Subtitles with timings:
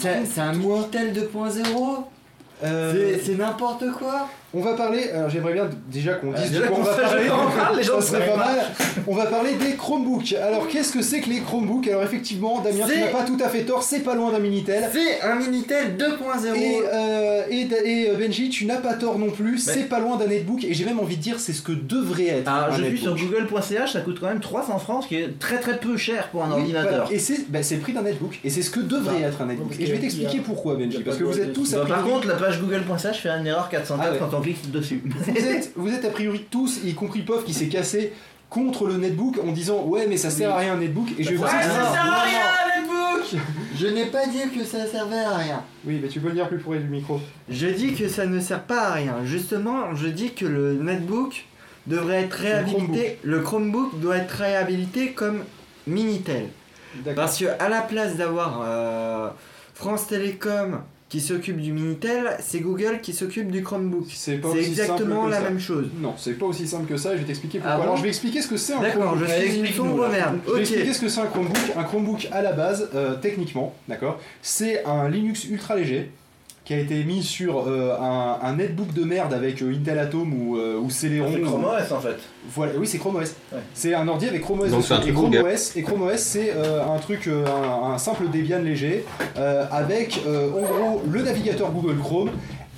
[0.00, 2.04] C'est un Minitel 2.0
[2.64, 3.05] euh, C'est- C'est
[3.36, 6.78] n'importe quoi on va parler, alors j'aimerais bien déjà qu'on dise Ah, de déjà quoi
[6.78, 8.36] on qu'on va parler, les gens serait pas pas.
[8.38, 8.56] mal.
[9.06, 10.32] On va parler des Chromebooks.
[10.32, 11.86] Alors qu'est-ce que c'est que les Chromebooks?
[11.88, 14.88] Alors effectivement, Damien, tu n'as pas tout à fait tort, c'est pas loin d'un Minitel.
[14.94, 19.28] C'est un Minitel 2.0 Et, euh, et, et, euh, Benji, tu n'as pas tort non
[19.30, 21.60] plus, Mais- c'est pas loin d'un netbook et j'ai même envie de dire c'est ce
[21.60, 25.08] que devrait être Ah, je suis sur google.ch, ça coûte quand même 300 francs, ce
[25.08, 26.90] qui est très très peu cher pour un Oui, ordinateur.
[27.04, 27.12] voilà.
[27.12, 29.42] Et c'est bah, c'est le prix d'un netbook et c'est ce que devrait Bah, être
[29.42, 29.72] un netbook.
[29.78, 32.58] Et je vais t'expliquer pourquoi Benji, parce que vous êtes tous par contre, la page
[32.60, 34.18] google.ch fait une erreur 404 Ah ouais.
[34.18, 35.02] quand on clique dessus.
[35.04, 38.12] vous êtes, vous êtes a priori tous, y compris Pof qui s'est cassé
[38.48, 41.30] contre le netbook en disant ouais mais ça sert à rien un netbook et je
[41.30, 41.74] vais vous Ouais, expliquer.
[41.80, 43.42] ça sert à rien, netbook
[43.76, 45.62] Je n'ai pas dit que ça servait à rien.
[45.84, 47.20] Oui mais tu peux le dire plus près du micro.
[47.48, 49.16] Je dis que ça ne sert pas à rien.
[49.24, 51.44] Justement, je dis que le netbook
[51.88, 53.18] devrait être réhabilité.
[53.24, 55.40] Le Chromebook doit être réhabilité comme
[55.88, 56.46] Minitel.
[57.04, 57.14] D'accord.
[57.24, 59.28] Parce que à la place d'avoir euh,
[59.74, 64.06] France Télécom qui s'occupe du Minitel, c'est Google qui s'occupe du Chromebook.
[64.08, 65.42] C'est exactement la ça.
[65.44, 65.86] même chose.
[66.00, 67.74] Non, c'est pas aussi simple que ça je vais t'expliquer pourquoi.
[67.74, 69.28] Ah bon Alors je vais expliquer ce que c'est un D'accord, Chromebook.
[69.28, 70.38] je Allez, suis une sombre merde.
[70.48, 71.56] Je vais expliquer ce que c'est un Chromebook.
[71.76, 76.10] Un Chromebook à la base, euh, techniquement, d'accord, c'est un Linux ultra léger
[76.66, 80.32] qui a été mis sur euh, un, un netbook de merde avec euh, Intel Atom
[80.34, 81.30] ou, euh, ou Celeron.
[81.32, 82.16] C'est Chrome OS en fait.
[82.54, 83.34] Voilà, oui, c'est Chrome OS.
[83.52, 83.60] Ouais.
[83.72, 84.70] C'est un ordi avec Chrome OS.
[84.70, 85.32] Donc un et Chrome.
[85.34, 89.04] OS, et Chrome OS, c'est euh, un truc, euh, un, un simple Debian léger
[89.38, 92.30] euh, avec euh, en gros le navigateur Google Chrome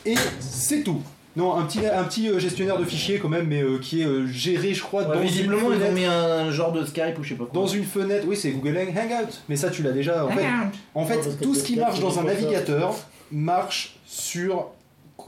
[0.04, 1.00] et c'est tout.
[1.36, 4.26] Non, un petit, un petit gestionnaire de fichiers quand même, mais euh, qui est euh,
[4.26, 5.94] géré, je crois, Ouais, dans visiblement, une ils ont fenêtre.
[5.94, 7.52] mis un genre de Skype ou je sais pas quoi.
[7.62, 10.26] Dans une fenêtre, oui, c'est Google Hang- Hangout, mais ça tu l'as déjà.
[10.26, 10.44] En fait,
[10.94, 12.94] en fait tout ce qui marche dans un navigateur
[13.32, 14.66] marche sur,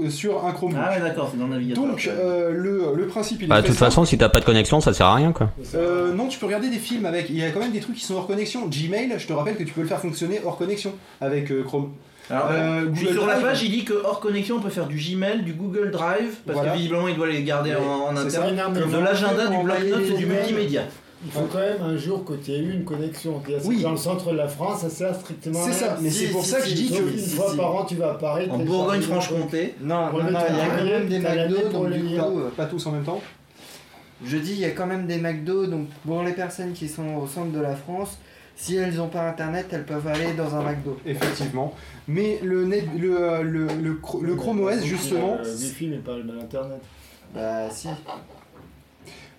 [0.08, 0.80] sur un Chromebook.
[0.84, 1.84] Ah ouais, d'accord, c'est dans le navigateur.
[1.84, 3.90] Donc euh, le, le principe il est Bah, de toute simple.
[3.90, 5.50] façon, si t'as pas de connexion, ça sert à rien quoi.
[5.74, 7.28] Euh, non, tu peux regarder des films avec.
[7.30, 8.66] Il y a quand même des trucs qui sont hors connexion.
[8.68, 11.90] Gmail, je te rappelle que tu peux le faire fonctionner hors connexion avec euh, Chrome.
[12.30, 13.46] Alors, Euh, Google sur la Drive.
[13.46, 16.58] page, il dit que hors connexion, on peut faire du Gmail, du Google Drive, parce
[16.58, 16.72] Voilà.
[16.72, 18.72] que visiblement, il doit les garder Oui, en, en interne.
[18.74, 20.82] De l'agenda, du bloc-notes et du multimédia.
[21.22, 23.42] Il faut quand même un jour que tu aies eu une connexion.
[23.66, 23.82] Oui.
[23.82, 26.32] Dans le centre de la France, ça sert strictement à C'est ça, mais Si, c'est
[26.32, 27.02] pour si, ça que si, je dis que.
[27.12, 27.56] une si, fois si.
[27.58, 28.48] par an, tu vas à Paris.
[28.50, 29.74] En Bourgogne-Franche-Comté.
[29.82, 32.86] Non, non, il y a quand même des McDo, donc du coup, euh, Pas tous
[32.86, 33.20] en même temps.
[34.24, 37.16] je dis il y a quand même des McDo, donc pour les personnes qui sont
[37.16, 38.18] au centre de la France,
[38.56, 40.98] si elles n'ont pas internet, elles peuvent aller dans un McDo.
[41.04, 41.74] Effectivement.
[42.08, 46.16] Mais le, net, le, euh, le, le, le Chrome OS, justement, Le Wi-Fi, mais pas
[46.16, 46.80] l'internet.
[47.34, 47.88] Bah si.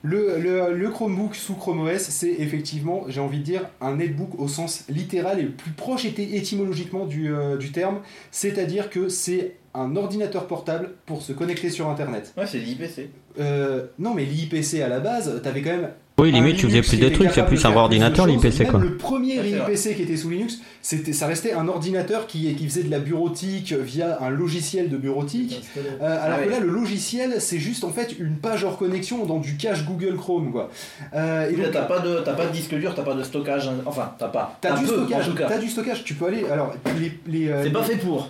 [0.03, 4.39] Le, le, le Chromebook sous Chrome OS, c'est effectivement, j'ai envie de dire, un netbook
[4.39, 7.99] au sens littéral et le plus proche éti- étymologiquement du, euh, du terme.
[8.31, 12.33] C'est-à-dire que c'est un ordinateur portable pour se connecter sur Internet.
[12.35, 13.09] Ouais, c'est l'IPC.
[13.39, 16.97] Euh, non, mais l'IPC à la base, t'avais quand même Oui, limite, tu faisais plus
[16.99, 18.79] des trucs, c'est plus un ordinateur, l'IPC Même quoi.
[18.79, 19.35] Le premier.
[19.37, 22.99] IPC qui était sous Linux, c'était, ça restait un ordinateur qui, qui faisait de la
[22.99, 25.63] bureautique via un logiciel de bureautique.
[25.77, 26.51] Euh, alors Ah que ouais.
[26.53, 30.15] là, le logiciel, c'est juste en fait une page hors connexion dans du cache Google
[30.15, 30.69] Chrome, quoi.
[31.15, 33.67] Euh, et donc, t'as pas, de, t'as pas de disque dur, t'as pas de stockage.
[33.69, 33.77] hein.
[33.87, 34.57] Enfin, t'as pas.
[34.61, 35.27] t'as du peu, stockage.
[35.27, 35.47] en tout cas.
[35.49, 36.03] T'as du stockage.
[36.03, 36.43] Tu peux aller.
[36.51, 38.29] Alors, les, les, euh, C'est pas fait pour.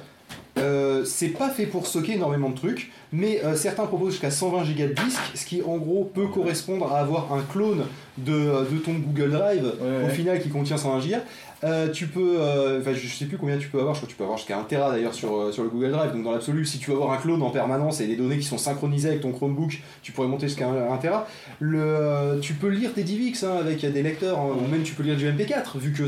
[0.57, 2.91] Euh, c'est pas fait pour stocker énormément de trucs.
[3.13, 6.91] mais euh, certains proposent jusqu'à 120 Go de disque, ce qui en gros peut correspondre
[6.91, 7.85] à avoir un clone
[8.17, 10.13] de, euh, de ton Google Drive Ouais, au ouais.
[10.13, 11.15] final qui contient 120 Go.
[11.63, 14.11] Euh, tu peux, euh, enfin je sais plus combien tu peux avoir, je crois que
[14.13, 16.31] tu peux avoir jusqu'à 1 Tera d'ailleurs sur, euh, sur le Google Drive, donc dans
[16.31, 19.09] l'absolu, si tu veux avoir un clone en permanence et des données qui sont synchronisées
[19.09, 21.27] avec ton Chromebook, tu pourrais monter jusqu'à 1, Tera.
[21.59, 25.03] Le, tu peux lire tes DivX hein, avec des lecteurs, hein, ou même tu peux
[25.03, 26.03] lire du MP4, vu que,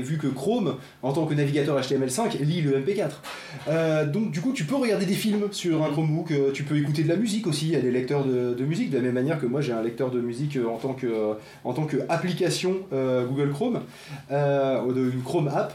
[0.00, 3.10] vu que Chrome, en tant que navigateur HTML5, lit le MP4.
[3.68, 7.02] Euh, donc du coup, tu peux regarder des films sur un Chromebook, tu peux écouter
[7.02, 9.38] de la musique aussi, il y a des lecteurs de, musique, de la même manière
[9.38, 11.34] que moi j'ai un lecteur de musique en tant que,
[11.64, 13.80] en tant que application Google Chrome,
[14.94, 15.74] ou de une Chrome app.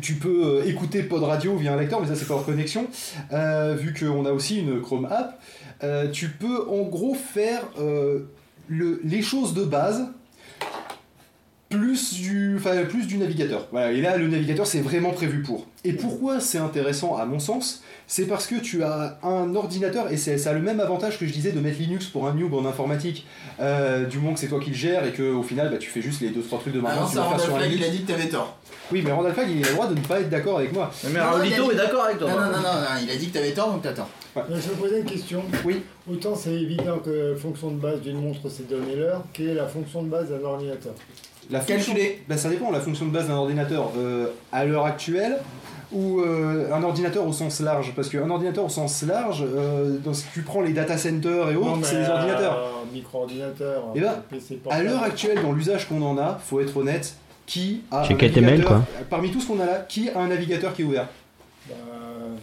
[0.00, 2.86] Tu peux euh, écouter Pod Radio via un lecteur, mais ça c'est pas hors connexion,
[3.32, 5.40] euh, vu qu'on a aussi une Chrome app.
[5.82, 7.62] Euh, tu peux en gros faire
[8.68, 10.06] le- les choses de base
[11.68, 12.58] plus du,
[12.88, 13.68] plus du navigateur.
[13.70, 15.66] Voilà, et là, le navigateur, c'est vraiment prévu pour.
[15.82, 20.18] Et pourquoi c'est intéressant, à mon sens C'est parce que tu as un ordinateur, et
[20.18, 22.66] ça a le même avantage que je disais de mettre Linux pour un noob en
[22.66, 23.26] informatique,
[23.60, 25.88] euh, du moment que c'est toi qui le gères et que au final, bah, tu
[25.88, 28.02] fais juste les 2-3 trucs de Ah maintenant, non, ça sur un il a dit
[28.02, 28.58] que t'avais tort.
[28.92, 30.90] Oui, mais Randall Flagg, il a le droit de ne pas être d'accord avec moi.
[31.04, 32.28] Mais Non, il Raulito a dit- est d'accord avec toi.
[32.30, 34.08] Non, non, non, non, non, il a dit que t'avais tort, donc t'as tort.
[34.36, 35.42] Mais je me posais une question.
[35.64, 35.82] Oui.
[36.10, 39.54] Autant c'est évident que la fonction de base d'une montre c'est donner l'heure, quelle est
[39.54, 40.92] la fonction de base d'un ordinateur?
[41.50, 42.22] La fonction, Calculer.
[42.28, 45.38] bah, ça dépend, la fonction de base d'un ordinateur euh, à l'heure actuelle
[45.92, 47.92] ou euh, un ordinateur au sens large.
[47.96, 51.56] Parce qu'un ordinateur au sens large, euh, dans ce- tu prends les data centers et
[51.56, 52.58] autres, c'est des euh, ordinateurs.
[52.88, 54.14] Un micro-ordinateur, Eh ben,
[54.70, 57.14] À l'heure actuelle, dans l'usage qu'on en a, faut être honnête,
[57.46, 58.82] qui a Chez un KTML, quoi.
[59.08, 61.08] Parmi tout ce qu'on a là, qui a un navigateur qui est ouvert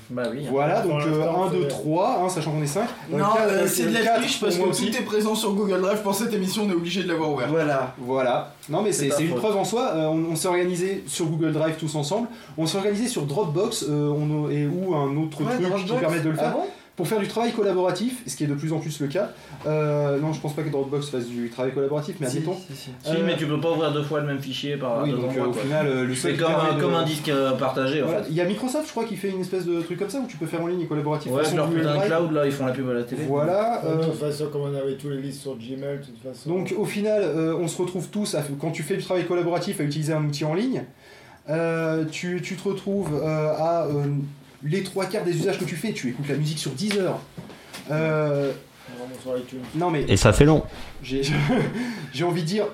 [0.09, 0.44] Bah oui.
[0.45, 0.50] hein.
[0.51, 2.88] Voilà, donc l'instant, 1, 2, c'est- 3, hein, sachant qu'on est 5.
[3.12, 4.89] Non, euh, c'est de la triche parce que aussi.
[4.92, 7.50] tout est présent sur Google Drive pour cette émission, on est obligé de l'avoir ouvert.
[7.50, 7.94] Voilà.
[7.98, 8.54] Voilà.
[8.69, 9.38] Non mais C'est une faute.
[9.39, 9.92] preuve en soi.
[9.95, 12.27] Euh, on on s'est organisé sur Google Drive tous ensemble.
[12.57, 16.00] On s'est organisé sur Dropbox euh, on, et ou un autre Ouais, truc qui Dropbox.
[16.00, 16.63] permet de le Ah faire bon?
[16.97, 19.29] Pour faire du travail collaboratif, ce qui est de plus en plus le cas.
[19.67, 22.55] Euh, non, je pense pas que Dropbox fasse du travail collaboratif, mais admettons.
[22.55, 22.89] si, si.
[23.05, 25.25] Euh, Si, mais tu peux pas ouvrir deux fois le même fichier par oui, donc
[25.29, 25.61] endroits, euh, au quoi.
[25.61, 28.23] final, euh, le seul C'est comme, un- de- comme un disque euh, partagé en fait.
[28.29, 30.25] Il y a Microsoft, je crois, qui fait une espèce de truc comme ça où
[30.27, 31.31] tu peux faire en ligne et collaboratif.
[31.31, 33.23] Ouais, leur putain de cloud là, ils font la pub à la télé.
[33.27, 33.81] Voilà.
[33.83, 36.49] De euh, toute façon, comme on avait tous les listes sur Gmail, de toute façon.
[36.49, 39.79] Donc au final, euh, on se retrouve tous, à- quand tu fais du travail collaboratif,
[39.79, 40.83] à utiliser un outil en ligne.
[41.49, 44.03] Euh, tu, tu te retrouves euh, à euh,
[44.63, 47.19] les trois quarts des usages que tu fais, tu écoutes la musique sur 10 heures.
[47.92, 48.51] Euh,
[49.21, 49.33] sur
[49.75, 50.63] non mais Et ça fait long.
[51.04, 51.21] j'ai
[52.13, 52.65] j'ai envie de dire,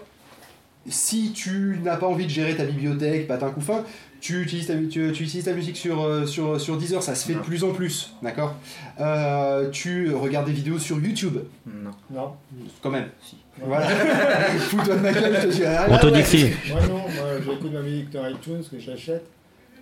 [0.88, 3.84] si tu n'as pas envie de gérer ta bibliothèque, patin coup fin,
[4.22, 7.16] tu utilises ta, tu, tu utilises ta musique sur, euh, sur, sur 10 heures, ça
[7.16, 8.56] se fait de plus en plus, d'accord?
[9.00, 11.92] Euh, Tu regardes des vidéos sur YouTube, Non.
[12.12, 12.34] Non.
[12.82, 13.10] quand même.
[13.22, 13.38] Si.
[13.62, 13.88] Voilà.
[14.70, 15.64] Fous-toi de ma gueule, je te dis.
[15.66, 16.46] ah, On te dit que si.
[16.70, 17.08] Moi non, moi
[17.46, 19.26] j'écoute ma musique dans iTunes que j'achète.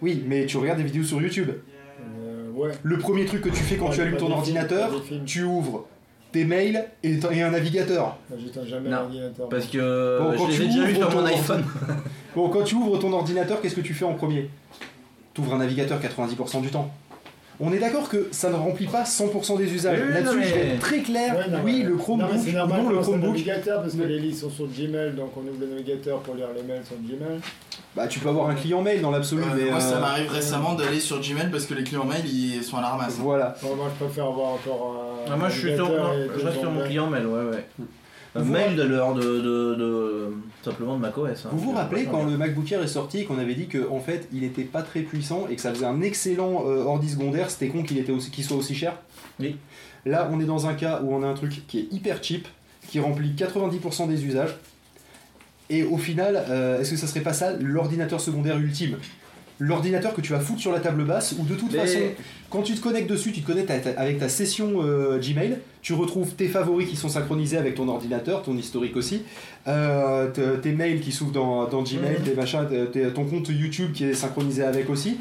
[0.01, 1.51] Oui, mais tu regardes des vidéos sur YouTube.
[2.61, 2.71] Ouais.
[2.83, 5.85] Le premier truc que tu fais quand Ouais, tu allumes ton ordinateur, films, tu ouvres
[6.31, 8.17] tes mails et, et un navigateur.
[8.29, 9.49] Moi, J'éteins jamais Non, l'ordinateur.
[9.49, 11.63] Parce que Bon, quand je les tu déjà sur mon ton- iPhone.
[12.35, 14.49] Bon, quand tu ouvres ton ordinateur, qu'est-ce que tu fais en premier?
[15.33, 16.89] Tu ouvres un navigateur 90% du temps.
[17.63, 19.99] On est d'accord que ça ne remplit pas 100% des usages.
[19.99, 21.35] Oui, oui, Là-dessus, je vais être très clair.
[21.35, 21.83] Ouais, non, oui, ouais.
[21.83, 24.41] le Non, Chromebook, c'est ou normal non, le Chromebook, navigateur parce que Mais- les listes
[24.41, 27.39] sont sur Gmail, donc on ouvre le navigateur pour lire les mails sur Gmail.
[27.95, 29.43] bah, tu peux avoir un client mail dans l'absolu.
[29.55, 32.63] Mais, moi, ça euh, m'arrive récemment d'aller sur Gmail parce que les clients mail ils
[32.63, 33.17] sont à la ramasse.
[33.19, 33.55] Voilà.
[33.61, 34.95] Bon, moi je préfère avoir encore
[35.27, 35.31] un.
[35.31, 37.65] Ah, moi je suis sur, je reste sur mon client mail, ouais ouais.
[38.33, 40.33] Un Vous mail de l'heure de, de, de,
[40.63, 41.45] simplement de macOS.
[41.45, 41.49] Hein.
[41.51, 43.99] Vous vous Je- rappelez quand le MacBook Air est sorti et qu'on avait dit qu'en
[43.99, 47.49] fait il était pas très puissant et que ça faisait un excellent euh, ordi secondaire,
[47.51, 48.93] c'était con qu'il était aussi- qu'il soit aussi cher?
[49.39, 49.57] Oui.
[50.05, 52.47] Là on est dans un cas où on a un truc qui est hyper cheap,
[52.87, 54.55] qui remplit 90% des usages.
[55.69, 58.97] Et au final, euh, est-ce que ça serait pas ça l'ordinateur secondaire ultime?
[59.63, 61.99] L'ordinateur que tu vas foutre sur la table basse ou de toute Mais- façon,
[62.49, 66.31] quand tu te connectes dessus, tu te connectes avec ta- session euh, Gmail, tu retrouves
[66.33, 69.21] tes favoris qui sont synchronisés avec ton ordinateur, ton historique aussi,
[69.67, 72.25] euh, te- tes mails qui s'ouvrent dans, dans Gmail, Mhm.
[72.25, 72.65] tes machins,
[73.13, 75.17] ton compte YouTube qui est synchronisé avec aussi.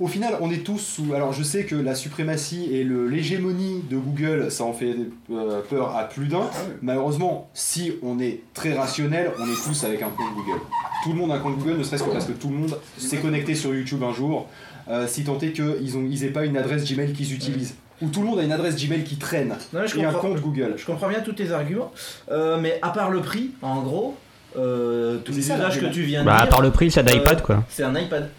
[0.00, 1.12] Au final, on est tous sous.
[1.14, 4.96] Alors, je sais que la suprématie et le- l'hégémonie de Google, ça en fait
[5.30, 6.48] euh, peur à plus d'un.
[6.80, 10.60] Malheureusement, si on est très rationnel, on est tous avec un compte Google.
[11.04, 12.78] Tout le monde a un compte Google, ne serait-ce que parce que tout le monde
[12.96, 14.48] s'est connecté sur YouTube un jour,
[14.88, 17.74] euh, si tant est qu'ils ont- ils aient pas une adresse Gmail qu'ils utilisent.
[18.00, 20.40] Ou tout le monde a une adresse Gmail qui traîne Non, je et un compte
[20.40, 20.74] Google.
[20.78, 21.92] je comprends bien tous tes arguments,
[22.30, 24.16] euh, mais à part le prix, en gros,
[24.56, 27.02] euh, tous les usages que tu viens de Bah, à part le prix, c'est Euh,
[27.02, 27.62] d'iPad quoi.
[27.68, 28.30] c'est un iPad.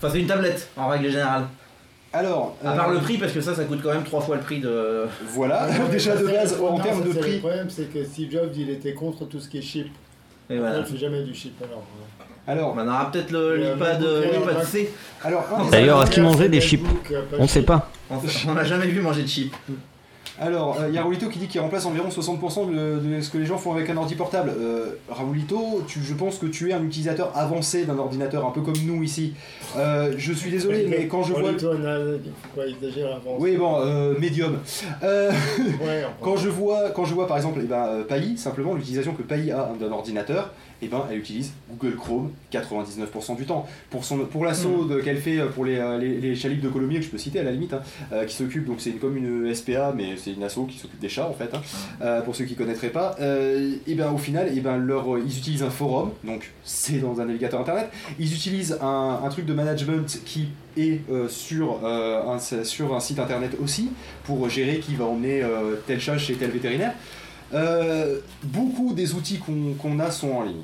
[0.00, 1.44] Enfin, c'est une tablette en règle générale.
[2.12, 4.36] Alors, À euh, part le prix, parce que ça, ça coûte quand même trois fois
[4.36, 5.06] le prix de.
[5.34, 7.34] voilà, déjà de base, en non, termes de prix.
[7.34, 9.86] Le problème, c'est que Steve Jobs, il était contre tout ce qui est chip.
[10.48, 10.78] Et Il voilà.
[10.80, 11.84] ne fait jamais du chip alors.
[12.48, 14.90] Alors, On aura peut-être euh, l'iPad euh, C.
[15.22, 17.88] alors D'ailleurs, est-ce qu'ils mangeaient des chips euh, On de sait pas.
[18.10, 18.16] On
[18.48, 19.54] on n'a jamais vu manger de chips.
[20.40, 23.36] Alors, il y a Raoulito qui dit qu'il remplace environ 60% de, de ce que
[23.36, 24.50] les gens font avec un ordi portable.
[24.58, 28.62] Euh, Raoulito, tu- je pense que tu es un utilisateur avancé d'un ordinateur, un peu
[28.62, 29.34] comme nous ici.
[29.76, 31.50] Euh, je suis désolé, mais quand je vois...
[33.38, 34.58] Oui, bon, euh, médium.
[35.02, 39.12] Euh, Ouais, quand, je vois, quand je vois par exemple eh ben, euh, simplement l'utilisation
[39.12, 40.52] que Pailly a d'un ordinateur,
[40.82, 43.66] eh ben, elle utilise Google Chrome 99% du temps.
[43.90, 47.10] Pour, son, pour l'assaut de- qu'elle fait pour les, euh, les, de Colomiers, que je
[47.10, 47.82] peux citer à la limite, hein,
[48.12, 51.08] euh, qui s'occupe, donc c'est comme une SPA, mais c'est une asso qui s'occupe des
[51.08, 51.60] chats en fait, hein,
[52.02, 53.16] euh, pour ceux qui connaîtraient pas.
[53.20, 57.20] Euh, et ben, au final, eh ben, leur, ils utilisent un forum, donc c'est dans
[57.20, 57.88] un navigateur internet.
[58.18, 63.00] Ils utilisent un, un truc de management qui est euh, sur, euh, un, sur un
[63.00, 63.90] site internet aussi,
[64.24, 66.94] pour gérer qui va emmener euh, tel chat chez tel vétérinaire.
[67.52, 70.62] Euh, beaucoup des outils qu'on a sont en ligne,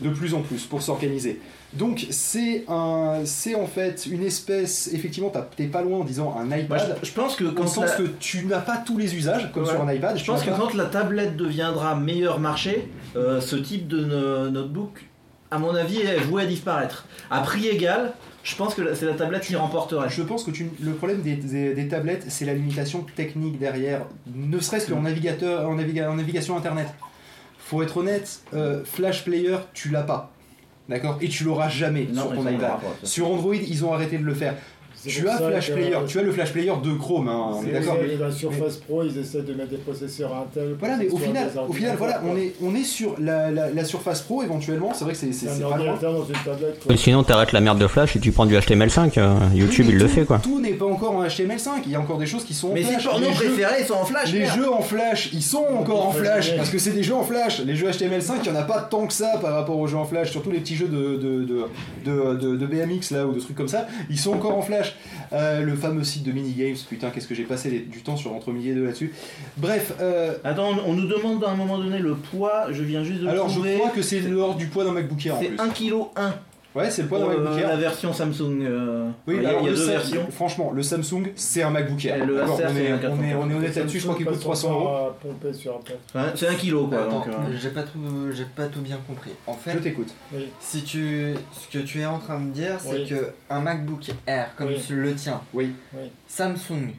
[0.00, 1.40] de plus en plus, pour s'organiser.
[1.72, 6.56] Donc c'est un, c'est en fait une espèce, effectivement, t'es pas loin en disant un
[6.56, 9.14] iPad, je, je pense que au quand sens la- que tu n'as pas tous les
[9.14, 9.70] usages, comme Ouais.
[9.70, 10.16] sur un iPad.
[10.18, 14.50] je pense que pas- quand la tablette deviendra meilleur marché, euh, ce type de no-
[14.50, 15.04] notebook,
[15.50, 17.06] à mon avis, est voué à disparaître.
[17.30, 18.12] À prix égal,
[18.42, 20.08] je pense que c'est la tablette qui remporterait.
[20.10, 24.02] Je pense que tu- le problème des, des- des tablettes, c'est la limitation technique derrière,
[24.34, 26.88] ne serait-ce qu'en navigateur, en, naviga- en navigation internet.
[27.58, 30.30] Faut être honnête, euh, Flash Player, tu l'as pas.
[30.88, 31.18] D'accord?
[31.20, 32.70] Et tu l'auras jamais Non, sur ton iPad.
[33.02, 34.54] Sur Android, ils ont arrêté de le faire.
[35.06, 37.96] Tu as Flash Player, tu as le Flash Player de Chrome, hein, on est d'accord.
[38.02, 40.76] mais- que dans Surface Pro, ils essaient de mettre des processeurs Intel.
[40.78, 43.84] Voilà, mais au final, au final, voilà, on est, on est sur la, la- la
[43.84, 44.92] Surface Pro éventuellement.
[44.94, 45.70] C'est vrai que c'est c'est- pas loin.
[45.76, 46.80] ordinateur dans une tablette.
[46.84, 46.92] quoi.
[46.94, 49.18] Et sinon, t'arrêtes la merde de Flash et tu prends du HTML5.
[49.18, 50.38] euh, YouTube, Oui, il le fait quoi.
[50.38, 51.82] Tout n'est pas encore en HTML5.
[51.86, 53.04] Il y a encore des choses qui sont en Mais Flash.
[53.04, 54.32] pornos Les jeux- préférés sont en flash.
[54.32, 54.56] Les merde.
[54.56, 57.60] jeux en flash, ils sont encore en flash parce que c'est des jeux en flash.
[57.60, 59.96] Les jeux HTML5, il n'y en a pas tant que ça par rapport aux jeux
[59.96, 60.30] en flash.
[60.30, 61.64] Surtout les petits jeux de, de, de,
[62.04, 64.95] de, de- de BMX là ou de trucs comme ça, ils sont encore en flash.
[65.32, 68.32] Euh, le fameux site de minigames, putain, qu'est-ce que j'ai passé les- du temps sur
[68.32, 69.12] entre et deux là-dessus.
[69.56, 73.22] Bref, euh, Attends, on nous demande à un moment donné le poids, je viens juste
[73.22, 75.60] de alors je crois que c'est l'ordre du poids d'un MacBook Air en C'est plus.
[75.60, 76.34] 1 kg 1
[76.76, 77.68] Ouais, c'est le poids d'un euh, MacBook Air.
[77.68, 78.60] la version Samsung.
[78.62, 80.26] euh, Oui, il y a, alors il y a deux versions.
[80.30, 82.26] Franchement, le Samsung, c'est un MacBook Air.
[82.26, 83.16] Le D'accord, on, est, un on, est, 400.
[83.40, 84.88] on est honnête là-dessus, je crois qu'il coûte 300 euros.
[84.88, 85.12] un.
[86.14, 86.98] Enfin, c'est 1 kg quoi.
[86.98, 87.98] Attends, donc, euh, j'ai pas tout,
[88.32, 89.30] j'ai pas tout bien compris.
[89.46, 90.12] En Je fait, t'écoute.
[90.34, 90.48] Oui.
[90.60, 93.08] si tu, ce que tu es en train de dire, c'est Oui.
[93.08, 94.76] que un MacBook Air comme Oui.
[94.90, 95.40] le tien.
[95.54, 95.72] Oui.
[96.28, 96.90] Samsung,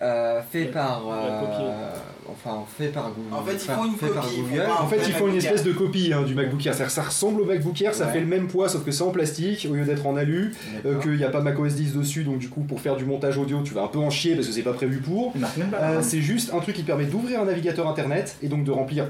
[0.00, 1.90] euh, fait par, euh,
[2.30, 5.12] enfin fait par Google, En fait, ils font une fait par copie, En fait, ils
[5.12, 6.74] font une MacBook espèce de copie hein, du MacBook Air.
[6.74, 8.12] C'est-à-dire, ça ressemble au MacBook Air, ça Ouais.
[8.12, 10.54] fait le même poids, sauf que c'est en plastique au lieu d'être en alu.
[10.86, 13.36] euh, qu'il n'y a pas macOS 10 dessus, donc du coup, pour faire du montage
[13.38, 15.32] audio, tu vas un peu en chier parce que c'est pas prévu pour.
[15.74, 19.06] Euh, c'est juste un truc qui permet d'ouvrir un navigateur internet et donc de remplir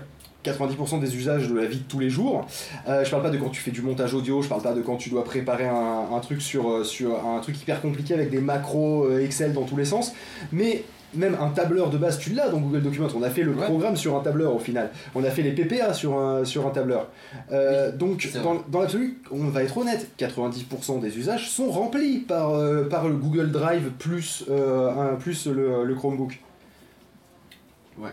[0.52, 2.47] 90% des usages de la vie de tous les jours.
[2.88, 4.83] Euh, je parle pas de quand tu fais du montage audio, je parle pas de
[4.83, 8.31] quand tu dois préparer un, un truc sur, euh, sur un truc hyper compliqué avec
[8.31, 10.12] des macros euh, Excel dans tous les sens,
[10.52, 13.09] mais même un tableur de base, tu l'as dans Google Documents.
[13.17, 13.64] On a fait le Ouais.
[13.64, 14.90] programme sur un tableur au final.
[15.14, 17.09] On a fait les PPA sur un, sur un tableur.
[17.50, 18.28] Euh, donc,
[18.71, 23.14] dans, l'absolu, on va être honnête, 90% des usages sont remplis par, euh, par le
[23.14, 26.40] Google Drive plus, euh, un, plus le, le Chromebook.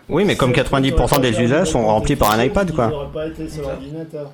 [0.09, 2.87] Oui, mais comme 90% des usages sont remplis par un iPad Il quoi.
[2.87, 4.31] n'aurait pas été sur l'ordinateur.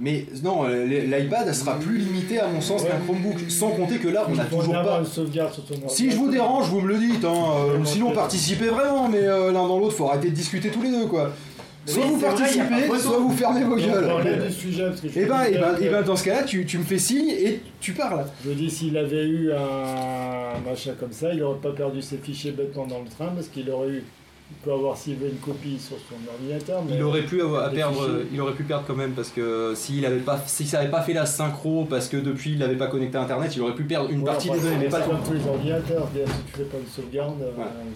[0.00, 3.38] Mais non, euh, l'iPad sera plus limité à mon sens qu'un Chromebook.
[3.48, 4.98] Sans compter que là, on a Il faut toujours pas.
[4.98, 7.24] une sauvegarde sur ton Si je vous dérange, vous me le dites.
[7.24, 7.34] Hein,
[7.68, 9.08] euh, sinon, participez vraiment.
[9.08, 11.30] Mais euh, l'un dans l'autre, faut arrêter de discuter tous les deux, quoi.
[11.84, 14.04] Soit Oui, vous vrai, participez, soit vous fermez vos gueules.
[14.04, 16.98] Et ben, me et disais ben, et ben, dans ce cas-là, tu, tu me fais
[16.98, 18.24] signe et tu parles.
[18.44, 22.52] Je dis s'il avait eu un machin comme ça, il n'aurait pas perdu ses fichiers
[22.52, 24.04] bêtement dans le train parce qu'il aurait eu.
[24.54, 27.64] Il peut avoir s'il veut une copie sur son ordinateur, mais Il aurait pu avoir
[27.64, 28.26] à des perdre, fichiers.
[28.32, 31.00] il aurait pu perdre quand même parce que s'il avait pas, si ça avait pas
[31.02, 33.84] fait la synchro parce que depuis il n'avait pas connecté à internet, il aurait pu
[33.84, 36.06] perdre une Ouais, partie des données, mais pas tous les ordinateurs.
[36.14, 37.50] Si tu fais pas une sauvegarde, euh,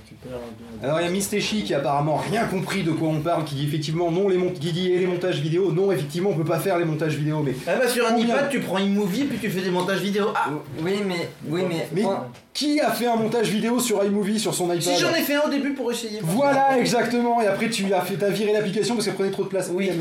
[0.09, 0.33] tu perds.
[0.81, 3.45] de- Alors il y a Mistéchi qui a apparemment rien compris de quoi on parle,
[3.45, 6.37] qui dit effectivement non les mont- qui dit et les montages vidéo, non effectivement on
[6.37, 9.25] peut pas faire les montages vidéo, mais Ah bah sur un iPad, tu prends iMovie
[9.25, 10.27] puis tu fais des montages vidéo.
[10.35, 10.51] Ah
[10.83, 12.05] Oui, mais, oui, mais, Mais-
[12.53, 15.35] qui a fait un montage vidéo sur iMovie sur son iPad Si j'en ai fait
[15.35, 16.21] un au début pour essayer.
[16.23, 16.46] Voilà
[16.79, 19.71] exactement, et après tu as fait t'as viré l'application parce qu'elle prenait trop de place.
[19.73, 19.91] Oui.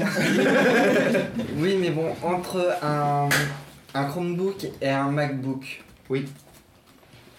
[1.58, 3.30] Oui, mais bon, entre un,
[3.94, 5.84] un Chromebook et un MacBook.
[6.10, 6.26] Oui.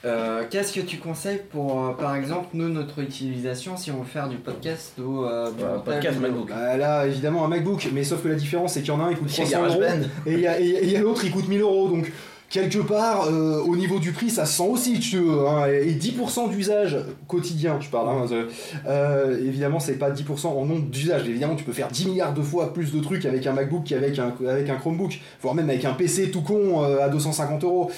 [0.04, 4.04] euh, Qu'est-ce que tu conseilles pour, euh, par exemple, nous, notre utilisation si on veut
[4.04, 6.48] faire du podcast ou euh, du Bah, montage podcast vidéo MacBook.
[6.48, 9.04] Bah, là évidemment un MacBook, mais sauf que la différence c'est qu'il y en a
[9.04, 10.06] un il coûte Chez 300 euros GarageBand.
[10.26, 12.10] et il y a, et il y a l'autre il coûte 1000 euros donc
[12.48, 15.92] quelque part, euh, au niveau du prix, ça se sent aussi, tu veux, hein, et
[15.92, 18.44] 10% d'usage quotidien, je parle, hein, euh,
[18.86, 22.42] euh, évidemment, c'est pas 10% en nombre d'usage, évidemment, tu peux faire 10 milliards de
[22.42, 25.84] fois plus de trucs avec un MacBook qu'avec un, avec un Chromebook, voire même avec
[25.84, 27.90] un PC tout con euh, à 250 euros,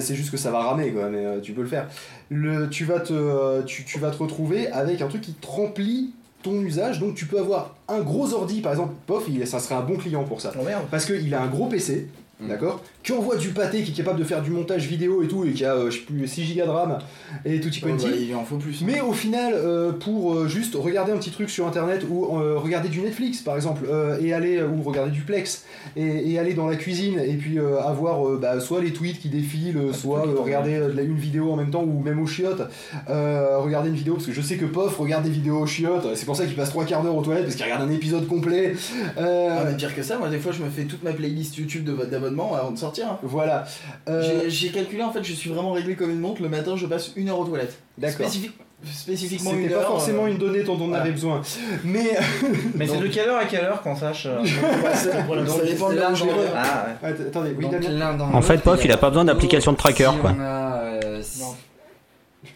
[0.00, 1.88] c'est juste que ça va ramer, quoi, mais tu peux le faire.
[2.28, 6.12] Le, tu, vas te, tu, tu vas te retrouver avec un truc qui te remplit
[6.42, 9.74] ton usage, donc tu peux avoir un gros ordi, par exemple, POF, il, ça serait
[9.74, 10.52] un bon client pour ça.
[10.58, 10.84] Oh merde.
[10.90, 12.08] Parce qu'il a un gros PC,
[12.42, 12.48] Mm.
[12.48, 15.44] d'accord, qui envoie du pâté, qui est capable de faire du montage vidéo et tout,
[15.44, 16.98] et qui a, euh, je sais plus, 6 Go de RAM
[17.44, 18.08] et tout y bah, quanti.
[18.28, 18.82] il en faut plus.
[18.82, 22.20] Mais au final, euh, pour euh, juste regarder un petit truc sur internet ou
[22.56, 23.86] regarder du Netflix par exemple,
[24.22, 25.64] et aller, ou regarder du Plex,
[25.96, 29.76] et, et aller dans la cuisine, et puis avoir bah, soit les tweets qui défilent,
[29.78, 32.62] euh, soit regarder de la- une vidéo en même temps, ou même aux chiottes,
[33.08, 36.26] regarder une vidéo, parce que je sais que Pof regarde des vidéos aux chiottes, c'est
[36.26, 38.74] pour ça qu'il passe 3 quarts d'heure aux toilettes, parce qu'il regarde un épisode complet.
[39.18, 41.84] Ah, mais pire que ça, moi des fois je me fais toute ma playlist YouTube
[41.84, 43.06] de- avant de sortir.
[43.08, 43.18] hein.
[43.22, 43.64] Voilà.
[44.08, 46.42] Euh, J'ai- J'ai calculé en fait, je suis vraiment réglé comme une montre.
[46.42, 47.78] Le matin, je passe une heure aux toilettes.
[47.98, 48.26] D'accord.
[48.26, 48.56] Spécifique-
[48.94, 49.80] spécifiquement une C'était heure.
[49.82, 51.02] pas forcément euh, une donnée dont on voilà.
[51.02, 51.42] avait besoin.
[51.84, 52.16] Mais.
[52.74, 54.38] Mais c'est de quelle heure à quelle heure qu'on sache euh,
[55.26, 56.42] Voilà, Donc, ça ça dépend de c'est là où là je dans vais.
[56.42, 57.08] le- Ah ouais.
[57.10, 59.72] Att- Attendez, oui, Donc, Damien l'un dans En fait, Pof, il a pas besoin d'application
[59.72, 60.32] de tracker, si quoi.
[60.36, 61.54] on a, euh, si- Non.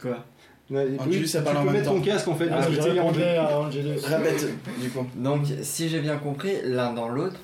[0.01, 0.17] Quoi?
[0.71, 2.05] Ouais, oui, Jules, ça tu parle en peux même mettre ton temps.
[2.05, 2.47] casque en fait.
[2.51, 3.99] Ah, parce que je tu sais, il y a répondais à Angelus.
[4.03, 4.49] Répète,
[4.81, 5.07] du coup.
[5.15, 7.37] Donc, si j'ai bien compris, l'un dans l'autre,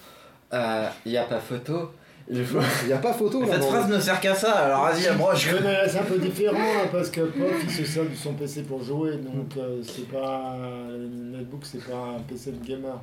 [1.04, 1.90] il n'y a pas photo.
[2.28, 2.58] Il faut...
[2.86, 3.52] N'y a pas photo là.
[3.52, 5.48] Cette phrase ne sert qu'à ça, alors vas-y, approche.
[5.88, 8.82] C'est un peu différent là, parce que Pop il se sert de son PC pour
[8.82, 10.56] jouer, donc euh, c'est pas.
[10.90, 13.00] Le netbook c'est pas un PC de gamer.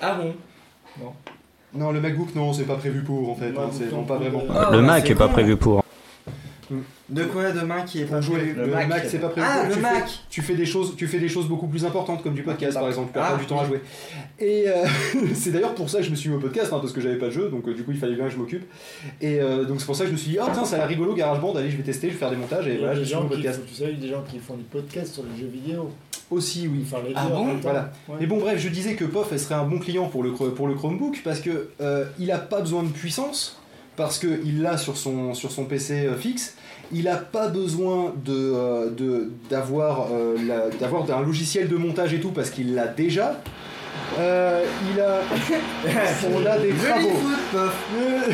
[0.00, 0.34] Ah bon?
[1.74, 3.50] Non, le MacBook, non, c'est pas prévu pour en fait.
[3.50, 4.70] Ouais, hein, c'est donc, non, pas euh, vraiment.
[4.70, 5.82] Le Mac c'est est pas prévu pour.
[7.08, 8.38] De quoi demain qui est pas Pour jouer.
[8.40, 9.04] prévu Le, Le Mac, Mac.
[9.08, 9.46] c'est pas prévu.
[9.48, 9.68] Ah, pour.
[9.70, 10.08] le tu Mac.
[10.08, 12.74] Fais, tu fais des choses, tu fais des choses beaucoup plus importantes comme du podcast
[12.74, 13.10] par exemple.
[13.14, 13.80] Tu Ah, pas du temps à jouer.
[14.38, 14.84] Et euh,
[15.34, 17.16] c'est d'ailleurs pour ça que je me suis mis au podcast hein, parce que j'avais
[17.16, 18.64] pas de jeu, donc euh, du coup il fallait bien que je m'occupe.
[19.22, 20.78] Et euh, donc c'est pour ça que je me suis dit, oh tiens, ça a
[20.80, 22.76] l'air rigolo, GarageBand, allez, je vais tester, je vais faire des montages et Il y
[22.76, 23.60] a voilà, je suis au qui podcast.
[23.60, 25.48] font, tu sais, il y a des gens qui font des podcasts sur les jeux
[25.50, 25.90] vidéo.
[26.30, 26.80] Aussi, oui.
[26.84, 27.54] Enfin, les Ah bon.
[27.62, 27.90] Voilà.
[28.06, 28.16] Ouais.
[28.20, 30.68] Mais bon, bref, je disais que POF elle serait un bon client pour le, pour
[30.68, 33.58] le Chromebook parce que euh, il a pas besoin de puissance
[33.96, 36.54] parce qu'il l'a sur son, sur son PC euh, fixe.
[36.92, 42.14] Il n'a pas besoin de, euh, de- d'avoir, euh, la- d'avoir un logiciel de montage
[42.14, 43.40] et tout parce qu'il l'a déjà.
[44.18, 44.64] Euh,
[44.94, 45.20] il a,
[46.34, 47.20] on a des travaux.
[47.54, 48.20] Euh,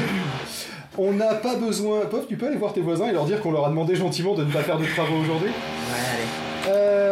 [0.97, 2.03] On n'a pas besoin.
[2.09, 4.35] Pof, tu peux aller voir tes voisins et leur dire qu'on leur a demandé gentiment
[4.35, 5.49] de ne pas faire de travaux aujourd'hui?
[5.49, 6.69] Ouais, allez.
[6.69, 7.04] Euh, euh,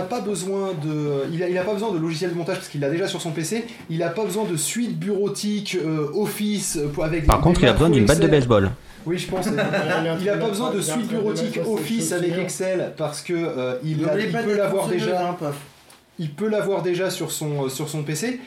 [0.00, 2.68] n'a pas besoin de, il a, il a pas besoin de logiciel de montage parce
[2.68, 3.64] qu'il l'a déjà sur son PC.
[3.88, 7.26] Il n'a pas besoin de suite bureautique euh, Office euh, pour- avec.
[7.26, 8.70] Par des- contre, il a besoin d'une batte de baseball.
[9.06, 9.46] Oui, je pense.
[9.46, 12.36] Il n'a pas de besoin de suite bureautique Office avec.
[12.38, 15.30] Excel parce que euh, il, a- il peut l'avoir déjà.
[15.30, 15.36] hein.
[16.18, 18.40] Il peut l'avoir déjà sur son, euh, sur son PC.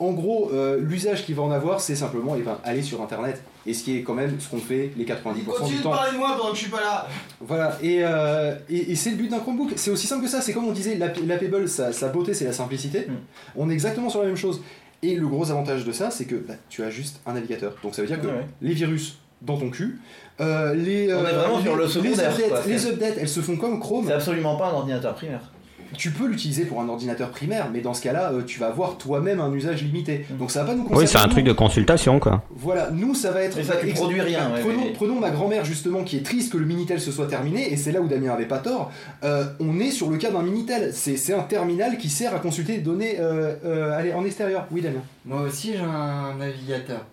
[0.00, 3.42] En gros, euh, l'usage qu'il va en avoir, c'est simplement il va aller sur Internet.
[3.66, 5.90] Et ce qui est quand même ce qu'on fait les 90% Continue du de temps.
[5.90, 7.08] parler de moi pendant que je suis pas là.
[7.40, 9.72] Voilà, et, euh, et, et c'est le but d'un Chromebook.
[9.76, 10.40] C'est aussi simple que ça.
[10.40, 13.00] C'est comme on disait, l'App- l'Appable, sa, sa beauté, c'est la simplicité.
[13.08, 13.12] Mm.
[13.56, 14.62] On est exactement sur la même chose.
[15.02, 17.74] Et le gros avantage de ça, c'est que bah, tu as juste un navigateur.
[17.82, 18.46] Donc ça veut dire que Ouais, ouais.
[18.62, 20.00] les virus dans ton cul,
[20.40, 22.60] euh, les, On est vraiment les, sur le les secondaire, updates, quoi.
[22.66, 24.06] les updates, elles se font comme Chrome.
[24.06, 25.52] C'est absolument pas un ordinateur primaire.
[25.96, 28.98] Tu peux l'utiliser pour un ordinateur primaire, mais dans ce cas-là, euh, tu vas avoir
[28.98, 30.26] toi-même un usage limité.
[30.30, 30.36] Mm.
[30.36, 31.06] Donc ça va pas nous Oui, concerner.
[31.06, 32.42] c'est un truc de consultation, quoi.
[32.50, 33.56] Voilà, nous ça va être.
[33.56, 36.52] Mais ça, tu produis rien, ouais, prenons, mais- prenons ma grand-mère justement qui est triste
[36.52, 38.92] que le Minitel se soit terminé, et c'est là où Damien avait pas tort.
[39.24, 40.92] Euh, on est sur le cas d'un Minitel.
[40.92, 44.66] C'est c'est un terminal qui sert à consulter des données euh, euh, allez, en extérieur.
[44.70, 45.00] Oui, Damien.
[45.24, 47.04] Moi aussi, j'ai un navigateur.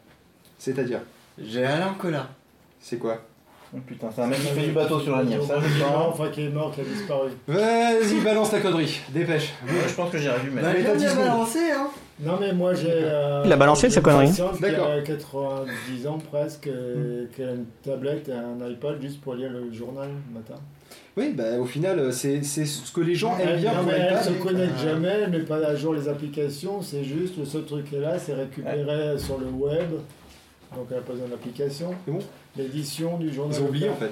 [0.58, 1.00] C'est-à-dire,
[1.42, 2.28] J'ai Alain Colas.
[2.80, 3.22] c'est quoi?
[3.74, 5.80] Oh putain, c'est un mec qui fait du bateau sur la Nièvre, ça je est
[5.80, 5.90] sens.
[6.08, 7.30] enfin qui est mort, qui a disparu.
[7.48, 9.54] Vas-y, balance ta connerie, dépêche.
[9.68, 10.68] Ouais, je pense que dû mettre.
[10.68, 11.26] Bah, Allez, il t'as a 10 bien secondes.
[11.26, 11.88] balancé, hein.
[12.22, 12.88] Non mais moi j'ai...
[12.90, 14.32] euh, Il a balancé, j'ai sa connerie.
[14.32, 14.90] qui D'accord.
[14.92, 19.50] a 90 ans presque, euh, qui a une tablette et un iPad juste pour lire
[19.52, 20.56] le journal le matin.
[21.18, 23.88] Oui, bah au final, euh, c'est c'est ce que les gens aiment bien non, pour
[23.88, 24.24] mais elle l'iPad.
[24.24, 27.64] se connecte euh, jamais, elle met pas à jour les applications, c'est juste le seul
[27.66, 29.90] truc qu'elle a, c'est récupérer sur le web,
[30.76, 31.94] donc elle n'a pas besoin d'application.
[32.06, 32.20] C'est bon
[32.58, 33.58] L'édition du journal.
[33.58, 34.12] Ils ont oublié en fait.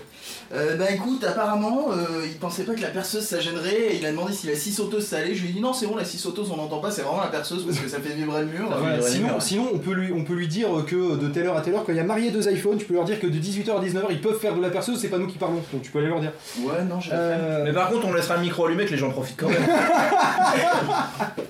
[0.54, 4.06] Euh, bah écoute, apparemment, euh, il pensait pas que la perceuse ça gênerait et il
[4.06, 5.34] a demandé si la scie sauteuse ça allait.
[5.34, 7.22] Je lui ai dit non, c'est bon, la scie sauteuse on n'entend pas, c'est vraiment
[7.22, 8.70] la perceuse parce que ça fait vibrer le mur.
[8.78, 11.56] Voilà, sinon, murs, sinon on, peut lui, on peut lui dire que de telle heure
[11.58, 13.28] à telle heure, quand il y a marié deux iPhones, tu peux leur dire que
[13.28, 15.62] de 18h à 19h, ils peuvent faire de la perceuse, c'est pas nous qui parlons.
[15.72, 16.34] Donc tu peux aller leur dire.
[16.60, 17.12] Ouais, non, j'ai.
[17.14, 19.58] Euh, Mais par contre, on laissera le micro allumé que les gens profitent quand même.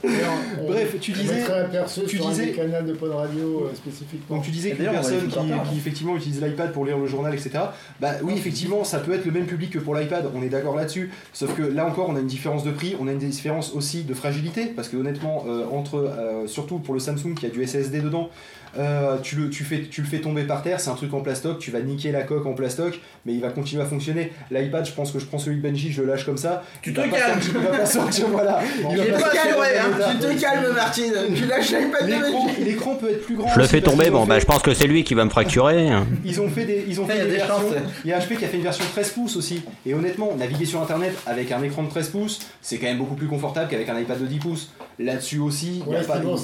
[0.03, 2.93] Et on- on- Bref, tu disais- mettrait la perceuse tu sur disais- un canaux de
[2.93, 4.36] pod radio euh, spécifiquement.
[4.38, 5.27] Donc tu disais qu'une d'ailleurs, on personnes les
[5.63, 7.52] qui, qui, effectivement utilisent l'iPad pour lire le journal, etc.
[8.00, 10.76] Bah oui, effectivement, ça peut être le même public que pour l'iPad, on est d'accord
[10.76, 11.12] là-dessus.
[11.34, 14.04] Sauf que là encore, on a une différence de prix, on a une différence aussi
[14.04, 17.65] de fragilité, parce que honnêtement, euh, entre, euh, surtout pour le Samsung qui a du
[17.65, 18.30] SSD dedans,
[18.78, 21.22] euh, tu, le, tu, fais, tu le fais tomber par terre, c'est un truc en
[21.22, 24.32] plastoc, tu vas niquer la coque en plastoc, mais il va continuer à fonctionner.
[24.52, 26.64] L'iPad, je pense que je prends celui de Benji, je le lâche comme ça.
[26.82, 27.40] Tu Il te calmes.
[27.46, 28.62] Il va pas sortir, voilà.
[28.92, 30.14] Il Il est pas calme, hein.
[30.20, 31.14] Tu te calmes, Martine.
[31.36, 32.64] Tu lâches l'iPad de L'écran, Benji.
[32.64, 33.50] l'écran peut être plus grand.
[33.54, 35.30] Je le fais tomber, bon fait- bah je pense que c'est lui qui va me
[35.30, 35.90] fracturer.
[36.26, 37.56] Ils ont fait des, ils ont Il y fait a des des versions.
[37.56, 37.82] chances, ouais.
[38.06, 39.62] Il y a HP qui a fait une version 13 pouces aussi.
[39.86, 43.16] Et honnêtement, naviguer sur internet avec un écran de 13 pouces, c'est quand même beaucoup
[43.16, 44.72] plus confortable qu'avec un iPad de 10 pouces.
[45.00, 46.02] Là-dessus aussi, il Ouais,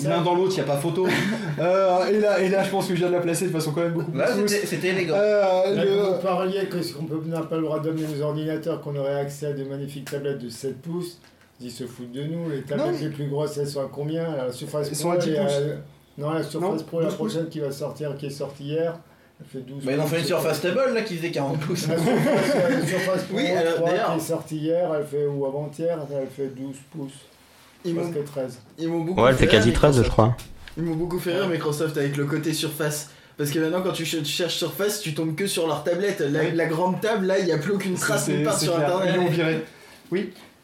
[0.08, 1.08] l'un dans l'autre, il n'y a pas photo.
[1.60, 3.71] Euh, et, là, et là, je pense que je viens de la placer de façon
[3.71, 5.15] quand même beaucoup plus c'était élégant.
[5.17, 8.21] Euh, Là, le- vous parliez que ce qu'on peut- n'a pas le droit d'amener aux
[8.21, 11.19] ordinateurs, qu'on aurait accès à de magnifiques tablettes de 7 pouces,
[11.62, 12.49] ils se foutent de nous.
[12.49, 12.97] Les tablettes Non.
[13.01, 14.36] les plus grosses, elles sont à combien?
[14.36, 15.53] La Surface Elles Pro, sont à 10 elle est pouces.
[16.17, 17.32] Non, la Surface Non, Pro, la 12 pouces.
[17.34, 18.97] prochaine qui va sortir, qui est sortie hier,
[19.39, 21.88] elle fait 12 Bah, ils ont fait une surface table là qui faisait 40 pouces.
[21.88, 25.25] La Surface, la Surface Pro Oui, alors, 3 d'ailleurs- qui est sortie hier, elle fait,
[25.25, 27.13] ou avant-hier, elle fait 12 pouces.
[27.86, 28.60] Ils Presque 13.
[28.77, 30.36] ils m'ont beaucoup Ouais, elle fait quasi 13 je crois.
[30.80, 33.10] Ils m'ont beaucoup fait rire Microsoft avec le côté surface.
[33.38, 36.20] Parce que maintenant, quand tu ch- tu cherches surface, tu tombes que sur leur tablette.
[36.22, 36.46] La, Oui.
[36.54, 38.88] la grande table, là, il n'y a plus aucune trace nulle part sur clair.
[38.98, 39.13] internet.
[39.15, 39.63] Ils l'ont viré.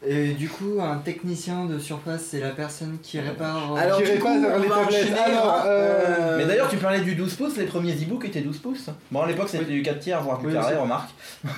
[0.08, 3.74] Et du coup, un technicien de surface, c'est la personne qui répare.
[3.74, 5.18] euh, Alors, Qui du coup, répare on les tablettes.
[5.26, 8.42] Alors, hein, euh, euh, Mais d'ailleurs, tu parlais du 12 pouces, les premiers e-books étaient
[8.42, 8.90] 12 pouces.
[9.10, 11.10] Bon, à l'époque, c'était du 4 tiers, voire du Oui, carré, remarque.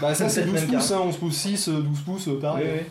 [0.01, 2.39] Bah ça c'est Peut-être 12 même pouces, hein, 11 pouces 6, euh, 12 pouces, euh,
[2.39, 2.65] pareil.
[2.67, 2.85] Oui, oui.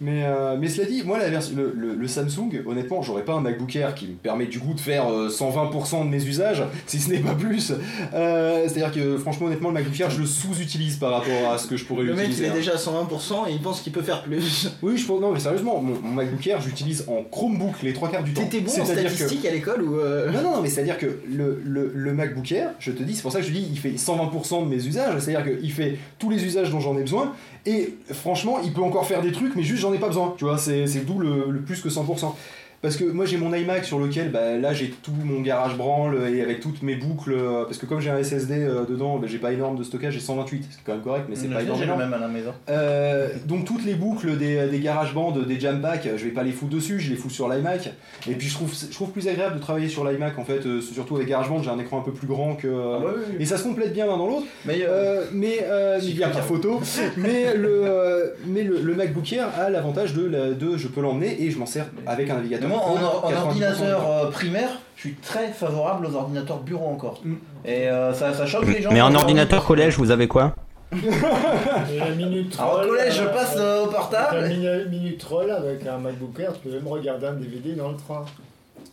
[0.00, 3.40] Mais, euh, mais cela dit, moi la le, le- le Samsung, honnêtement, j'aurais pas un
[3.40, 7.00] MacBook Air qui me permet du coup de faire euh, 120% de mes usages, si
[7.00, 7.72] ce n'est pas plus.
[8.14, 11.66] Euh, C'est-à-dire que franchement, honnêtement, le MacBook Air, je le sous-utilise par rapport à ce
[11.66, 12.46] que je pourrais Le mec, il utiliser.
[12.46, 12.54] est hein.
[12.54, 14.70] déjà à 120% et il pense qu'il peut faire plus.
[14.82, 18.08] Oui, je pense, non, mais sérieusement, mon, mon MacBook Air, j'utilise en Chromebook les trois
[18.08, 18.42] quarts du temps.
[18.42, 19.98] T'étais bon en C'est-à-dire que- statistique à l'école ou.
[19.98, 23.14] euh, Non, non, non, mais c'est-à-dire que le, le, le MacBook Air, je te dis,
[23.16, 25.98] c'est pour ça que je dis, il fait 120% de mes usages, c'est-à-dire qu'il fait
[26.20, 27.32] tous les usages dont j'en ai besoin,
[27.66, 30.44] et franchement, il peut encore faire des trucs, mais juste j'en ai pas besoin, tu
[30.44, 32.34] vois, c'est d'où le, le plus que 100%.
[32.80, 36.16] Parce que moi j'ai mon iMac sur lequel bah, là j'ai tout mon garage branle
[36.32, 39.26] et avec toutes mes boucles euh, parce que comme j'ai un SSD euh, dedans bah,
[39.28, 41.64] j'ai pas énorme de stockage j'ai 128 c'est quand même correct mais c'est pas J'ai
[41.66, 42.52] énorme le même à la maison.
[42.68, 46.44] euh, donc toutes les boucles des, des garage bands, des jam packs, je vais pas
[46.44, 47.90] les foutre dessus, je les fous sur l'iMac.
[48.28, 50.80] Et puis je trouve, je trouve plus agréable de travailler sur l'iMac en fait, euh,
[50.80, 52.68] surtout avec garage band, j'ai un écran un peu plus grand que.
[52.68, 53.36] Ah, ouais, oui, oui.
[53.40, 54.46] Et ça se complète bien l'un dans l'autre.
[54.64, 56.80] Mais euh, Euh, mais euh, il y a pas photo.
[57.16, 61.00] mais le, euh, mais le, le MacBook Air a l'avantage de, la- de je peux
[61.00, 62.67] l'emmener et je m'en sers avec un navigateur.
[62.68, 66.86] Moi, en, or- en 90% ordinateur euh, primaire, je suis très favorable aux ordinateurs bureau
[66.86, 67.20] encore.
[67.24, 67.34] Mm.
[67.64, 68.90] Et euh, ça, ça choque les gens.
[68.92, 70.54] Mais en ordinateur collège, vous avez quoi?
[70.92, 74.50] Et la minute Alors au collège, je euh, passe euh, au portable.
[74.50, 77.96] une minute troll avec un MacBook Air, tu peux même regarder un DVD dans le
[77.96, 78.24] train.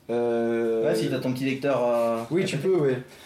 [0.09, 1.79] Euh, Ouais, si t'as ton petit lecteur.
[1.83, 2.69] euh, Oui, tu peux.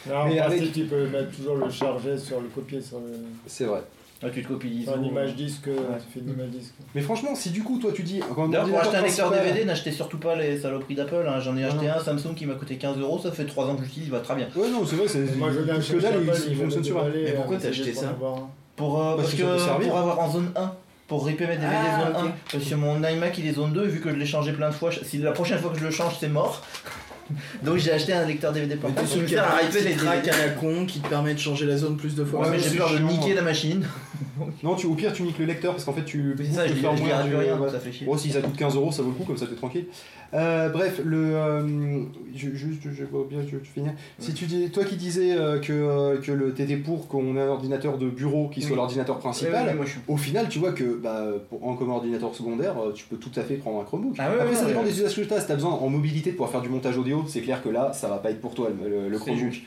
[0.08, 3.18] Non, Mais en avec- tu peux mettre toujours le charger sur le copier sur, le,
[3.48, 3.82] C'est vrai.
[4.24, 5.70] Ouais, tu te copies sur une image disque, tu
[6.14, 6.74] fais une image disque.
[6.96, 8.20] Mais franchement, si du coup toi tu dis.
[8.36, 11.26] quand un D'ailleurs, pour acheter un lecteur DVD, n'achetez surtout pas les saloperies d'Apple.
[11.28, 11.40] hein.
[11.40, 11.94] J'en ai acheté Non.
[11.98, 13.20] un Samsung qui m'a coûté 15 euros.
[13.22, 14.48] Ça fait 3 ans que j'utilise, il va très bien.
[14.56, 15.36] Ouais, non, c'est vrai, c'est.
[15.38, 16.18] Moi, je viens parce que chercher
[16.50, 17.06] il, fonctionne sur un.
[17.08, 18.48] aller, Mais pourquoi euh, t'as acheté ça un.
[18.76, 19.88] Pour, euh, Parce parce que ça peut que servir.
[19.90, 20.72] pour avoir en zone 1.
[21.08, 22.30] Pour ripper mes DVD Ah, zone ok.
[22.30, 22.34] 1.
[22.52, 24.70] Parce que mon iMac il est zone 2, et vu que je l'ai changé plein
[24.70, 26.64] de fois, si la prochaine fois que je le change c'est mort.
[27.64, 29.08] Donc j'ai acheté un lecteur DVD Mais portable.
[29.08, 30.30] t'es pour qu'il y faire a un ripper les DVD.
[30.30, 32.42] à la con qui te permet de changer la zone plus de fois.
[32.42, 33.36] Ouais, mais j'ai c'est peur de chiant, niquer hein.
[33.36, 33.86] la machine.
[34.64, 36.36] Non, tu, au pire, tu niques le lecteur parce qu'en fait, tu.
[36.52, 37.72] Ça, je tu je moins plus rien, voilà.
[37.72, 38.06] ça fait chier.
[38.06, 39.86] Bon, si ça coûte 15 euros, ça vaut le coup, comme ça t'es tranquille.
[40.34, 41.36] Euh, bref, le.
[41.36, 42.02] euh,
[42.36, 43.90] je- juste, je vois bien, je, je finis.
[44.20, 47.48] Si tu dis, toi qui disais euh, que, que le t'étais pour qu'on ait un
[47.48, 48.76] ordinateur de bureau qui soit Oui.
[48.78, 51.90] l'ordinateur principal, ouais, moi, je suis- au final, tu vois que bah, pour, en comme
[51.90, 54.16] ordinateur secondaire, tu peux tout à fait prendre un Chromebook.
[54.20, 55.40] Ah Après, ça dépend des usages que tu as.
[55.40, 57.70] Si tu as besoin en mobilité de pouvoir faire du montage audio, c'est clair que
[57.70, 59.62] là, ça va pas être pour toi le, le- Chromebook.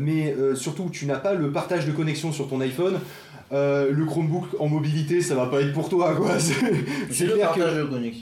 [0.00, 2.98] Mais surtout, tu n'as pas le partage de connexion sur ton iPhone.
[3.52, 6.30] Euh, le Chromebook en mobilité, ça va pas être pour toi, quoi.
[7.10, 7.52] C'est clair.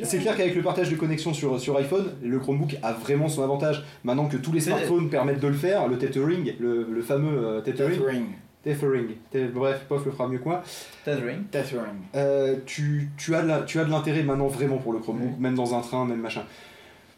[0.04, 3.84] C'est qu'avec le partage de connexion sur, sur iPhone, le Chromebook a vraiment son avantage.
[4.04, 7.60] Maintenant que tous les smartphones permettent de le faire, le tethering, le, le fameux euh,
[7.62, 8.24] tethering, Tethering.
[8.62, 10.62] tethering, Te- bref, Pof le fera mieux que moi,
[11.04, 11.44] Tethering.
[11.50, 11.82] Tethering.
[12.14, 15.38] euh, tu, tu as de la- tu as de l'intérêt maintenant vraiment pour le Chromebook,
[15.38, 16.42] même dans un train, même machin.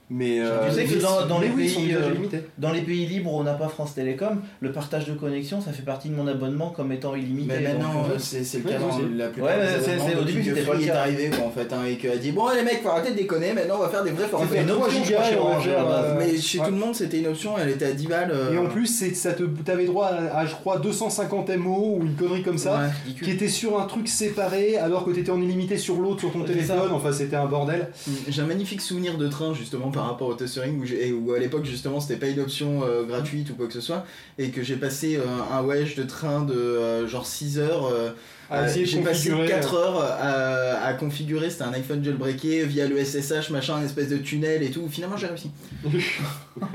[0.08, 2.38] Mais euh, Tu sais que dans- les oui, pays, euh.
[2.58, 5.72] Dans les pays libres où on n'a pas France Télécom, le partage de connexion, ça
[5.72, 7.54] fait partie de mon abonnement comme étant illimité.
[7.60, 10.20] Mais maintenant, euh, euh, c'est le cas dans la plupart Ouais, des mais c'est- abonnements
[10.20, 11.00] au début, c'était Free est cas.
[11.00, 13.16] arrivé quoi en fait hein, et qui a dit bon les mecs faut arrêter de
[13.16, 14.60] déconner maintenant on va faire des vrais forfaits.
[14.62, 16.66] une 3 option, je gigas chez Orange, euh, Mais chez ouais.
[16.66, 18.30] tout le monde c'était une option elle était à 10 balles.
[18.32, 21.96] euh, Et en plus, c'est- ça te, t'avais droit à, à, je crois, 250 MO
[21.98, 22.78] ou une connerie comme ça.
[23.06, 23.12] ouais.
[23.24, 26.44] qui était sur un truc séparé alors que t'étais en illimité sur l'autre sur ton
[26.44, 27.88] téléphone, enfin c'était un bordel.
[28.28, 31.38] J'ai un magnifique souvenir de train justement par rapport au testoring où, j'ai- où à
[31.38, 34.04] l'époque justement c'était pas une option euh, gratuite ou quoi que ce soit
[34.38, 37.90] et que j'ai passé euh, un wedge de train de euh, genre 6 heures.
[38.50, 43.50] j'ai passé configurer, 4 heures à, à configurer, c'était un iPhone jailbreaké via le SSH,
[43.50, 44.86] machin, un espèce de tunnel et tout.
[44.88, 45.50] Finalement j'ai réussi.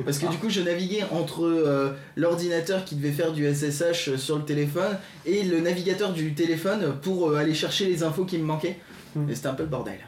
[0.06, 4.44] Parce que du coup je naviguais entre l'ordinateur qui devait faire du SSH sur le
[4.44, 8.78] téléphone et le navigateur du téléphone pour aller chercher les infos qui me manquaient.
[9.16, 9.30] Hmm.
[9.30, 10.00] Et c'était un peu le bordel.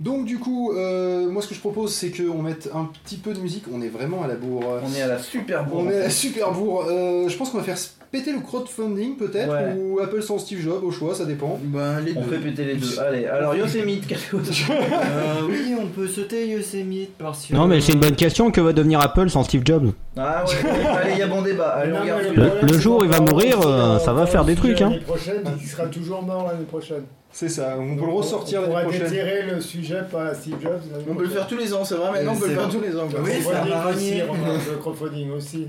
[0.00, 3.34] Donc du coup, euh, moi ce que je propose c'est qu'on mette un petit peu
[3.34, 3.64] de musique.
[3.72, 4.64] On est vraiment à la bourre.
[4.84, 5.80] On est à la super bourre.
[5.80, 6.86] On est à la super bourre.
[6.88, 7.78] Euh, je pense qu'on va faire
[8.10, 9.74] péter le crowdfunding peut-être Ouais.
[9.76, 11.58] ou Apple sans Steve Jobs au choix, ça dépend.
[11.62, 12.30] Ben, les On deux.
[12.36, 12.98] fait péter les deux.
[13.00, 14.36] Allez, alors Yosemite, qu'est-ce que
[14.70, 17.54] Euh, oui, on peut sauter Yosemite parce que.
[17.54, 18.50] Non, mais c'est une bonne question.
[18.50, 21.68] Que va devenir Apple sans Steve Jobs Ah ouais, allez, il y a bon débat.
[21.68, 22.46] Allez, on regarde celui-là.
[22.46, 24.90] problème, le c'est jour il va va mourir, euh, ça va faire des trucs, hein.
[24.90, 27.02] L'année prochaine, il sera toujours mort l'année prochaine.
[27.30, 29.02] C'est ça, on peut le ressortir on prochaine.
[29.02, 30.80] déterrer le sujet par Steve Jobs.
[31.10, 32.80] On peut le faire tous les ans, c'est vrai, maintenant on peut le faire tous
[32.80, 33.06] les ans.
[33.22, 33.30] Oui,
[33.64, 34.22] Le marronnier.
[34.22, 35.66] remarque, le crowdfunding aussi.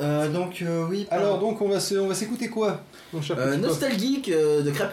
[0.00, 1.06] Euh, donc, euh, oui.
[1.10, 2.80] Alors donc on va se- on va s'écouter quoi
[3.12, 4.90] mon cher Euh, petit Pop nostalgique euh, de crêpes.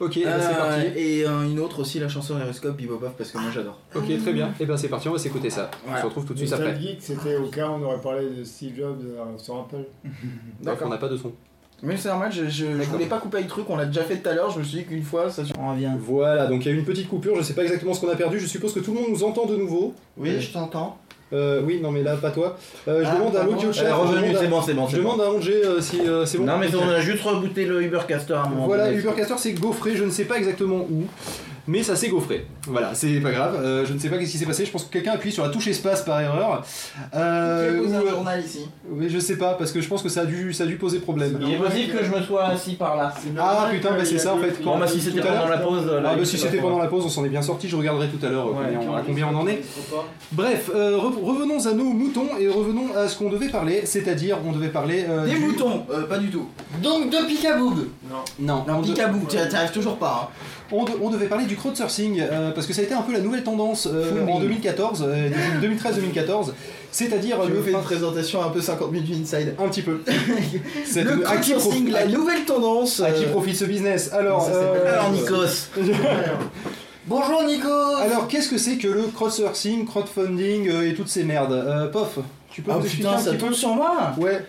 [0.00, 0.86] Ok, eh ben, c'est Euh, parti.
[0.98, 3.78] Et euh, une autre aussi, la chanson Aeroscope Bebop parce que moi j'adore.
[3.94, 4.52] Ok, très bien.
[4.58, 5.70] Et ben c'est parti, on va s'écouter ça.
[5.84, 6.00] On Voilà.
[6.00, 6.68] se retrouve tout de suite après.
[6.72, 9.84] Nostalgique, c'était au cas où on aurait parlé de Steve Jobs euh, sur Apple.
[10.62, 11.32] Donc on n'a pas de son.
[11.82, 12.92] Mais c'est normal, je, je, je D'accord.
[12.92, 14.64] voulais pas couper avec le truc, on l'a déjà fait tout à l'heure, je me
[14.64, 15.42] suis dit qu'une fois ça.
[15.58, 15.90] On revient.
[15.98, 18.10] Voilà, donc il y a eu une petite coupure, je sais pas exactement ce qu'on
[18.10, 19.94] a perdu, je suppose que tout le monde nous entend de nouveau.
[20.18, 20.98] Oui, je t'entends.
[21.32, 22.56] Euh, oui, non mais là, pas toi.
[22.88, 23.94] Euh, je Ah, demande à l'audio Elle est chat.
[23.94, 24.88] revenue, je demande à- c'est bon, c'est bon.
[24.88, 25.02] Je bon.
[25.14, 26.44] demande à Angé euh, si euh, c'est bon.
[26.44, 28.90] Non, mais on a juste rebooté le Ubercaster à un moment Voilà.
[28.92, 31.04] Ubercaster c'est gaufré, je ne sais pas exactement où,
[31.66, 32.46] mais ça s'est gaufré.
[32.66, 34.84] Voilà, c'est pas grave, euh, je ne sais pas ce qui s'est passé, je pense
[34.84, 36.62] que quelqu'un a appuyé sur la touche espace par erreur.
[37.14, 40.22] Euh, ou- un journal ici Oui, je sais pas, parce que je pense que ça
[40.22, 41.38] a dû, ça a dû poser problème.
[41.42, 43.12] Il est possible que je me sois assis par là.
[43.38, 44.62] Ah putain, bah c'est ça en fait.
[44.62, 45.86] Bon, bah si c'était pendant la pause.
[45.86, 48.08] là, Ah bah si c'était pendant la pause, on s'en est bien sorti, je regarderai
[48.08, 49.62] tout à l'heure euh, Ouais, combien- à combien on en est.
[50.32, 54.38] Bref, euh, re- revenons à nos moutons et revenons à ce qu'on devait parler, c'est-à-dire
[54.46, 56.46] on devait parler euh, Des du- moutons euh, Pas du tout.
[56.82, 57.70] Donc, de Picaboo
[58.08, 58.16] Non.
[58.38, 60.30] Non, on, Picaboo, t'y t'y arrives toujours pas.
[60.72, 63.12] On de- on devait parler du crowdsourcing euh, parce que ça a été un peu
[63.12, 65.28] la nouvelle tendance euh, en 2014, euh,
[65.62, 66.52] 2013-2014,
[66.92, 67.44] c'est-à-dire Hein.
[67.46, 69.54] Tu le me fais une présentation un peu 50 minutes inside.
[69.58, 70.00] un petit peu.
[70.84, 73.00] Cette- Le crowdsourcing, la nouvelle tendance.
[73.00, 75.68] à qui euh, profite ce business Alors, Ça euh, Alors, Nikos.
[77.06, 77.68] Bonjour Nico
[78.02, 81.52] alors qu'est-ce que c'est que le crowdsourcing, crowdfunding euh, et toutes ces merdes?
[81.52, 82.18] Euh, Pof,
[82.50, 84.44] tu peux Ah nous expliquer putain, un ça petit peu tombe sur moi Ouais,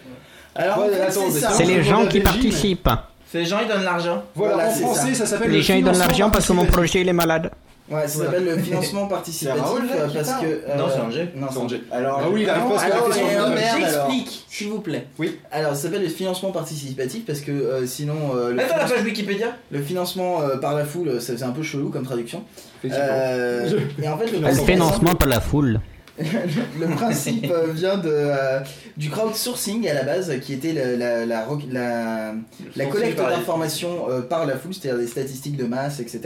[0.54, 2.90] Alors, Ouais, en fait, attends, c'est les gens qui participent.
[3.32, 4.24] C'est les gens, ils donnent l'argent.
[4.36, 6.54] voilà, Voilà, en c'est français ça, s'appelle Les le gens ils donnent l'argent parce que
[6.54, 7.50] mon projet il est malade.
[7.90, 10.42] Ouais, ça s'appelle le financement participatif euh, parce parle.
[10.46, 10.48] que.
[10.48, 11.30] euh, Non, c'est Angers.
[11.36, 11.82] Non, C'est Angers.
[11.92, 13.80] Alors, Ah oui, il arrive pas à.
[13.80, 14.46] J'explique.
[14.50, 15.08] S'il vous plaît.
[15.20, 15.40] Oui.
[15.52, 18.16] Alors, ça s'appelle le financement participatif parce que euh, sinon.
[18.36, 21.52] euh, le, Attends, la page Wikipédia le financement euh, par la foule, ça faisait un
[21.52, 22.44] peu chelou comme traduction.
[22.86, 23.70] Euh,
[24.02, 25.80] et en fait, le financement par la foule.
[26.80, 28.60] le principe euh, vient de, euh,
[28.98, 32.34] du crowdsourcing à la base, qui était la, la, la, ro- la-
[32.76, 36.22] la collecte d'informations euh, par la foule, c'est-à-dire des statistiques de masse, etc.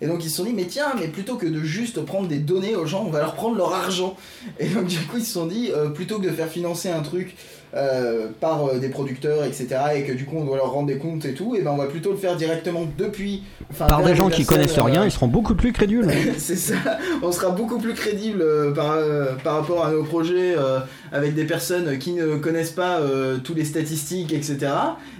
[0.00, 2.38] Et donc ils se sont dit, mais tiens, mais plutôt que de juste prendre des
[2.38, 4.16] données aux gens, on va leur prendre leur argent.
[4.60, 7.02] Et donc du coup ils se sont dit, euh, plutôt que de faire financer un
[7.02, 7.34] truc
[7.76, 10.98] euh, par euh, des producteurs, etc., et que du coup on doit leur rendre des
[10.98, 13.42] comptes et tout, et ben on va plutôt le faire directement depuis.
[13.78, 16.08] Par des gens qui connaissent euh, rien, ils seront beaucoup plus crédules.
[16.38, 16.74] c'est ça,
[17.22, 20.78] on sera beaucoup plus crédible euh, par, euh, par rapport à nos projets euh,
[21.12, 24.58] avec des personnes qui ne connaissent pas euh, tous les statistiques, etc.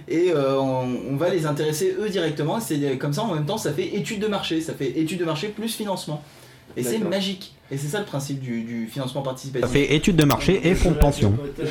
[0.07, 2.59] Et euh, on, on va les intéresser eux directement.
[2.59, 5.25] C'est comme ça en même temps, ça fait étude de marché, ça fait étude de
[5.25, 6.23] marché plus financement.
[6.77, 7.54] Et c'est magique.
[7.71, 9.69] Et c'est ça le principe du, du financement Ça participatif.
[9.69, 11.33] fait études de marché et fonds de pension.
[11.39, 11.63] Euh,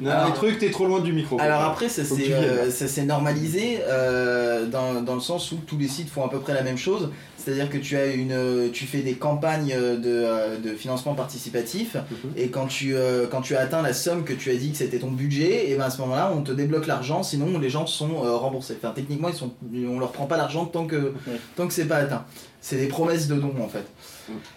[0.00, 1.38] Non, Alors- les trucs, t'es trop loin du micro.
[1.38, 5.88] Alors après, ça s'est euh, ça normalisé euh, dans, dans le sens où tous les
[5.88, 7.10] sites font à peu près la même chose.
[7.42, 11.94] C'est-à-dire que tu as une, euh, tu fais des campagnes de, euh, de financement participatif
[11.96, 12.30] Mhm.
[12.36, 14.76] et quand tu, euh, quand tu as atteint la somme que tu as dit que
[14.76, 17.22] c'était ton budget, et ben à ce moment-là, on te débloque l'argent.
[17.22, 18.76] Sinon, les gens sont euh, remboursés.
[18.82, 19.52] Enfin, techniquement, ils sont,
[19.88, 21.14] on leur prend pas l'argent tant que,
[21.56, 22.24] tant que c'est pas atteint.
[22.62, 23.84] C'est des promesses de dons en fait.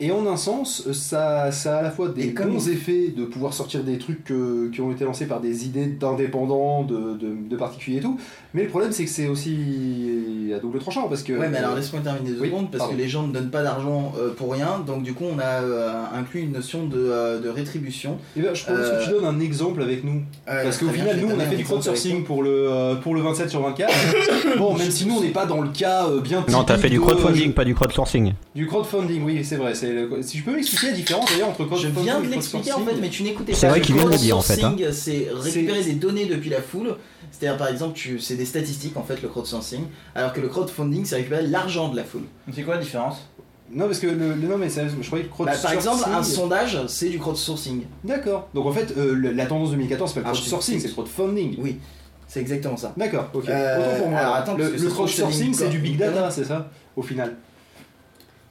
[0.02, 3.54] Et en un sens, ça, ça a à la fois des bons effets de pouvoir
[3.54, 7.56] sortir des trucs que- qui ont été lancés par des idées d'indépendants, de, de, de
[7.56, 8.20] particuliers et tout.
[8.54, 11.34] Mais le problème, c'est que c'est aussi à double tranchant parce que.
[11.34, 12.96] Ouais, mais alors laisse-moi terminer deux Oui, secondes parce pardon.
[12.96, 14.84] que les gens ne donnent pas d'argent euh, pour rien.
[14.86, 18.18] Donc, du coup, on a euh, inclus une notion de, euh, de rétribution.
[18.38, 20.22] Eh ben, je propose que tu donnes un exemple avec nous.
[20.50, 22.96] Euh, Parce qu'au bien, final, je nous, on a fait du crowdsourcing pour le, euh,
[22.96, 23.94] pour le 27 sur 24.
[24.58, 26.90] bon, même si nous, on n'est pas dans le cas euh, bien Non, t'as fait
[26.90, 28.34] du de- crowdfunding, pas du crowdsourcing.
[28.56, 29.74] Du crowdfunding, oui, c'est vrai.
[29.84, 32.72] le- Si je peux m'expliquer la différence d'ailleurs entre Je crowdfunding viens et de l'expliquer
[32.74, 33.58] en fait, mais tu n'écoutais pas.
[33.58, 34.74] C'est vrai qu'il vient de le dire, en fait, hein.
[34.76, 36.96] crowdsourcing, C'est récupérer des données depuis la foule.
[37.34, 38.20] C'est-à-dire par exemple, tu...
[38.20, 39.82] c'est des statistiques en fait le crowdsourcing,
[40.16, 42.22] alors que le crowdfunding c'est récupérer l'argent de la foule.
[42.54, 43.28] C'est quoi la différence?
[43.72, 46.04] Non, parce que le, le- non, mais ça, je croyais que Bah, par crowdsourcing- exemple,
[46.14, 47.84] un sondage, c'est du crowdsourcing.
[48.04, 48.48] D'accord.
[48.54, 50.94] Donc en fait, euh, le- la tendance 2014, c'est pas le Ah, crowdsourcing, c'est le
[50.94, 51.56] crowdfunding.
[51.60, 51.80] Oui,
[52.28, 52.94] c'est exactement ça.
[52.96, 53.50] D'accord, ok.
[53.50, 54.20] Euh, Autant pour moi.
[54.20, 57.34] alors, attends, le, le crowdsourcing, c'est du big data, c'est ça Au final.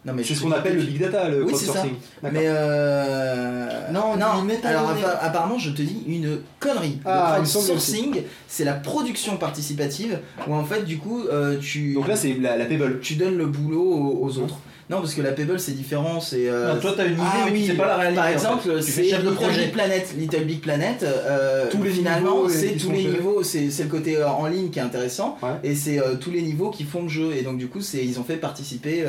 [0.04, 1.72] Non, mais C'est ce qu'on appelle le big data, le Oui, c'est ça.
[1.74, 1.94] crowdsourcing.
[2.32, 3.90] Mais euh...
[3.92, 4.26] Non, non.
[4.64, 6.98] Alors appa- apparemment, je te dis une connerie.
[7.04, 12.08] Ah, le crowdsourcing, c'est la production participative où en fait, du coup, euh, tu Donc
[12.08, 12.98] là, c'est la, la Pebble.
[13.00, 14.58] tu donnes le boulot aux, aux autres.
[14.90, 16.48] Non, parce que la Pebble c'est différent, c'est.
[16.48, 18.16] euh, Non, toi, t'as une idée, ah mais oui, sais pas la réalité.
[18.16, 18.34] Par en fait.
[18.34, 19.60] exemple, tu c'est fais chef de Little projet.
[19.64, 20.14] Big Planet.
[20.18, 24.16] Little Big Planet, euh, Tous les finalement, c'est tous les niveaux, c'est c'est le côté
[24.18, 25.50] euh, en ligne qui est intéressant, Ouais.
[25.62, 27.30] et c'est euh, tous les niveaux qui font le jeu.
[27.34, 29.04] Et donc, du coup, c'est ils ont fait participer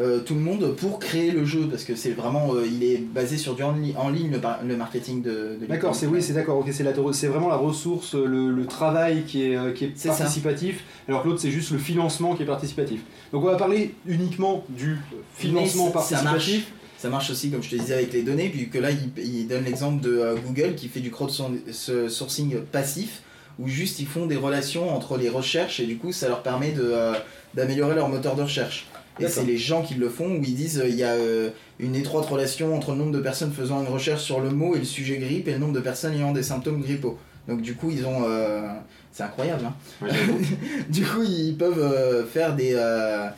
[0.00, 2.96] euh, tout le monde pour créer le jeu, parce que c'est vraiment, euh, il est
[2.98, 4.32] basé sur du en, li- en ligne
[4.66, 5.58] le, marketing de.
[5.60, 6.58] de D'accord, c'est oui, c'est d'accord.
[6.58, 9.92] Ok, c'est la, c'est vraiment la ressource, le, le travail qui est, euh, qui est
[9.96, 10.08] ça.
[10.14, 13.00] participatif, alors que l'autre c'est juste le financement qui est participatif.
[13.32, 14.96] Donc on va parler uniquement du
[15.36, 16.60] financement ça- participatif.
[16.60, 16.72] marche.
[16.98, 19.48] Ça marche aussi, comme je te disais, avec les données, vu que là, il, il
[19.48, 23.22] donne l'exemple de euh, Google qui fait du crowdsourcing passif,
[23.58, 26.72] où juste ils font des relations entre les recherches et du coup, ça leur permet
[26.78, 27.14] euh,
[27.54, 28.86] d'améliorer leur moteur de recherche.
[29.20, 31.50] Et c'est les gens qui le font, où ils disent euh, il y a euh,
[31.78, 34.78] une étroite relation entre le nombre de personnes faisant une recherche sur le mot et
[34.78, 37.18] le sujet grippe et le nombre de personnes ayant des symptômes grippaux.
[37.48, 38.24] Donc du coup, ils ont...
[38.24, 38.68] euh,
[39.10, 39.74] c'est incroyable, hein.
[40.00, 40.10] Ouais,
[40.88, 43.28] du coup, ils peuvent euh, faire des, euh,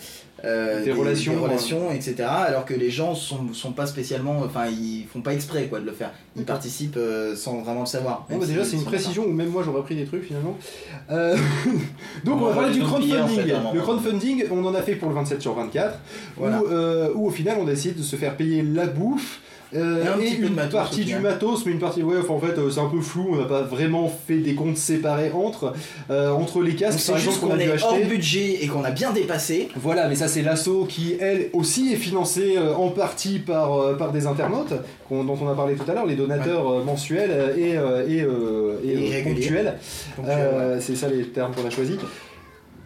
[0.45, 2.17] euh, Des relations, des relations, etc.
[2.29, 5.87] Alors que les gens sont, sont pas spécialement, enfin, ils font pas exprès quoi de
[5.87, 6.13] le faire.
[6.37, 8.27] Ils participent euh, sans vraiment le savoir.
[8.29, 10.57] Bon, bah, déjà, c'est une précision où même moi j'aurais pris des trucs finalement.
[11.11, 11.37] Euh,
[12.25, 13.29] Donc, on On va parler du en crowdfunding.
[13.45, 15.99] fait, le crowdfunding, on en a fait pour le 27 sur 24,
[16.37, 16.61] Voilà.
[16.63, 19.41] où, euh, où au final on a essayé de se faire payer la bouffe.
[19.75, 21.23] Euh, Et un et petit peu de une matos, partie du final.
[21.23, 23.45] matos, mais une partie, ouais, enfin, en fait, euh, c'est un peu flou, on n'a
[23.45, 25.73] pas vraiment fait des comptes séparés entre,
[26.11, 29.13] euh, entre les casques, c'est juste qu'on dû est hors budget et qu'on a bien
[29.13, 29.69] dépassé.
[29.77, 34.13] Voilà, mais ça c'est l'assaut qui, elle aussi, est financée euh, en partie par, par
[34.13, 34.75] des internautes,
[35.11, 37.77] dont on a parlé tout à l'heure, les donateurs mensuels et,
[38.13, 39.75] et, et, ponctuels.
[40.81, 41.97] C'est ça les termes qu'on a choisis.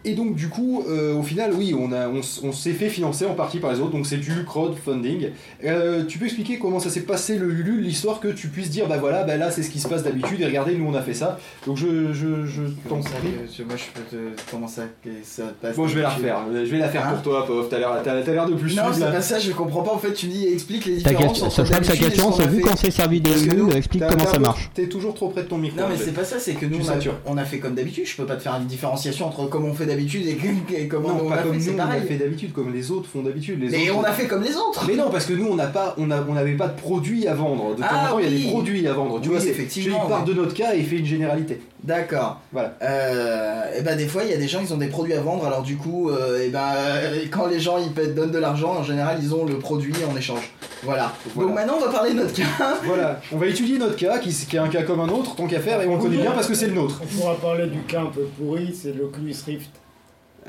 [0.05, 3.33] Et donc du coup, euh, au final, oui, on, a, on, s'est fait financer en
[3.33, 5.31] partie par les autres, donc c'est du crowdfunding.
[5.65, 8.87] Euh, tu peux expliquer comment ça s'est passé le Ulule, l'histoire que tu puisses dire,
[8.87, 11.01] bah voilà, bah là c'est ce qui se passe d'habitude, et regardez, nous on a
[11.01, 11.37] fait ça.
[11.65, 13.29] Donc je, je, je t'en comment ça, prie.
[13.57, 14.41] je- moi je peux te.
[14.49, 17.13] Comment ça que ça passe Bon, je vais la refaire, je vais la faire Hein
[17.13, 19.51] pour toi, Pov, t'as l'air t'as- t'as l'air de plus Non, c'est pas ça, je
[19.51, 19.91] comprends pas.
[19.93, 21.27] En fait, tu me dis, explique les Ta différences.
[21.41, 23.71] question, entre ce sera que ce question, c'est a vu qu'on s'est servi Lulu, nous,
[23.71, 24.69] explique comment ça marche.
[24.73, 25.79] T'es toujours trop près de ton micro.
[25.81, 28.05] Non mais c'est pas ça, c'est que nous on a, on a fait comme d'habitude,
[28.05, 30.37] je peux pas te faire une différenciation entre comment on fait d'habitude et,
[30.81, 32.89] et comment Non, on pas a comme fait, nous on a fait d'habitude, comme les
[32.91, 33.59] autres font d'habitude.
[33.61, 35.55] Les Mais autres- on a fait comme les autres Mais non, parce que nous, on
[35.55, 37.75] n'a pas, on a, on n'avait pas de produits à vendre.
[37.75, 38.43] De temps Ah en temps, il y a oui.
[38.43, 39.19] des produits à vendre.
[39.21, 40.33] Tu Oui, vois, c'est- effectivement, part oui.
[40.33, 41.59] de notre cas et fait une généralité.
[41.83, 42.39] D'accord.
[42.51, 42.75] Voilà.
[42.81, 45.21] Euh, et ben des fois il y a des gens ils ont des produits à
[45.21, 48.71] vendre alors du coup euh, et ben euh, quand les gens ils donnent de l'argent
[48.79, 50.51] en général ils ont le produit en échange.
[50.83, 51.13] Voilà.
[51.35, 51.47] Voilà.
[51.49, 52.43] Donc maintenant on va parler de notre cas.
[52.83, 53.21] Voilà.
[53.31, 55.61] On va étudier notre cas, qui, qui est un cas comme un autre, tant qu'à
[55.61, 56.99] faire, et on le connaît bien parce que c'est le nôtre.
[57.01, 59.71] On pourra parler du cas un peu pourri, c'est l'Oculus Rift.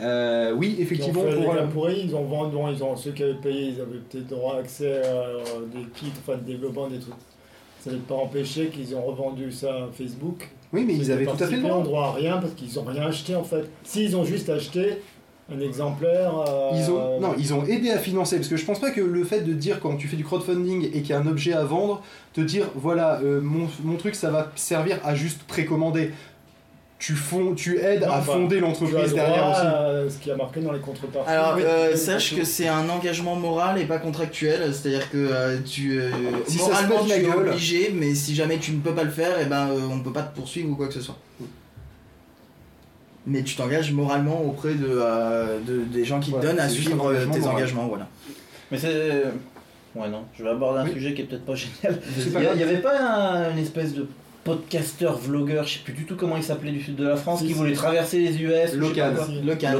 [0.03, 1.23] Euh, oui, Ils ont effectivement.
[1.23, 3.99] fait pour, euh, pourris, ils ont vendu, ils ont, ceux qui avaient payé, ils avaient
[4.09, 5.23] peut-être droit à accès à
[5.75, 7.15] des kits, enfin de développement, des trucs.
[7.81, 10.49] Ça n'avait pas empêché qu'ils ont revendu ça à Facebook.
[10.73, 11.83] oui, mais ils avaient tout à fait le droit.
[11.83, 13.65] droit à rien parce qu'ils n'ont rien acheté en fait.
[13.85, 14.99] S'ils ont juste acheté
[15.53, 16.33] un exemplaire.
[16.49, 19.01] euh, Ils ont, non, ils ont aidé à financer, parce que je pense pas que
[19.01, 21.55] le fait de dire quand tu fais du crowdfunding et qu'il y a un objet
[21.55, 22.03] à vendre,
[22.35, 26.11] te dire voilà, euh, mon, mon truc ça va servir à juste précommander.
[27.01, 29.61] Tu, fonds, tu aides Non, à bah, fonder l'entreprise derrière aussi.
[29.63, 31.31] à ce qui a marqué dans les contreparties.
[31.31, 35.57] Alors Oui, euh, sache que c'est un engagement moral et pas contractuel, c'est-à-dire que euh,
[35.65, 36.11] tu euh,
[36.47, 37.49] Si moralement tu es gueule.
[37.49, 40.03] obligé, mais si jamais tu ne peux pas le faire, et ben euh, on ne
[40.05, 41.17] peut pas te poursuivre ou quoi que ce soit.
[43.27, 47.03] Mais tu t'engages moralement auprès de, euh, de- des gens qui te donnent à suivre
[47.03, 47.55] engagement tes moral.
[47.57, 48.09] engagements, voilà.
[48.71, 49.23] Mais c'est.
[49.95, 50.93] Ouais, non, je vais aborder un Oui.
[50.93, 51.99] sujet qui est peut-être pas génial.
[52.19, 52.57] Il pas y, a- grave.
[52.57, 54.07] il y avait pas un- une espèce de
[54.45, 57.43] podcasteur, vlogueur, je sais plus du tout comment il s'appelait du sud de la France,
[57.43, 58.71] qui voulait traverser les US.
[58.95, 59.17] calme.
[59.45, 59.77] Local.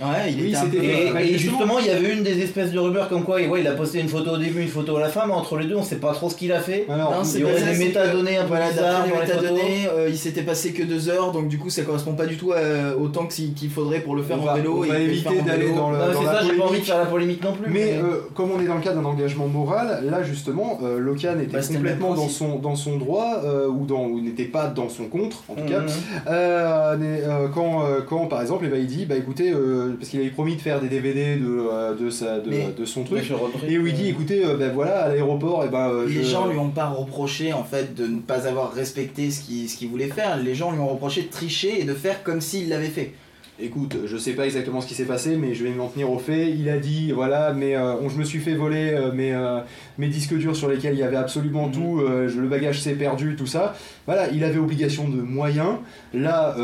[0.00, 0.32] Ouais.
[0.32, 3.08] Il Oui, était peu- Et, et justement- il y avait une des espèces de rumeurs
[3.10, 5.26] comme quoi ouais, il a posté une photo au début, une photo à la fin,
[5.26, 6.86] mais entre les deux, on sait pas trop ce qu'il a fait.
[6.88, 10.08] Alors, Non, c'est il y aurait des métadonnées un peu Voilà, bizarres les métadonnées, euh,
[10.08, 12.96] il s'était passé que deux heures, donc du coup ça correspond pas du tout à-
[12.98, 14.76] au temps qu'il faudrait pour le faire on en va, vélo.
[14.78, 16.52] on et va éviter d'aller dans, le, Non, mais dans c'est la ça, j'ai pas
[16.52, 16.84] envie de polémique.
[16.86, 17.70] faire la polémique non plus.
[17.70, 21.38] Mais euh, comme on est dans le cadre d'un engagement moral, là justement, euh, Locan
[21.40, 24.88] était Bah, complètement dans son, dans son droit, euh, ou, dans, ou n'était pas dans
[24.88, 25.80] son contre, en tout cas.
[25.80, 25.88] Mhm.
[26.28, 29.94] Euh, mais, euh, quand, euh, quand par exemple, eh ben, il dit, bah écoutez, euh,
[29.98, 32.84] parce qu'il avait promis de faire des DVD de, euh, de, sa, de, Mais- de
[32.84, 33.30] son truc,
[33.68, 35.88] et où il dit, euh, écoutez, euh, ben voilà, à l'aéroport, et ben.
[35.90, 39.30] euh, Les je- gens lui ont pas reproché en fait de ne pas avoir respecté
[39.30, 40.36] ce qu'il ce qu'il voulait faire.
[40.36, 43.12] Les gens lui ont reproché de tricher et de faire comme s'il l'avait fait.
[43.62, 46.18] Écoute, je sais pas exactement ce qui s'est passé, mais je vais m'en tenir aux
[46.18, 46.48] faits.
[46.56, 49.60] Il a dit, voilà, mais euh, on- je me suis fait voler euh, mes, euh,
[49.98, 51.72] mes disques durs sur lesquels il y avait absolument Mhm.
[51.72, 53.74] tout, le bagage s'est perdu, tout ça.
[54.06, 55.76] Voilà, il avait obligation de moyens.
[56.14, 56.54] Là,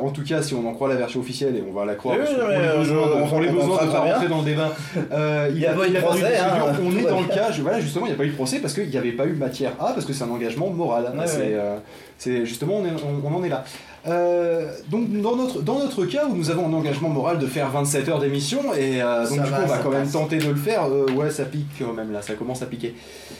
[0.00, 2.16] en tout cas, si on en croit la version officielle, et on va la croire,
[2.18, 3.98] Oui, parce oui, besoins, je- on- pour les on besoins de bien.
[4.00, 4.72] rentrer dans le débat,
[5.52, 6.74] Il y a pas eu de procès, hein.
[6.84, 8.58] On est dans le cas, je- voilà, justement, il n'y a pas eu de procès
[8.58, 11.12] parce qu'il n'y avait pas eu matière A, parce que c'est un engagement moral.
[11.16, 11.60] Ouais, c'est, ouais.
[12.18, 13.64] c'est justement, on, est- on- on en est là.
[14.06, 17.70] Euh, donc dans notre, dans notre cas où nous avons un engagement moral de faire
[17.70, 20.38] 27 heures d'émission et euh, donc Ça du va, coup on va quand même tenter
[20.38, 22.94] de le faire, euh, ouais ça pique quand même là, ça commence à piquer.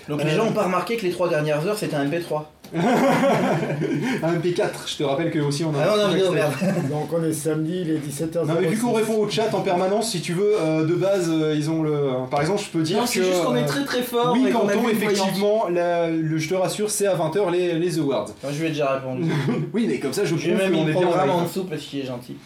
[0.08, 2.42] Donc les gens ont pas remarqué que les trois dernières heures c'était un MP3.
[4.23, 5.83] Un MP4, je te rappelle que aussi on a...
[5.83, 6.89] Ah non, non.
[6.89, 8.47] Donc on est samedi, il est 17h06.
[8.47, 11.29] Non mais vu qu'on répond au chat en permanence, si tu veux, euh, de base
[11.31, 11.99] ils ils ont le...
[12.31, 13.09] Par exemple je peux dire Non, que...
[13.11, 14.33] c'est juste qu'on est euh, très très fort.
[14.33, 14.71] Oui, voyante.
[14.93, 18.27] effectivement, la- le, je te rassure, c'est à 20h les, les awards.
[18.51, 19.31] Je lui ai déjà répondu.
[19.75, 21.43] Oui, mais comme ça, je Je prouve même mis le est bien en programme en
[21.43, 22.37] dessous parce qu'il est gentil.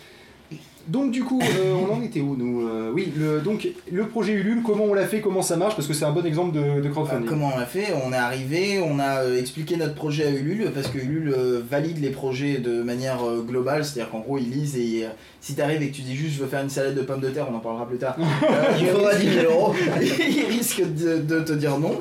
[0.88, 4.32] Donc du coup, euh, on en était où nous Euh, Oui, le, donc le projet
[4.32, 6.80] Ulule, comment on l'a fait, comment ça marche, parce que c'est un bon exemple de,
[6.80, 7.26] de Euh, crowdfunding.
[7.28, 10.88] Comment on l'a fait On est arrivé, on a expliqué notre projet à Ulule parce
[10.88, 11.34] que Ulule
[11.70, 15.06] valide les projets de manière globale, c'est-à-dire qu'en gros ils lisent et
[15.40, 17.28] si t'arrives et que tu dis juste je veux faire une salade de pommes de
[17.30, 18.16] terre, on en parlera plus tard.
[18.80, 19.74] Il faudra 10 000 euros.
[20.00, 22.00] ils risquent de, de te dire non.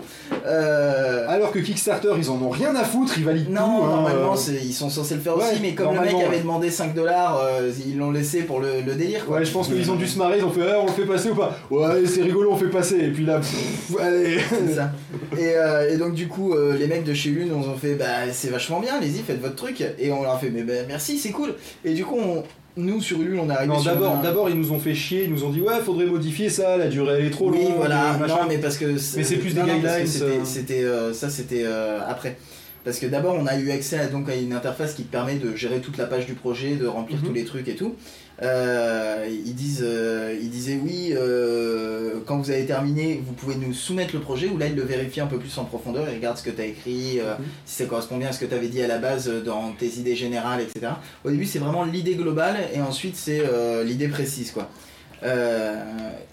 [1.28, 3.84] Alors que Kickstarter, ils en ont rien à foutre, ils valident non, tout.
[3.86, 6.70] hein, normalement ils sont censés le faire Ouais, aussi, mais comme le mec avait demandé
[6.70, 7.40] 5 dollars,
[7.88, 9.26] ils l'ont laissé pour le, le délire.
[9.26, 9.38] Quoi.
[9.40, 11.06] Ouais, je pense qu'ils ont dû se marrer, ils ont fait ah, on le fait
[11.06, 12.98] passer ou pas Ouais, c'est rigolo, on fait passer.
[13.00, 14.38] Et puis là, pff, allez.
[14.50, 14.92] C'est ça.
[15.38, 17.96] Et, euh, et donc du coup, euh, les mecs de chez Lune nous ont fait
[17.96, 19.84] bah c'est vachement bien, allez-y, faites votre truc.
[20.00, 21.54] Et on leur a fait mais bah, merci, c'est cool.
[21.86, 22.44] Et du coup, on-
[22.76, 25.26] nous sur Ulule, on est arrivé Non, d'abord, un- d'abord, ils nous ont fait chier,
[25.26, 27.60] ils nous ont dit ouais, faudrait modifier ça, la durée elle est trop longue.
[27.60, 28.18] Oui, voilà.
[28.28, 30.08] Non, mais parce que Mais c'est plus des non, guidelines,
[30.44, 31.14] C'était, euh.
[31.14, 32.36] ça, c'était euh, après.
[32.84, 35.36] Parce que d'abord, on a eu accès à, donc, à une interface qui te permet
[35.36, 37.28] de gérer toute la page du projet, de remplir Mhm.
[37.28, 37.94] tous les trucs et tout.
[38.42, 43.74] Euh, ils, disent, euh, ils disaient oui, euh, quand vous avez terminé, vous pouvez nous
[43.74, 46.38] soumettre le projet, où là, ils le vérifient un peu plus en profondeur, ils regardent
[46.38, 47.46] ce que tu as écrit, Mhm.
[47.66, 49.88] si ça correspond bien à ce que tu avais dit à la base dans tes
[50.00, 50.94] idées générales, etc.
[51.24, 53.44] Au début, c'est vraiment l'idée globale, et ensuite, c'est
[53.86, 54.52] l'idée précise.
[54.52, 54.68] quoi.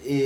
[0.05, 0.25] Et,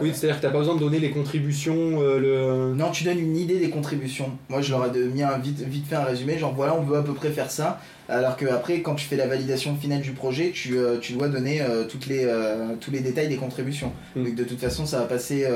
[0.00, 2.72] Oui, c'est-à-dire que t'as pas besoin de donner les contributions, le.
[2.74, 4.30] non, tu donnes une idée des contributions.
[4.48, 6.96] Moi, je leur ai mis un vite, vite fait un résumé, genre voilà, on veut
[6.96, 7.80] à peu près faire ça.
[8.08, 11.28] Alors que après, quand tu fais la validation finale du projet, tu, euh, tu dois
[11.28, 13.92] donner euh, toutes les, euh, tous les détails des contributions.
[14.16, 14.24] Mm.
[14.24, 15.46] Donc de toute façon, ça va passer,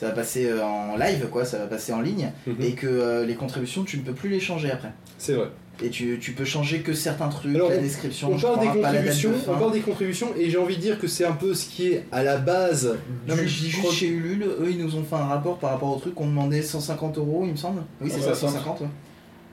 [0.00, 2.56] ça va passer en live, quoi, ça va passer en ligne, Mhm.
[2.60, 4.92] et que les contributions, tu ne peux plus les changer après.
[5.18, 5.48] C'est vrai.
[5.82, 8.66] Et tu, tu peux changer que certains trucs, Alors, la on- description, On parle des
[8.68, 11.52] de contributions, on parle des contributions, et j'ai envie de dire que c'est un peu
[11.54, 12.96] ce qui est à la base
[13.26, 15.58] Non du mais je dis juste chez Ulule, eux ils nous ont fait un rapport
[15.58, 17.82] par rapport au truc qu'on demandait 150 euros il me semble.
[18.00, 18.50] Oui c'est ça, 150.
[18.52, 18.86] 150 ouais.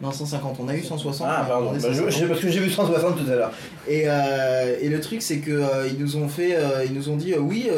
[0.02, 1.28] Non 150, on a eu 160.
[1.30, 1.72] Ah, pardon.
[1.72, 2.12] Bah, je- 150.
[2.12, 3.52] je- parce que j'ai vu 160 tout à l'heure.
[3.88, 7.10] Et, euh, et le truc c'est que euh, ils nous ont fait, euh, ils nous
[7.10, 7.70] ont dit oui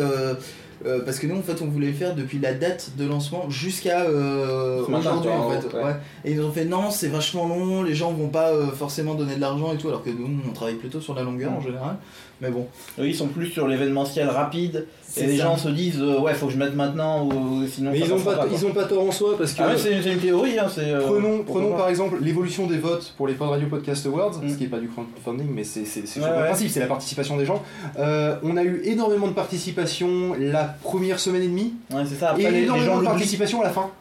[1.05, 4.05] parce que nous en fait on voulait le faire depuis la date de lancement jusqu'à
[4.05, 5.77] aujourd'hui en fait.
[5.77, 5.83] ouais.
[5.83, 5.95] Ouais.
[6.25, 9.35] Et ils nous ont fait non c'est vachement long, les gens vont pas forcément donner
[9.35, 11.95] de l'argent et tout alors que nous on travaille plutôt sur la longueur en général.
[12.43, 12.67] Mais bon.
[12.99, 14.85] Eux, ils sont plus sur l'événementiel rapide.
[15.15, 15.43] Et les ça.
[15.43, 18.13] gens se disent euh, ouais, faut que je mette maintenant ou sinon Mais ça ils
[18.13, 19.61] ont, pas, ils ont pas tort en soi parce que.
[19.61, 23.27] Ah ouais, c'est une théorie, hein, euh, Prenons, prenons par exemple l'évolution des votes pour
[23.27, 24.49] les Pod Radio Podcast Awards, Mm.
[24.49, 27.45] ce qui n'est pas du crowdfunding, mais c'est Ouais, le principe, c'est la participation des
[27.45, 27.61] gens.
[27.99, 32.31] Euh, on a eu énormément de participation la première semaine et demie, Ouais, c'est ça.
[32.31, 33.91] Après, et les, les énormément gens de participation à la fin.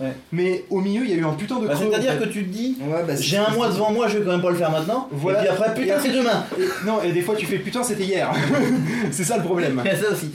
[0.00, 0.12] Ouais.
[0.32, 1.86] Mais au milieu, il y a eu un putain de Bah, creux.
[1.86, 2.18] en C'est-à-dire fait.
[2.28, 4.42] que tu te dis, Ouais, bah, j'ai un mois devant moi, je vais quand même
[4.42, 5.08] pas le faire maintenant.
[5.12, 5.40] Voilà.
[5.40, 6.44] Et puis après, putain, c'est demain.
[6.58, 8.32] Et- non, et des fois tu fais putain, c'était hier.
[9.10, 9.82] c'est ça le problème.
[10.00, 10.30] Ça aussi.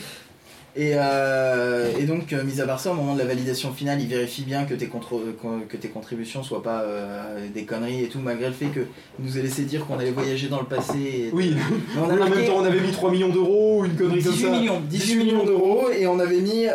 [0.77, 4.01] Et, euh, et donc, euh, mis à part ça, au moment de la validation finale,
[4.01, 5.21] il vérifie bien que tes, contro-
[5.69, 8.81] que tes contributions soient pas euh, des conneries et tout, malgré le fait que
[9.19, 10.97] nous ait laissé dire qu'on allait voyager dans le passé.
[10.99, 11.29] Et...
[11.31, 11.55] Oui,
[11.95, 14.21] Mais on a en même temps on avait mis 3 millions d'euros, ou une connerie
[14.21, 14.51] comme 18 ça.
[14.51, 16.65] millions, 18 millions d'euros et on avait mis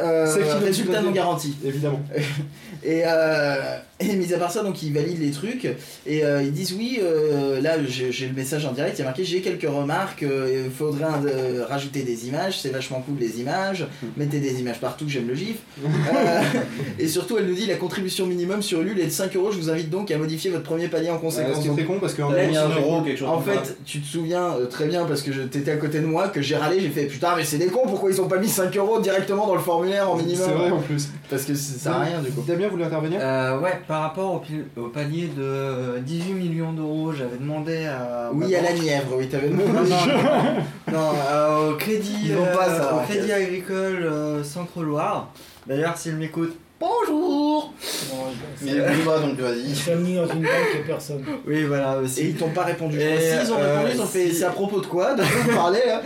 [0.65, 1.55] résultat non garanti.
[1.63, 2.01] Évidemment.
[2.83, 5.67] Et, euh, et mis à part ça, donc ils valident les trucs
[6.07, 9.07] et euh, ils disent oui, euh, là j'ai le message en direct, il y a
[9.07, 13.41] marqué j'ai quelques remarques, euh, il faudrait euh, rajouter des images, c'est vachement cool les
[13.41, 13.87] images,
[14.17, 15.57] mettez des images partout, j'aime le gif.
[15.85, 16.41] Euh,
[16.99, 19.59] et surtout elle nous dit la contribution minimum sur Ulule est de 5 euros, je
[19.59, 21.57] vous invite donc à modifier votre premier palier en conséquence.
[21.57, 23.61] ce qui est très con parce qu'en c'est- En comme ça.
[23.63, 26.57] fait, tu te souviens très bien parce que t'étais à côté de moi que j'ai
[26.57, 29.01] râlé, j'ai fait putain mais c'est des cons, pourquoi ils ont pas mis 5 euros
[29.01, 30.47] directement dans le formulaire en minimum?
[30.47, 31.09] C'est vrai en plus.
[31.29, 32.43] Parce que ça sert à rien du coup.
[32.47, 33.21] Damien voulait intervenir?
[33.21, 38.31] Ouais, par rapport au, au palier de euh, 18 millions d'euros, j'avais demandé à.
[38.33, 42.79] Oui, à la Nièvre, oui, t'avais Non, non, non, non, euh, au crédit, pas, euh,
[42.79, 45.33] ça, au crédit agricole euh, Centre-Loire.
[45.67, 47.75] D'ailleurs, s'il m'écoute, Bonjour
[48.11, 48.33] Non,
[48.63, 48.73] Mais
[49.05, 49.75] pas donc Ils vas-y.
[49.75, 51.23] sont mis dans une banque et personne.
[51.47, 52.21] Oui, voilà aussi.
[52.21, 52.99] Et ils t'ont pas répondu.
[52.99, 55.21] Et, si ils ont euh, répondu, ils ont fait c'est à propos de quoi De
[55.23, 56.01] quoi vous parlez là?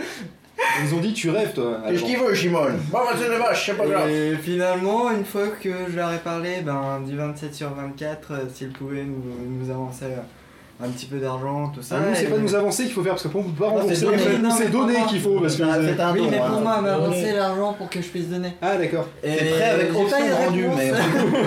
[0.83, 1.77] Ils ont dit tu rêves toi.
[1.87, 2.59] Qu'est-ce qu'il veut, Shimon
[2.91, 3.15] Bon, bah,
[3.55, 4.09] c'est pas grave.
[4.09, 8.35] Et finalement, une fois que je leur ai parlé, ben, du 27 sur 24, euh,
[8.53, 11.95] s'ils pouvaient nous, nous avancer euh, un petit peu d'argent, tout ça.
[11.99, 13.63] Ah, nous, c'est et- pas nous avancer qu'il faut faire parce que pour on peut
[13.63, 13.95] pas rembourser.
[13.95, 14.05] c'est
[14.71, 14.93] donner.
[14.97, 15.63] C'est qu'il faut parce que.
[15.63, 16.49] Ah, c'est un Oui, don, mais hein.
[16.51, 18.53] pour moi, m'avancer l'argent pour que je puisse donner.
[18.61, 19.07] Ah d'accord.
[19.23, 20.97] Et T'es prêt avec j'ai option pas eu de de rendu, réponse.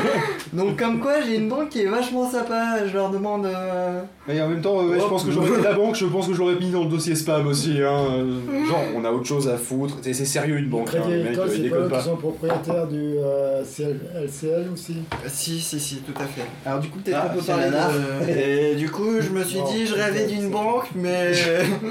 [0.54, 2.86] Donc, comme quoi, j'ai une banque qui est vachement sympa.
[2.86, 3.44] Je leur demande.
[3.46, 6.34] euh, Mais en même temps, ouais, je pense que j'aurais la banque, je pense que
[6.34, 7.78] je l'aurais mis dans le dossier spam aussi.
[7.82, 8.06] Hein.
[8.12, 9.94] Euh, Genre, on a autre chose à foutre.
[10.02, 10.90] C'est c'est sérieux une banque.
[10.94, 14.96] hein, euh, c'est pas eux qui sont propriétaires du euh, CL LCL aussi?
[15.28, 16.42] Si, si, si, tout à fait.
[16.66, 18.30] Alors, du coup, peut-être Ah, qu'on peut parler de.
[18.72, 21.32] Et du coup, je me suis Non, dit, je rêvais d'une c'est- banque, mais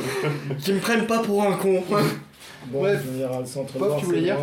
[0.61, 1.81] qui me prennent pas pour un con.
[2.72, 2.99] Bon, Bref.
[3.39, 4.36] le centre Nord, tu voulais dire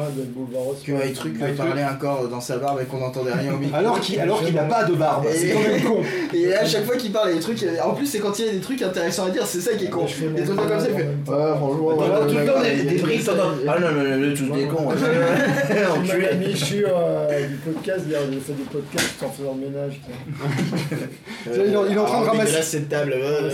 [0.84, 3.76] Que un truc parlait encore dans sa barbe et qu'on n'entendait rien au micro.
[3.76, 5.96] Alors qu'il alors qu'il a pas de barbe, c'est quand même con.
[6.32, 7.64] Et à chaque fois qu'il parle, il y a des trucs.
[7.84, 9.84] En plus, c'est quand il y a des trucs intéressants à dire, c'est ça qui
[9.86, 10.06] est con.
[10.22, 11.08] Mon Des trucs comme ça, il fait.
[11.28, 11.32] en.
[11.32, 13.68] Ouais, ouais, vas ouais, tout le ouais, temps ouais, des, des ouais, briques, ouais, ouais.
[13.68, 14.86] Ah non, non, non, non, tous des cons.
[14.88, 14.94] ouais.
[16.44, 20.00] Je suis suis euh, du podcast, d'ailleurs, j'ai fait du podcast en faisant le ménage.
[21.46, 23.12] Il est en- il est en train de Ah, ramasser- dégueulasse, cette table.
[23.12, 23.50] ouais.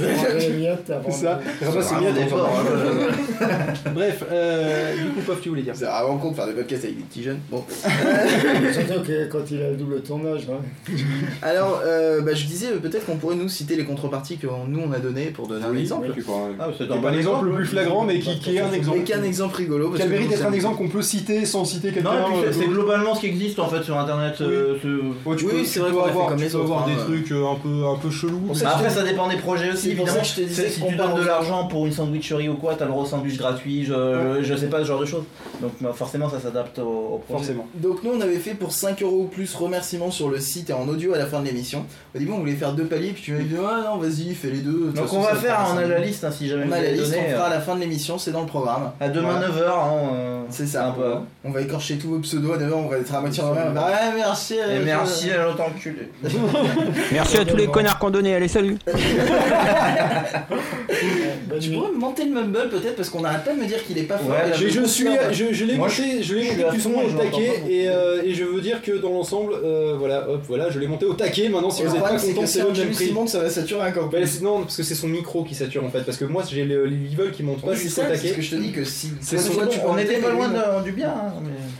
[0.58, 0.68] Les.
[1.06, 1.40] C'est ça.
[1.60, 2.28] de- Ramasse ses Vraiment miettes,
[3.84, 3.90] des.
[3.94, 4.24] Bref,
[4.60, 6.96] euh, du coup, Pof, tu voulais dire C'est vraiment con de faire des podcasts avec
[6.96, 7.40] des petits jeunes.
[7.50, 7.64] Bon.
[8.72, 10.46] Surtout que quand il a le double tournage.
[10.50, 10.94] hein.
[11.42, 14.80] Alors, euh, bah, je disais euh, peut-être qu'on pourrait nous citer les contreparties que nous
[14.80, 16.06] on a données pour donner un exemple.
[16.16, 16.34] Oui, ouais.
[16.58, 18.98] Ah, c'est Qui est pas l'exemple le plus flagrant, mais qui, qui est un exemple.
[18.98, 19.90] Et qu'un exemple rigolo.
[19.90, 22.12] Qui a le mérite d'être un exemple qu'on peut citer sans citer quelqu'un.
[22.12, 24.34] Non, c'est- euh, globalement ce qui existe en fait sur internet.
[24.40, 24.88] euh, ce-
[25.28, 27.04] Ouais, Oui, c'est vrai qu'on avoir, comme tu les peux autres, avoir hein, des ouais.
[27.20, 28.40] trucs euh, un peu, un peu chelous.
[28.48, 30.12] Mais- Après, ça dépend des projets aussi, évidemment.
[30.12, 32.48] ça que je te disais C'est- Si tu parle donnes de l'argent pour une sandwicherie
[32.48, 35.06] ou quoi, t'as le droit au sandwich gratuit, je, je sais pas, ce genre de
[35.06, 35.24] choses.
[35.60, 37.38] Donc bah, forcément, ça s'adapte au, au projet.
[37.38, 37.66] Forcément.
[37.74, 40.86] Donc nous on avait fait pour 5 euros plus remerciements sur le site et en
[40.88, 41.84] audio à la fin de l'émission.
[42.14, 44.50] Au début on voulait faire deux paliers puis tu m'as dit ouais non vas-y fais
[44.50, 44.86] les deux.
[44.86, 46.80] De Donc façon, on va faire, on a la liste hein, si jamais On a
[46.80, 47.22] la liste, donné.
[47.28, 48.90] on fera à euh, la fin de l'émission, c'est dans le programme.
[49.00, 49.48] À demain Voilà.
[49.48, 50.40] 9h.
[50.50, 50.88] C'est ça.
[50.88, 51.12] Un peu.
[51.44, 53.74] On va écorcher tous vos pseudos à 9h, on va être à moitié en même.
[53.76, 53.82] Ouais
[54.16, 54.54] merci.
[54.54, 56.10] Et euh, merci à l'autre enculé.
[57.12, 58.34] Merci à tous les connards qu'on donnait.
[58.34, 58.76] Allez, salut.
[61.60, 63.98] Tu pourrais me monter le mumble peut-être parce qu'on arrête pas de me dire qu'il
[63.98, 64.29] est pas fort.
[64.30, 67.62] Ouais, je suis, je, je l'ai monté, je l'ai monté plus ou moins au taquet
[67.68, 70.86] et, euh, et je veux dire que dans l'ensemble, euh, voilà, hop, voilà, je l'ai
[70.86, 71.48] monté au taquet.
[71.48, 73.06] Maintenant, si Et vous êtes pas content, c'est si le même prix.
[73.06, 74.26] Simon, ça va saturer encore Bah, plus.
[74.26, 76.00] c'est- non, parce que c'est son micro qui sature en fait.
[76.04, 78.34] Parce que moi, j'ai le level qui monte pas jusqu'au ça, c'est ce taquet.
[78.36, 79.08] que je te dis que si.
[79.20, 79.52] C'est son-
[79.86, 80.50] on était pas loin
[80.84, 81.08] du bien.
[81.08, 81.32] hein,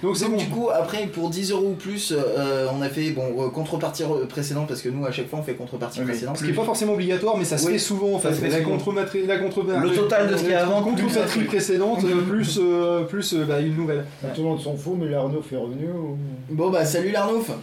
[0.03, 0.37] Donc c'est bon.
[0.37, 4.27] du coup après pour 10 euros ou plus euh, on a fait bon contrepartie re-
[4.27, 6.39] précédente parce que nous à chaque fois on fait contrepartie précédente.
[6.39, 8.31] Ce qui est pas forcément obligatoire, mais ça se fait souvent en fait.
[8.31, 8.79] La souvent.
[8.79, 8.95] contre
[9.27, 11.47] la contre Le total de ce qu'il y a avant, plus contrepartie truc.
[11.49, 12.01] précédente,
[12.43, 14.05] plus euh, plus euh, bah, une nouvelle.
[14.35, 15.87] Tout le monde s'en fout, mais l'Arnaud est revenu.
[15.91, 16.17] ou-
[16.51, 17.57] Bon bah salut s'en fout.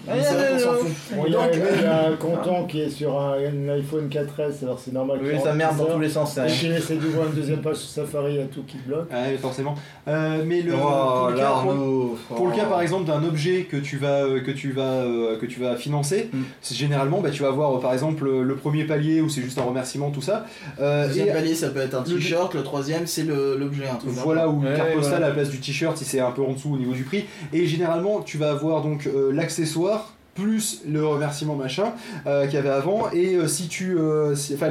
[1.15, 3.33] Bon, il y a Donc, arrivé, il y a un content qui est sur un,
[3.33, 6.37] un iPhone 4S, alors c'est normal Oui, ça merde dans tous les sens.
[6.37, 9.07] Et qu'il essaie d'ouvrir une deuxième page sur Safari, il y a tout qui bloque.
[9.11, 9.75] Ah, oui, forcément.
[10.07, 12.17] Euh, mais le, Oh, pour, le cas, pour- l'Arnaud.
[12.35, 12.69] pour le cas Oh.
[12.69, 15.75] par exemple d'un objet que tu vas euh, que tu vas euh, que tu vas
[15.75, 16.37] financer, Mm.
[16.61, 19.41] c'est généralement bah, tu vas avoir euh, par exemple le, le premier palier où c'est
[19.41, 20.45] juste un remerciement tout ça.
[20.79, 23.57] Euh, Le deuxième et palier ça peut être un le- t-shirt, le troisième c'est le-
[23.57, 23.83] l'objet.
[24.05, 25.25] Voilà, ou une Ouais, carte postale voilà.
[25.25, 27.25] à la place du t-shirt si c'est un peu en dessous au niveau du prix.
[27.53, 31.93] Et généralement, tu vas avoir donc euh, l'accessoire plus le remerciement machin
[32.27, 33.09] euh, qu'il y avait avant.
[33.11, 33.97] Et euh, si tu.
[33.97, 34.69] euh, si- Enfin,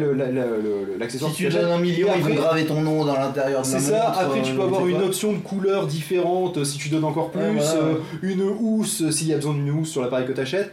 [0.99, 3.65] l'accessoire Si tu donnes un million, Et ils vont après- graver ton nom dans l'intérieur
[3.65, 6.89] C'est ça, montre, après tu euh, peux avoir une option de couleur différente si tu
[6.89, 7.73] donnes encore plus, Ouais, voilà.
[7.81, 10.73] euh, une housse s'il y a besoin d'une housse sur l'appareil que tu achètes.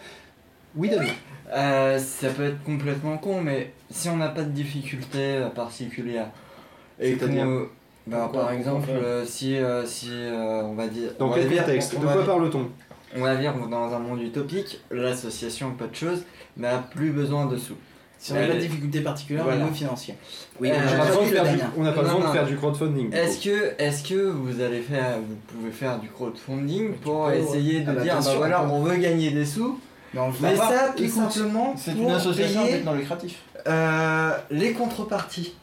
[0.75, 1.07] Oui, Damien.
[1.55, 6.27] Euh, ça peut être complètement con, mais si on n'a pas de difficulté particulière,
[6.99, 7.67] et qu'on,
[8.07, 12.01] bah, par exemple, euh, si, euh, si euh, on va dire, Dans quel contexte on
[12.01, 12.69] De quoi parle-t-on?
[13.15, 16.23] on va dire dans un monde utopique, l'association pas de choses
[16.57, 17.75] n'a plus besoin de sous.
[18.17, 18.61] Si on n'a pas de Allez.
[18.67, 19.61] difficulté particulière au Voilà.
[19.63, 20.15] niveau financier.
[20.61, 21.71] Oui, Euh, On n'a pas besoin de le faire du- Damien.
[21.77, 22.31] on n'a pas Non, besoin de non.
[22.33, 23.13] faire du crowdfunding.
[23.13, 27.39] Est-ce que, est-ce que vous allez faire, vous pouvez faire du crowdfunding pour peux, ouais.
[27.41, 29.77] essayer de Ah bah, dire, bah voilà, on veut gagner des sous,
[30.13, 30.69] Mais on pas.
[30.69, 33.41] ça tout Écoute, simplement C'est pour une association payer, non lucratif.
[33.67, 35.55] euh, les contreparties.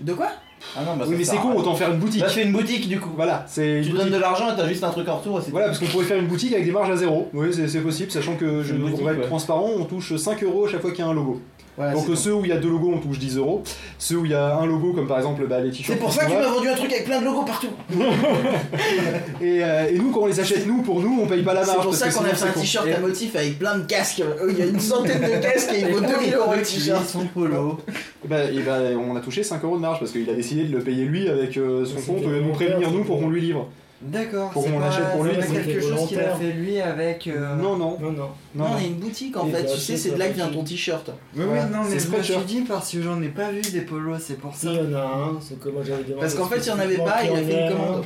[0.00, 0.30] De quoi?
[0.76, 2.20] Ah non, bah Oui, mais c'est con, autant faire une boutique.
[2.22, 3.10] Là, je fais une boutique du coup.
[3.16, 3.80] Voilà, c'est.
[3.82, 5.38] Tu une donnes de l'argent et t'as juste un truc en retour.
[5.38, 5.72] et c'est Voilà, tout.
[5.72, 7.28] parce qu'on pourrait faire une boutique avec des marges à zéro.
[7.34, 9.26] Oui, c'est possible, sachant que je boutique, on va être ouais.
[9.26, 11.40] transparent, on touche 5 euros à chaque fois qu'il y a un logo.
[11.80, 13.62] Voilà, Donc ceux où il y a deux logos, on touche 10 euros.
[13.98, 15.92] Ceux où il y a un logo, comme par exemple bah, les t-shirts.
[15.94, 16.48] C'est pour ça sont que tu là.
[16.48, 17.68] m'as vendu un truc avec plein de logos partout.
[19.40, 21.64] Et, euh, et nous, quand on les achète nous, pour nous, on paye pas la
[21.64, 21.78] marge.
[21.78, 24.20] C'est pour ça qu'on a fait un t-shirt à motif avec plein de casques.
[24.20, 27.08] Euh, Il y a une centaine de casques et il vaut 2000 euros le t-shirt.
[27.08, 27.78] son polo.
[28.24, 30.64] Et bah, et bah, on a touché 5 euros de marge parce qu'il a décidé
[30.64, 33.04] de le payer lui avec euh, son compte du au lieu de nous prévenir nous
[33.04, 33.68] pour qu'on lui livre.
[34.02, 34.50] D'accord.
[34.50, 36.80] Pour c'est qu'on pas- l'achète pour lui, c'est quelque c'est chose qu'il a fait lui
[36.80, 37.26] avec.
[37.26, 37.98] euh, Non, non.
[38.00, 38.28] Non, non.
[38.54, 40.34] Non, il y a une boutique en fait, doit tu sais, c'est de là que
[40.34, 41.10] vient ton t-shirt.
[41.36, 43.50] Oui, Ouais, oui, non, c'est mais je me suis dit parce que j'en ai pas
[43.50, 44.68] vu des polos, c'est pour ça.
[44.72, 46.20] il y en a un, c'est que moi j'avais demandé.
[46.20, 48.04] Parce qu'en fait, il y en avait pas, il a fait une commande.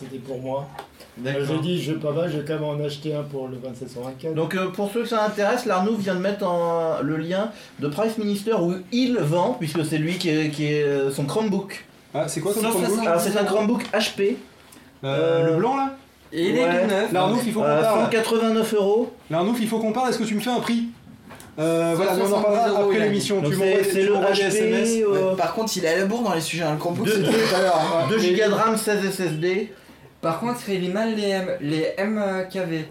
[0.00, 0.68] C'était pour moi.
[1.16, 1.42] D'accord.
[1.48, 3.56] J'ai dit, je vais pas mal, je vais quand même en acheter un pour le
[3.56, 4.34] 2724.
[4.34, 7.88] Donc euh, pour ceux que ça intéresse, l'Arnaud vient de mettre en- le lien de
[7.88, 11.84] Price Minister où il vend, puisque c'est lui qui est, qui est, euh, son Chromebook.
[12.14, 14.36] Ah, c'est quoi Sauf Chromebook Alors c'est un Chromebook HP,
[15.04, 15.96] Euh, Le blanc là
[16.32, 16.82] Et il est Ouais.
[16.82, 17.12] tout neuf.
[17.12, 18.00] L'Arnouf, il faut qu'on euh, parle.
[18.04, 19.12] 189 euros.
[19.30, 20.10] L'Arnouf, il faut qu'on parle.
[20.10, 20.88] Est-ce que tu me fais un prix
[21.58, 23.40] euh, Voilà, on en 170 parlera euros, après l'émission.
[23.42, 24.98] Tu m'envoies des SMS.
[25.08, 27.12] Euh, Par contre, il est à la bourre dans les sujets, hein, le Chromebook, Deux-
[27.24, 28.06] c'était tout à l'heure.
[28.10, 29.72] 2 Go de RAM, 16 SSD.
[30.20, 32.84] Par contre, il lit mal les, M, les MKV.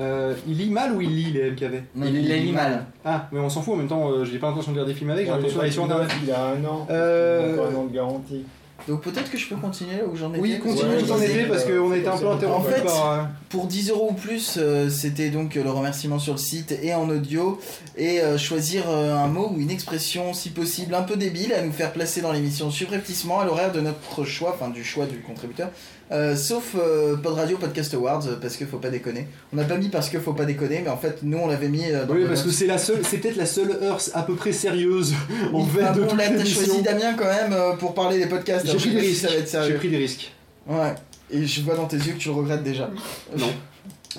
[0.00, 2.84] Euh, il lit mal ou il lit les MKV Non, Il les lit mal.
[3.04, 4.08] Ah, mais on s'en fout en même temps.
[4.12, 6.08] euh, j'ai pas l'intention de lire des films avec, j'ai l'intention d'aller sur internet.
[6.24, 6.86] Il a un an.
[6.88, 8.44] Euh, Il a encore un an de garantie.
[8.88, 10.40] Donc peut-être que je peux continuer où j'en étais.
[10.40, 11.30] Oui, continue Ouais, tout en vas-y.
[11.32, 13.12] été parce qu'on a été un peu En interrompu fait, par.
[13.12, 16.72] euh, Pour 10 euros ou plus, euh, c'était donc euh, le remerciement sur le site
[16.82, 17.60] et en audio.
[17.96, 21.62] Et euh, choisir euh, un mot ou une expression, si possible, un peu débile à
[21.62, 25.18] nous faire placer dans l'émission subrepticement à l'horaire de notre choix, enfin du choix du
[25.20, 25.68] contributeur.
[26.10, 29.26] Euh, sauf euh, Pod Radio Podcast Awards, euh, parce que faut pas déconner.
[29.52, 31.68] On n'a pas mis parce que faut pas déconner, mais en fait, nous on l'avait
[31.68, 34.22] mis euh, dans Oui, parce que c'est la seule, c'est peut-être la seule heure à
[34.22, 35.12] peu près sérieuse
[35.52, 36.64] en fait de bon, toute là, t'as l'émission.
[36.64, 38.66] choisi Damien quand même euh, pour parler des podcasts.
[38.66, 39.28] J'ai pris des risques.
[39.66, 40.32] J'ai pris des risques.
[40.66, 40.94] Ouais.
[41.30, 42.88] Et je vois dans tes yeux que tu le regrettes déjà.
[43.36, 43.46] Non.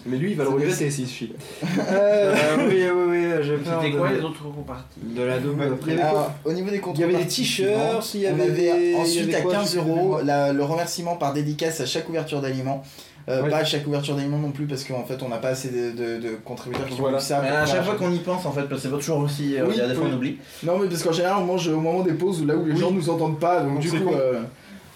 [0.06, 1.34] Mais lui, il va le regretter s'il se file.
[1.92, 2.36] Euh,
[2.70, 5.80] oui, oui, oui, j'ai peur C'était de, quoi les autres parties de la double Alors,
[6.14, 8.96] quoi au niveau des Il y avait des t-shirts, il y avait des- il y
[8.96, 11.86] ensuite avait à quoi, 15 je sais plus euros la- le remerciement par dédicace à
[11.86, 12.84] chaque ouverture d'aliments.
[13.28, 13.50] Euh, Ouais.
[13.50, 15.92] Pas à chaque ouverture d'aliments non plus parce qu'en fait on n'a pas assez de,
[15.92, 17.20] de- de contributeurs qui Voilà.
[17.20, 17.42] ça.
[17.44, 19.66] Mais à chaque fois qu'on y pense en fait, parce que c'est toujours aussi, euh,
[19.68, 20.38] Oui, il y a des fois on oublie.
[20.64, 22.74] Non mais parce qu'en général on mange au moment des pauses ou là où les
[22.74, 22.80] Oui.
[22.80, 24.40] gens nous entendent pas donc du coup, euh,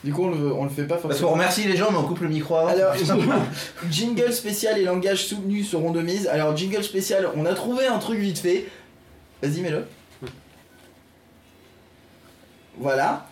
[0.03, 1.31] du coup on le, on le fait pas Parce qu'on forcément.
[1.31, 2.67] remercie les gens, mais on coupe le micro avant.
[2.69, 2.93] Alors,
[3.89, 6.27] jingle spécial et langage soutenu seront de mise.
[6.27, 8.65] Alors, jingle spécial, on a trouvé un truc vite fait.
[9.41, 9.85] Vas-y, mets-le.
[12.77, 13.27] Voilà.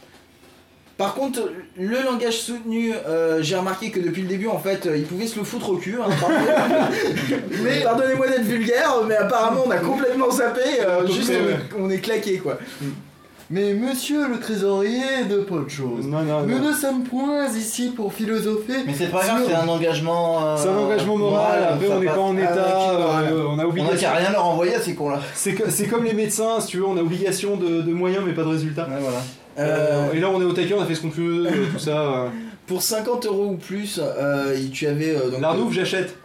[0.98, 4.98] Par contre, le langage soutenu, euh, j'ai remarqué que depuis le début, en fait, euh,
[4.98, 5.96] il pouvait se le foutre au cul.
[6.00, 6.10] hein,
[7.64, 10.62] mais pardonnez-moi d'être vulgaire, mais apparemment, on a complètement zappé.
[10.82, 12.60] euh, juste, on, est- on est claqué, quoi.
[13.54, 16.08] Mais monsieur le trésorier, de pas de choses.
[16.08, 16.70] Non, non, Nous non.
[16.70, 18.84] ne sommes point ici pour philosopher.
[18.88, 20.39] Mais c'est pas grave, c'est un engagement.
[20.45, 23.28] euh, C'est un engagement moral, après on n'est pas en Ah, état, ok, voilà.
[23.30, 23.97] euh, on a On n'a obligation.
[24.10, 25.20] qu'à rien leur envoyer à ces cons là.
[25.34, 28.24] C'est co- c'est comme les médecins, si tu veux, on a obligation de, de moyens
[28.26, 28.88] mais pas de résultats.
[28.88, 29.18] Ouais, voilà.
[29.60, 31.66] Euh, Euh, et là on est au taquet, on a fait ce qu'on peut, euh,
[31.74, 31.99] tout ça.
[31.99, 32.28] euh.
[32.68, 36.16] Pour 50 euros ou plus, euh, tu avais euh, donc L'arnouf, j'achète.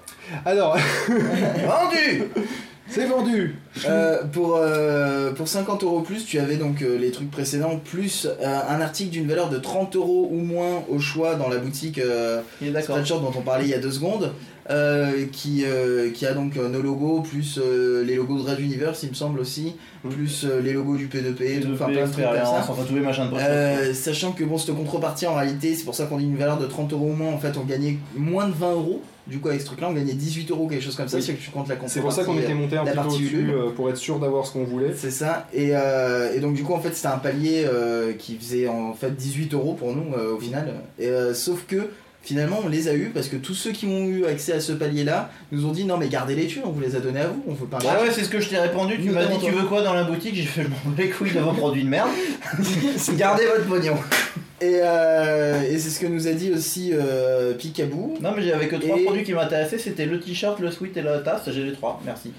[0.44, 0.76] Alors,
[1.08, 2.22] Vendu
[2.88, 3.56] c'est vendu.
[3.88, 7.78] euh, pour euh, pour 50 euros ou plus, tu avais donc euh, les trucs précédents
[7.84, 11.58] plus euh, un article d'une valeur de 30 euros ou moins au choix dans la
[11.58, 12.40] boutique euh.
[12.82, 14.32] Spreadshirt dont on parlait il y a deux secondes,
[14.70, 18.60] euh, qui euh, qui a donc euh, nos logos plus euh, les logos de Red
[18.60, 19.74] Universe, il me semble aussi,
[20.08, 22.64] plus euh, les logos du P2P, tout, enfin plein de trucs comme ça.
[22.68, 23.36] Enfin, tous les machins de.
[23.36, 26.58] Euh, sachant que bon, cette contrepartie en réalité, c'est pour ça qu'on dit une valeur
[26.58, 29.02] de 30 euros au moins, en fait on gagnait moins de 20 euros.
[29.26, 31.22] Du coup, avec ce truc-là, on gagnait 18 euros, quelque chose comme ça, Oui.
[31.22, 31.74] c'est que tu comptes la.
[31.86, 33.96] C'est pour ça qu'on était monté un la petit peu partie au-dessus euh, pour être
[33.96, 34.94] sûr d'avoir ce qu'on voulait.
[34.96, 38.36] C'est ça, et, euh, et donc du coup, en fait, c'était un palier euh, qui
[38.36, 40.72] faisait en fait 18 euros pour nous euh, au final.
[41.00, 41.88] Et, euh, sauf que
[42.22, 44.72] finalement, on les a eu parce que tous ceux qui ont eu accès à ce
[44.72, 47.26] palier-là nous ont dit non, mais gardez les thunes, on vous les a donnés à
[47.28, 47.78] vous, on veut pas.
[47.88, 48.96] Ah ouais, c'est ce que je t'ai répondu.
[49.02, 50.36] Tu m'as dit, tu veux quoi dans la boutique?
[50.36, 52.10] J'ai fait, je m'en les couilles de vos produits de merde.
[53.16, 53.96] Gardez votre pognon.
[54.62, 58.14] Et, euh, et c'est ce que nous a dit aussi euh, Picaboo.
[58.22, 61.02] Non, mais j'avais que trois Et- produits qui m'intéressaient c'était le t-shirt, le sweat et
[61.02, 61.42] la tasse.
[61.50, 62.32] J'ai les trois, merci.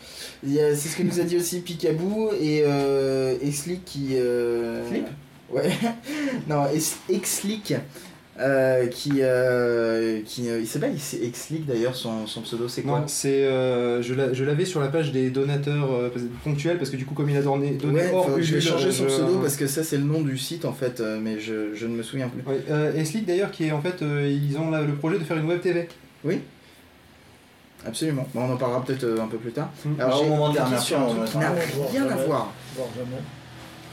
[0.43, 4.09] C'est ce que nous a dit aussi Picaboo et, euh, et Slick qui.
[4.17, 4.87] Euh...
[4.89, 5.03] Slick?
[5.51, 5.69] Ouais.
[6.49, 7.75] non, Ex- Exlick.
[8.39, 13.03] Euh, qui, euh, qui euh, il s'appelle c'est Exlick d'ailleurs son, son pseudo c'est quoi?
[13.07, 16.09] C'est euh, je l'a- je l'avais sur la page des donateurs euh,
[16.43, 18.61] ponctuels parce que du coup comme il a donné, donné Ouais, hors faut- je vais
[18.61, 21.19] changer son je- pseudo parce que ça c'est le nom du site en fait, euh,
[21.19, 22.43] mais je, je ne me souviens plus.
[22.43, 22.91] Ouais, euh,
[23.25, 25.59] d'ailleurs qui est en fait euh, ils ont là, le projet de faire une web
[25.61, 25.87] TV.
[27.85, 28.27] Absolument.
[28.33, 29.69] Bon, on en parlera peut-être euh, un peu plus tard.
[29.85, 29.99] Mm.
[30.01, 31.51] Alors, au j'ai moment de la cliqué sur un remerciement, truc qui n'a
[31.91, 32.25] rien à Jamais.
[32.25, 32.53] voir.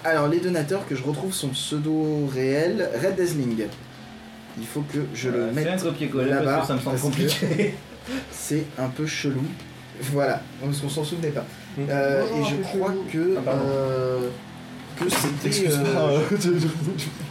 [0.05, 3.65] Alors les donateurs que je retrouve son pseudo réel, Red Desling.
[4.59, 6.81] Il faut que je le Euh, mette C'est un copier-coller là-bas, parce que ça me
[6.81, 7.75] semble compliqué.
[8.31, 9.43] c'est un peu chelou.
[10.13, 11.45] Voilà, parce qu'on s'en souvenait pas.
[11.77, 11.83] Mm.
[11.89, 13.05] Euh, Oh, et je crois chelou.
[13.13, 14.29] que, Ah, euh,
[14.99, 15.47] que c'était.
[15.49, 16.49] Excuse-moi, euh, euh,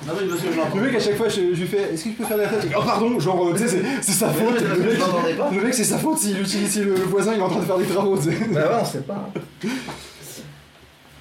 [0.07, 0.75] Non, mais parce que je.
[0.77, 2.47] Le mec à chaque fois je, je lui fais est-ce que tu peux faire la
[2.47, 6.17] tête Oh pardon genre tu sais c'est- sa faute le mec, le c'est sa faute
[6.17, 8.23] s'il utilise si le, le voisin il est en train de faire des travaux tu
[8.31, 8.37] sais.
[8.51, 9.29] Bah ouais, on sait pas.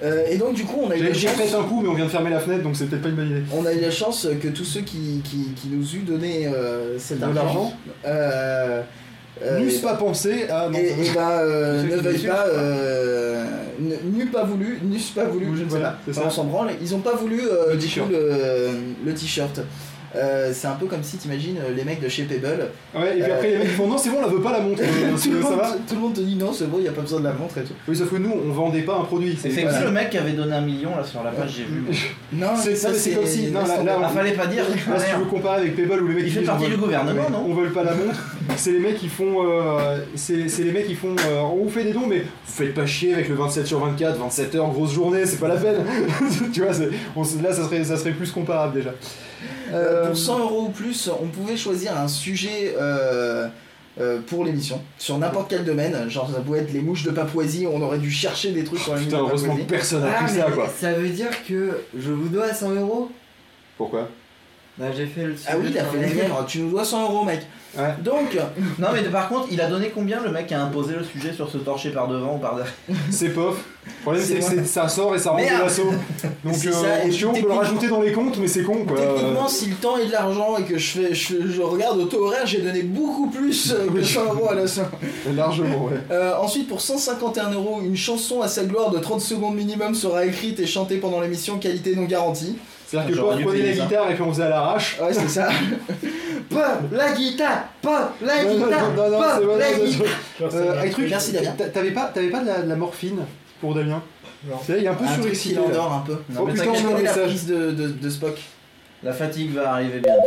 [0.03, 1.79] Euh, et donc du coup on a eu J'ai la j'ai chance, fait un coup,
[1.81, 3.43] mais on vient de fermer la fenêtre, donc c'est peut-être pas une bonne idée.
[3.55, 6.99] on a eu la chance que tous ceux qui, qui, qui nous eut donné euh,
[6.99, 7.71] cet De argent
[8.05, 8.81] euh,
[9.41, 10.67] euh, N'eussent pas pensé à.
[10.69, 12.45] non, et, et bah euh, ne veuillent pas
[13.79, 16.71] ne- n'eût pas voulu n'eussent pas voulu je ne sais Voilà, pas on s'en branle
[16.81, 17.85] ils ont pas voulu euh, Le du
[19.15, 19.59] t-shirt.
[20.15, 23.21] Euh, c'est un peu comme si t'imagines euh, les mecs de chez Pebble Ouais, et
[23.21, 24.81] puis Euh, après les mecs font non, c'est bon, on la veut pas la montre.
[25.23, 26.91] tout, le monde, va tout le monde te dit non c'est bon il y a
[26.91, 29.03] pas besoin de la montre et tout Oui, sauf que nous on vendait pas un
[29.05, 29.35] produit.
[29.41, 29.85] C'est voilà.
[29.85, 31.83] le mec qui avait donné un million là sur la page, j'ai vu.
[32.33, 32.79] non C'est-
[33.15, 34.63] comme si- non, là- là, Ah, fallait pas dire.
[34.89, 36.65] Là, si tu veux comparer avec Pebble ou les mecs Il qui fait disent, partie
[36.67, 38.35] on du gouvernement, non On veut pas la montre.
[38.55, 39.37] C'est les mecs qui font.
[40.15, 41.15] c'est c'est les mecs qui font.
[41.51, 44.17] on vous fait des dons, mais vous faites pas chier avec le 27 sur 24,
[44.19, 45.77] 27 heures, grosse journée, c'est pas la peine.
[46.53, 46.71] tu vois,
[47.15, 48.91] on là ça serait, ça serait plus comparable déjà.
[49.71, 53.47] Euh, Euh, pour 100 euros ou plus, on pouvait choisir un sujet euh,
[53.99, 56.09] euh, pour l'émission, sur n'importe quel domaine.
[56.09, 58.93] Genre, ça pouvait être les mouches de Papouasie, on aurait dû chercher des trucs sur
[58.95, 59.65] les mouches de heureusement que Papouasie.
[59.67, 60.69] personne a Ah, pris ça quoi.
[60.79, 63.09] ça veut dire que je vous dois 100 euros?
[63.77, 64.09] Pourquoi?
[64.77, 67.03] Bah, j'ai fait le Ah oui, il a fait la lièvre, tu nous dois 100
[67.03, 67.41] euros, mec.
[67.77, 67.93] Ouais.
[68.03, 68.37] Donc,
[68.79, 71.33] Non, mais par contre, il a donné combien le mec qui a imposé le sujet
[71.33, 72.73] sur se torcher par devant ou par derrière
[73.11, 73.63] C'est pof.
[73.85, 75.91] Le problème c'est que ça sort et ça rentre de l'assaut.
[76.43, 78.97] Donc euh, ça, on peut le rajouter dans les comptes, mais c'est con quoi.
[78.97, 82.05] techniquement, si le temps est de l'argent et que je, fais, je, je regarde au
[82.05, 84.05] taux horaire, j'ai donné beaucoup plus que Oui.
[84.05, 84.89] 100 euros à la fin.
[85.27, 85.99] Euh, Largement, ouais.
[86.11, 90.25] Euh, ensuite, pour 151 euros, une chanson à sa gloire de 30 secondes minimum sera
[90.25, 92.57] écrite et chantée pendant l'émission, qualité non garantie.
[92.93, 94.97] C'est-à-dire que Pop dû prenait la guitare et puis on faisait à l'arrache.
[95.01, 95.49] Ouais, c'est ça.
[96.49, 97.91] Pop la guitare Pop
[98.21, 100.07] la Non, non, guitare non, non, c'est Pop bon, la non, non, guitare
[100.53, 101.51] Euh, truc, Merci, Damien.
[101.57, 103.19] t'a- T'avais pas, t'avais pas de la, de la morphine
[103.59, 104.01] pour Damien
[104.47, 104.55] Non.
[104.69, 105.55] Il est un peu surexcité.
[105.55, 105.61] là.
[105.61, 106.13] l'endort un peu.
[106.29, 107.27] Non, Oh mais putain, Je connais la message.
[107.27, 108.39] prise de, de, de Spock.
[109.01, 110.21] la fatigue va arriver bientôt.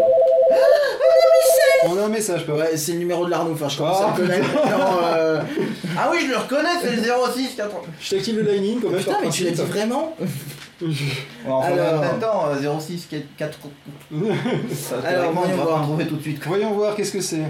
[1.89, 2.45] On a un message.
[2.49, 4.49] Ouais, c'est le numéro de l'Arnaud, enfin je commence Ah, à le connaître.
[4.55, 5.41] Non, euh,
[5.97, 8.99] Ah oui, je le reconnais, c'est le 06 4 Je t'active le lining quand même.
[8.99, 10.17] Putain, mais tu l'as dit vraiment?
[11.49, 13.09] Enfin, Alors- en même temps, euh, 06
[13.39, 13.59] 4
[14.73, 15.67] Ça, Alors, voyons on va voir.
[15.69, 16.43] pas en trouver tout de suite.
[16.47, 17.43] Voyons voir, qu'est-ce que c'est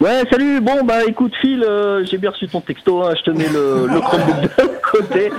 [0.00, 0.60] Ouais, salut.
[0.62, 3.02] Bon, bah écoute, Phil, euh, j'ai bien reçu ton texto.
[3.02, 5.30] hein, je te mets le, le Chromebook de côté.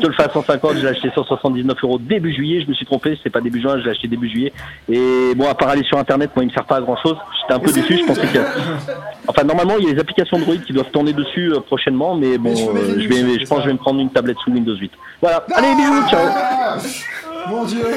[0.00, 0.76] Je te le fais à 150.
[0.76, 2.62] Je l'ai acheté 179 euros début juillet.
[2.64, 3.18] Je me suis trompé.
[3.22, 3.78] C'est pas début juin.
[3.78, 4.52] Je l'ai acheté début juillet.
[4.88, 7.16] Et bon, à part aller sur Internet, moi, il me sert pas à grand chose.
[7.42, 7.98] J'étais un peu déçu.
[7.98, 8.38] Je pensais que.
[9.28, 12.16] Enfin, normalement, il y a les applications Android qui doivent tourner dessus euh, prochainement.
[12.16, 14.10] Mais bon, Mais je euh, je vais, je pense que je vais me prendre une
[14.10, 14.90] tablette sous Windows 8.
[15.20, 15.44] Voilà.
[15.54, 16.08] Allez, bisous.
[16.08, 17.20] Ciao.
[17.48, 17.90] Mon dieu Donc,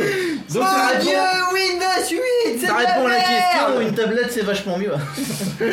[0.50, 1.18] ça Mon répond, dieu
[1.54, 2.10] Windows
[2.46, 4.92] 8 c'est ça de répond à la merde question une tablette c'est vachement mieux.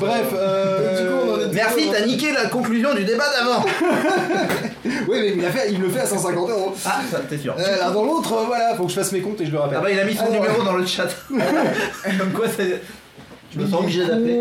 [0.00, 1.48] Bref, euh...
[1.52, 3.64] Merci, t'as niqué la conclusion du débat d'avant.
[5.08, 6.74] Oui, mais il, a fait, il le fait à 150 euros.
[6.84, 7.54] Ah, ça, t'es sûr.
[7.58, 9.58] Euh, L'un dans l'autre, euh, voilà, faut que je fasse mes comptes et je le
[9.58, 9.78] rappelle.
[9.80, 11.08] Ah bah il a mis son Alors, numéro dans le chat.
[11.28, 12.82] Comme quoi c'est.
[13.54, 14.38] Je me sens obligé d'appeler.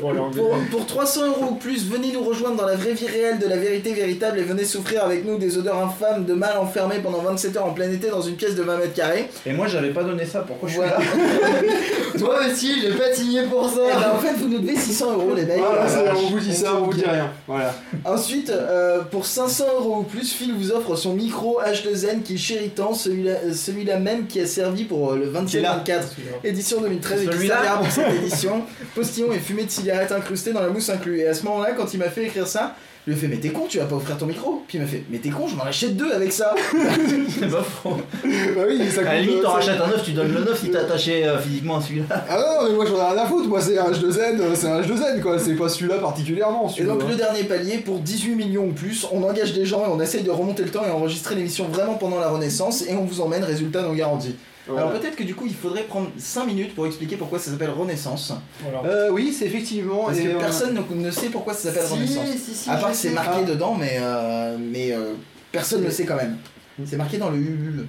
[0.00, 0.40] Pour l'anglais.
[0.40, 3.46] Pour, pour 300 euros ou plus, venez nous rejoindre dans la vraie vie réelle de
[3.46, 7.18] la vérité véritable et venez souffrir avec nous des odeurs infâmes de mal enfermé pendant
[7.18, 9.28] 27 heures en plein été dans une pièce de 20 mètres carrés.
[9.44, 10.98] Et moi j'avais pas donné ça, pourquoi je suis là
[12.18, 15.12] Toi aussi, j'ai pas signé pour ça Eh ben, en fait, vous nous devez 600
[15.12, 15.58] euros, les mecs.
[15.58, 15.86] Voilà,
[16.16, 17.30] on vous dit ça, on vous dit rien.
[17.46, 17.74] Voilà.
[18.04, 22.38] Ensuite, euh, pour 500 euros ou plus, Phil vous offre son micro H2N qui est
[22.38, 26.00] chéritant, celui-là euh, celui-là même qui a servi pour euh, le 27-24
[26.44, 27.48] édition 2013 et qui
[27.78, 28.62] pour cette édition.
[28.94, 31.20] Postillon et fumée de cigarette incrustée dans la mousse inclus.
[31.20, 32.74] Et à ce moment-là, quand il m'a fait écrire ça,
[33.08, 34.82] je lui ai fait Mais t'es con, tu vas pas offrir ton micro Puis il
[34.82, 36.54] m'a fait Mais t'es con, je m'en achète deux avec ça
[37.40, 37.96] C'est pas faux.
[38.22, 40.40] bah oui, ça À la coûte, limite, euh, t'en rachètes un neuf, tu donnes le
[40.40, 42.04] neuf si t'es attaché euh, physiquement à celui-là.
[42.28, 44.66] Ah non, mais moi j'en ai rien à foutre, moi c'est un H2N, euh, c'est
[44.66, 46.70] un H2N quoi, c'est pas celui-là particulièrement.
[46.76, 49.88] Et donc le dernier palier, pour 18 millions ou plus, on engage des gens et
[49.88, 53.04] on essaye de remonter le temps et enregistrer l'émission vraiment pendant la Renaissance et on
[53.04, 54.36] vous emmène, résultat non garanti.
[54.68, 54.86] Voilà.
[54.86, 57.70] Alors peut-être que du coup il faudrait prendre 5 minutes pour expliquer pourquoi ça s'appelle
[57.70, 58.32] Renaissance.
[58.62, 58.82] Voilà.
[58.88, 60.04] Euh, oui, c'est effectivement.
[60.06, 62.28] Parce et, que euh, personne ne, ne sait pourquoi ça s'appelle Si, Renaissance.
[62.36, 63.44] si, si, À part que c'est marqué Ah.
[63.44, 65.14] dedans, mais, euh, mais euh,
[65.50, 66.36] personne ne le sait quand même.
[66.84, 67.86] C'est marqué dans le Ulule.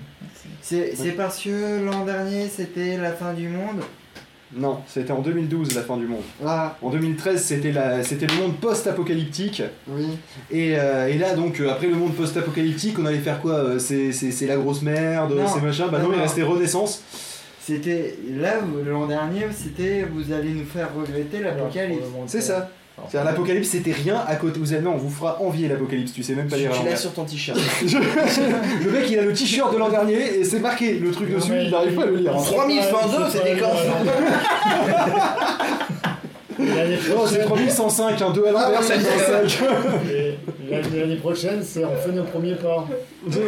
[0.61, 3.82] C'est c'est parce que l'an dernier c'était la fin du monde.
[4.55, 6.23] Non, c'était en 2012 la fin du monde.
[6.45, 8.01] Ah, En 2013, c'était la...
[8.03, 9.61] c'était le monde post-apocalyptique.
[9.87, 10.07] oui.
[10.51, 13.79] Et, euh, et là, donc, euh, après le monde post-apocalyptique, on allait faire quoi euh,
[13.79, 15.47] C'est c'est- c'est la grosse merde, Non.
[15.47, 15.87] c'est machin.
[15.91, 17.03] Bah non, Non, il restait Renaissance.
[17.61, 18.55] C'était là
[18.87, 22.01] l'an dernier c'était vous allez nous faire regretter l'apocalypse.
[22.25, 22.71] C'est ça.
[23.09, 24.59] C'est-à-dire l'apocalypse, c'était rien à côté.
[24.59, 26.83] Vous allez, on vous fera envier l'apocalypse, tu sais même pas Tu, lire tu l'as
[26.83, 26.97] l'envers.
[26.99, 27.57] sur ton t-shirt.
[27.81, 31.37] Le mec, il a le t-shirt de l'an dernier et c'est marqué le truc Non,
[31.37, 32.35] dessus, il n'arrive pas à le lire.
[32.35, 32.41] hein.
[32.43, 33.67] 3022, c'était quand
[36.59, 39.03] L'année Non, c'est prochaine, 3105, un 2 à l'envers, Ah, c'est oui,
[39.49, 39.67] 105.
[40.07, 40.37] les-
[40.99, 42.85] L'année prochaine, c'est on fait nos premiers pas.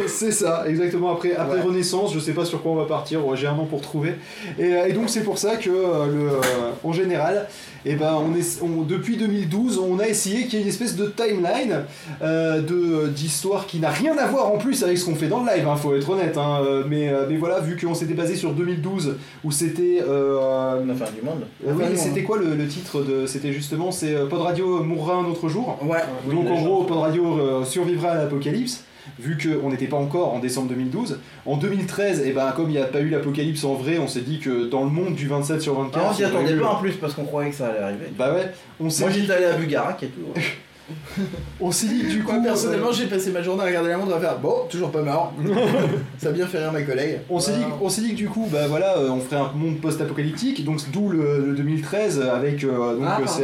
[0.08, 1.12] C'est ça, exactement.
[1.12, 1.62] Après, après Ouais.
[1.62, 3.20] Renaissance, je sais pas sur quoi on va partir.
[3.36, 4.14] J'ai un an pour trouver.
[4.58, 6.40] Et, euh, et donc c'est pour ça que, euh, le, euh,
[6.82, 7.46] en général,
[7.84, 10.96] eh ben, on est, on- depuis 2012, on a essayé qu'il y ait une espèce
[10.96, 11.84] de timeline
[12.22, 15.42] euh, de d'histoire qui n'a rien à voir en plus avec ce qu'on fait dans
[15.44, 15.66] le live.
[15.66, 16.36] Hein, faut être honnête.
[16.38, 16.60] hein.
[16.64, 20.94] Euh, mais, euh, mais voilà, vu qu'on s'était basé sur 2012, où c'était euh, La
[20.94, 21.42] fin du monde.
[21.66, 25.16] euh, oui, c'était quoi le, le titre de C'était justement c'est euh, Pod Radio mourra
[25.16, 25.78] un autre jour.
[25.82, 25.98] Ouais.
[26.32, 28.84] Donc en gros, Pod Radio euh, survivra à l'apocalypse,
[29.18, 31.18] vu qu'on n'était pas encore en décembre 2012.
[31.46, 34.20] En 2013, et ben, comme il n'y a pas eu l'apocalypse en vrai, on s'est
[34.20, 36.76] dit que dans le monde du 27 sur 24, Ah, on s'y attendait pas en
[36.76, 38.06] plus parce qu'on croyait que ça allait arriver.
[38.18, 38.50] Bah ouais,
[38.80, 40.20] on s'est Moi dit, j'étais allé à Bugarak et tout.
[41.60, 43.90] on s'est dit que du coup, Moi personnellement euh, j'ai passé ma journée à regarder
[43.90, 45.32] la montre à faire bon toujours pas mort.
[46.18, 47.20] ça a bien fait rire mes collègues.
[47.30, 49.52] on s'est dit, on s'est dit que du coup, bah voilà, euh, on ferait un
[49.54, 53.42] monde post-apocalyptique, donc d'où le, le 2013 avec euh, donc Ah, euh, c'est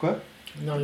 [0.00, 0.16] pardon.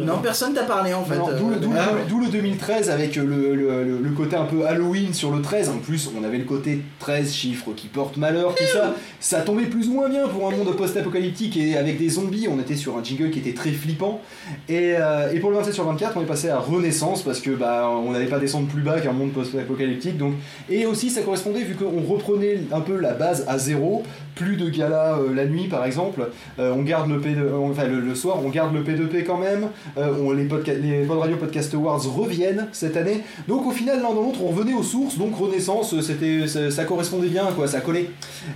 [0.05, 1.15] Non, personne t'a parlé en fait.
[1.39, 3.55] D'où, euh, le- d'où le- ah, d'où le 2013 avec le, le-
[3.85, 5.69] le- le côté un peu Halloween sur le 13.
[5.71, 8.95] En plus, on avait le côté 13 chiffres qui portent malheur, tout ça.
[9.21, 12.49] Ça tombait plus ou moins bien pour un monde post-apocalyptique et avec des zombies.
[12.51, 14.21] On était sur un jingle qui était très flippant.
[14.69, 17.51] Et, euh, et pour le 27 sur 24, on est passé à Renaissance parce que
[17.51, 20.19] bah, on n'allait pas descendre plus bas qu'un monde post-apocalyptique.
[20.19, 20.35] Donc,
[20.69, 24.03] et aussi, ça correspondait vu qu'on reprenait un peu la base à zéro.
[24.35, 26.29] Plus de galas euh, la nuit, par exemple.
[26.59, 29.69] Euh, on garde le P2, enfin le, le soir, on garde le P2P quand même.
[29.99, 33.21] Euh, on, les, podca- les Pod Radio Podcast Awards reviennent cette année.
[33.47, 35.19] Donc au final, l'un dans l'autre, on revenait aux sources.
[35.19, 38.09] Donc Renaissance, c'était, ça, ça correspondait bien, quoi, ça collait.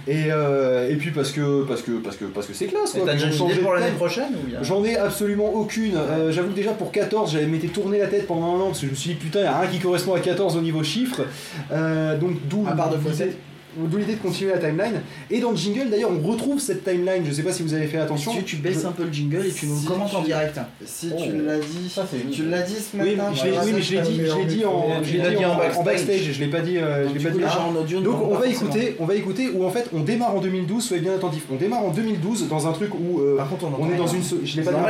[0.08, 2.92] Et, et puis parce que parce que parce que parce que c'est classe.
[2.92, 5.94] Quoi, t'as déjà idée pour de l'année prochaine ou J'en ai absolument aucune.
[6.30, 8.86] J'avoue que déjà pour 14, j'avais m'étais tourné la tête pendant un an parce que
[8.86, 10.82] je me suis dit putain, il n'y a rien qui correspond à 14 au niveau
[10.82, 11.22] chiffre.
[11.70, 13.36] Donc d'où À part sept.
[13.78, 15.02] D'où l'idée de continuer la timeline.
[15.30, 17.22] Et dans le jingle, d'ailleurs, on retrouve cette timeline.
[17.26, 18.32] Je sais pas si vous avez fait Si attention.
[18.32, 20.26] tu, veux, tu baisses un peu le jingle et tu nous Si commentes en tu-
[20.26, 20.58] direct.
[20.84, 21.20] Si Oh.
[21.22, 23.30] tu l'as dit, Ça, tu l'as dit ce Oui, matin.
[23.32, 25.44] mais je l'ai- oui, mais je l'ai dit, je l'ai dit en, je l'ai dit
[25.44, 26.32] en, en en backstage.
[26.32, 26.78] Je l'ai pas dit.
[26.78, 27.44] euh, je Donc, l'ai pas coup, dit.
[27.44, 28.52] en audio ne Donc on va forcément.
[28.70, 30.84] écouter, on va écouter où en fait on démarre en 2012.
[30.84, 31.44] Soyez bien attentifs.
[31.52, 34.22] On démarre en 2012 dans un truc où euh, Par contre, on, est dans une,
[34.44, 34.76] je l'ai pas dit.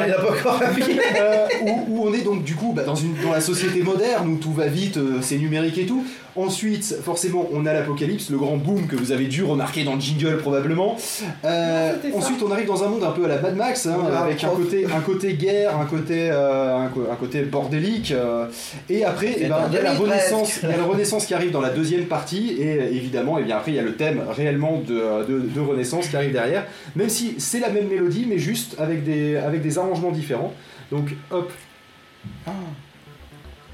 [1.18, 4.28] Euh, où, où on est donc du coup bah, dans, une, dans la société moderne
[4.28, 6.04] où tout va vite, euh, c'est numérique et tout.
[6.36, 10.00] Ensuite, forcément, on a l'apocalypse, le grand boom que vous avez dû remarquer dans le
[10.00, 10.96] jingle probablement.
[11.44, 14.44] Euh, ensuite, on arrive dans un monde un peu à la Mad Max, hein, avec
[14.44, 18.12] un côté, un côté guerre, un côté, euh, un, co- un côté bordélique.
[18.12, 18.46] euh,
[18.90, 21.34] et après, eh ben, il y a la renaissance, il y a la renaissance qui
[21.34, 22.56] arrive dans la deuxième partie.
[22.60, 26.08] Et évidemment, et bien après, il y a le thème réellement de, de, de renaissance
[26.08, 26.66] qui arrive derrière.
[26.96, 30.52] Même si c'est la même mélodie, mais juste avec des, avec des arrangements différents.
[30.92, 31.50] Donc, hop.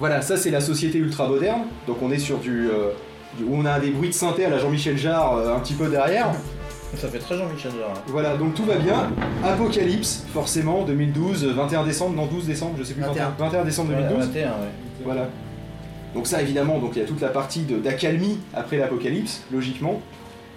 [0.02, 1.60] Voilà, ça c'est la société ultra moderne.
[1.86, 2.90] Donc on est sur du, euh,
[3.38, 5.74] du- où on a des bruits de synthé à la Jean-Michel Jarre euh, un petit
[5.74, 6.26] peu derrière.
[6.96, 7.92] Ça fait très Jean-Michel Jarre.
[7.96, 8.00] hein.
[8.08, 9.10] Voilà, donc tout va bien.
[9.44, 13.12] Apocalypse, forcément, 2012, 21 décembre, non 12 décembre, je sais plus quand.
[13.12, 13.32] 21.
[13.38, 14.26] 21 décembre Ouais, 2012.
[14.26, 14.52] 21, ouais.
[15.04, 15.28] Voilà.
[16.16, 20.00] Donc ça évidemment, donc il y a toute la partie de- d'accalmie après l'apocalypse, logiquement.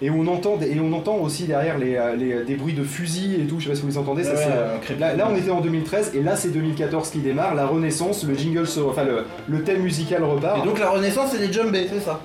[0.02, 3.40] Et on entend et on entend aussi derrière les, euh, les- des bruits de fusils
[3.42, 3.60] et tout.
[3.60, 4.24] Je sais pas si vous les entendez.
[4.26, 4.38] Ça, Ouais,
[4.86, 5.00] c'est, euh.
[5.00, 8.36] Là, là, on était en 2013 et là c'est 2014 qui démarre, la renaissance, le
[8.36, 10.62] jingle, se, enfin le, le thème musical repart.
[10.64, 12.20] Et donc la renaissance c'est les jumbés, c'est ça?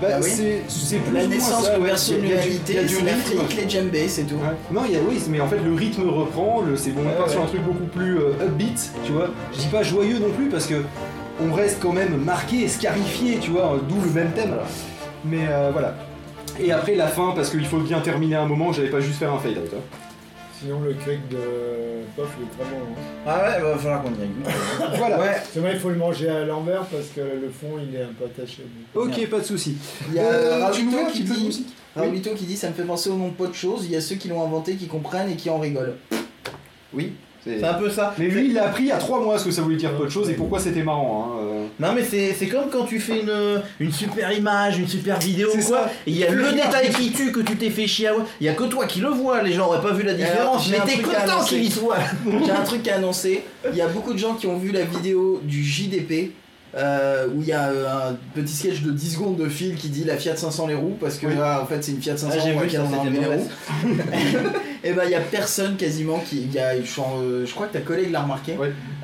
[0.00, 0.28] Bah, Ah oui.
[0.30, 1.88] c'est, c'est plus La naissance ça, de ouais.
[1.88, 3.56] y a du- y a rythme.
[3.56, 4.36] les djembés, c'est tout.
[4.36, 4.54] Ouais.
[4.70, 7.08] Non, il y a, oui, mais en fait le rythme reprend, le, c'est bon, on
[7.08, 9.28] Ouais, part sur un truc beaucoup plus euh, upbeat, tu vois.
[9.52, 10.74] Je dis pas joyeux non plus parce que
[11.44, 14.54] on reste quand même marqué et scarifié, tu vois, d'où le même thème.
[15.24, 15.94] Mais euh, voilà.
[16.60, 19.32] Et après la fin, parce qu'il faut bien terminer un moment, j'allais pas juste faire
[19.32, 19.70] un fade out.
[19.74, 19.80] hein.
[20.60, 21.36] Sinon, le cake de
[22.16, 22.82] Pof, il est très bon.
[22.82, 23.00] hein.
[23.24, 24.30] Ah ouais, bah, va falloir qu'on y aille.
[24.98, 25.20] Voilà.
[25.20, 28.02] Ouais, C'est vrai, il faut le manger à l'envers parce que le fond, il est
[28.02, 28.64] un peu attaché.
[28.94, 29.76] Ok, pas de souci.
[30.08, 31.46] il y a Euh, tu nous Raoulito mets un qui petit peu de dit.
[31.46, 31.68] musique?
[31.94, 33.96] Raoulito qui dit ça me fait penser au nom de pas de choses, il y
[33.96, 35.94] a ceux qui l'ont inventé, qui comprennent et qui en rigolent.
[36.92, 37.12] Oui.
[37.58, 38.14] C'est- un peu ça.
[38.18, 39.92] Mais lui, il a appris il y a 3 mois ce que ça voulait dire
[39.96, 41.32] peu de choses et pourquoi c'était marrant.
[41.36, 41.38] Hein.
[41.42, 41.64] euh.
[41.80, 45.50] Non mais c'est c'est comme quand tu fais une, une super image, une super vidéo
[45.66, 48.26] quoi, il y a le détail qui tue que tu t'es fait chier à voir.
[48.40, 50.68] Il y a que toi qui le vois, les gens auraient pas vu la différence,
[50.70, 51.98] mais t'es content qu'ils y soient.
[52.44, 53.42] J'ai un truc à annoncer.
[53.70, 56.32] Il y a beaucoup de gens qui ont vu la vidéo du JDP.
[56.76, 59.88] Euh, où il y a euh, un petit sketch de 10 secondes de fil qui
[59.88, 61.34] dit la Fiat 500 les roues parce que Oui.
[61.34, 63.48] là en fait c'est une Fiat 500 Ah, laquelle on a enlevé les roues
[64.84, 68.12] et ben il y a personne quasiment qui y a, je, crois que ta collègue
[68.12, 68.52] l'a remarqué.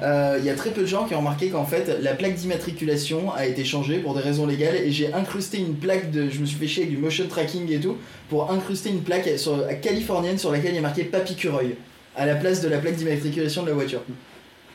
[0.02, 2.34] Euh, il y a très peu de gens qui ont remarqué qu'en fait la plaque
[2.34, 6.40] d'immatriculation a été changée pour des raisons légales et j'ai incrusté une plaque de je
[6.40, 7.96] me suis fait chier avec du motion tracking et tout
[8.28, 11.76] pour incruster une plaque sur, californienne sur laquelle il y a marqué Papy Cureuil
[12.14, 14.02] à la place de la plaque d'immatriculation de la voiture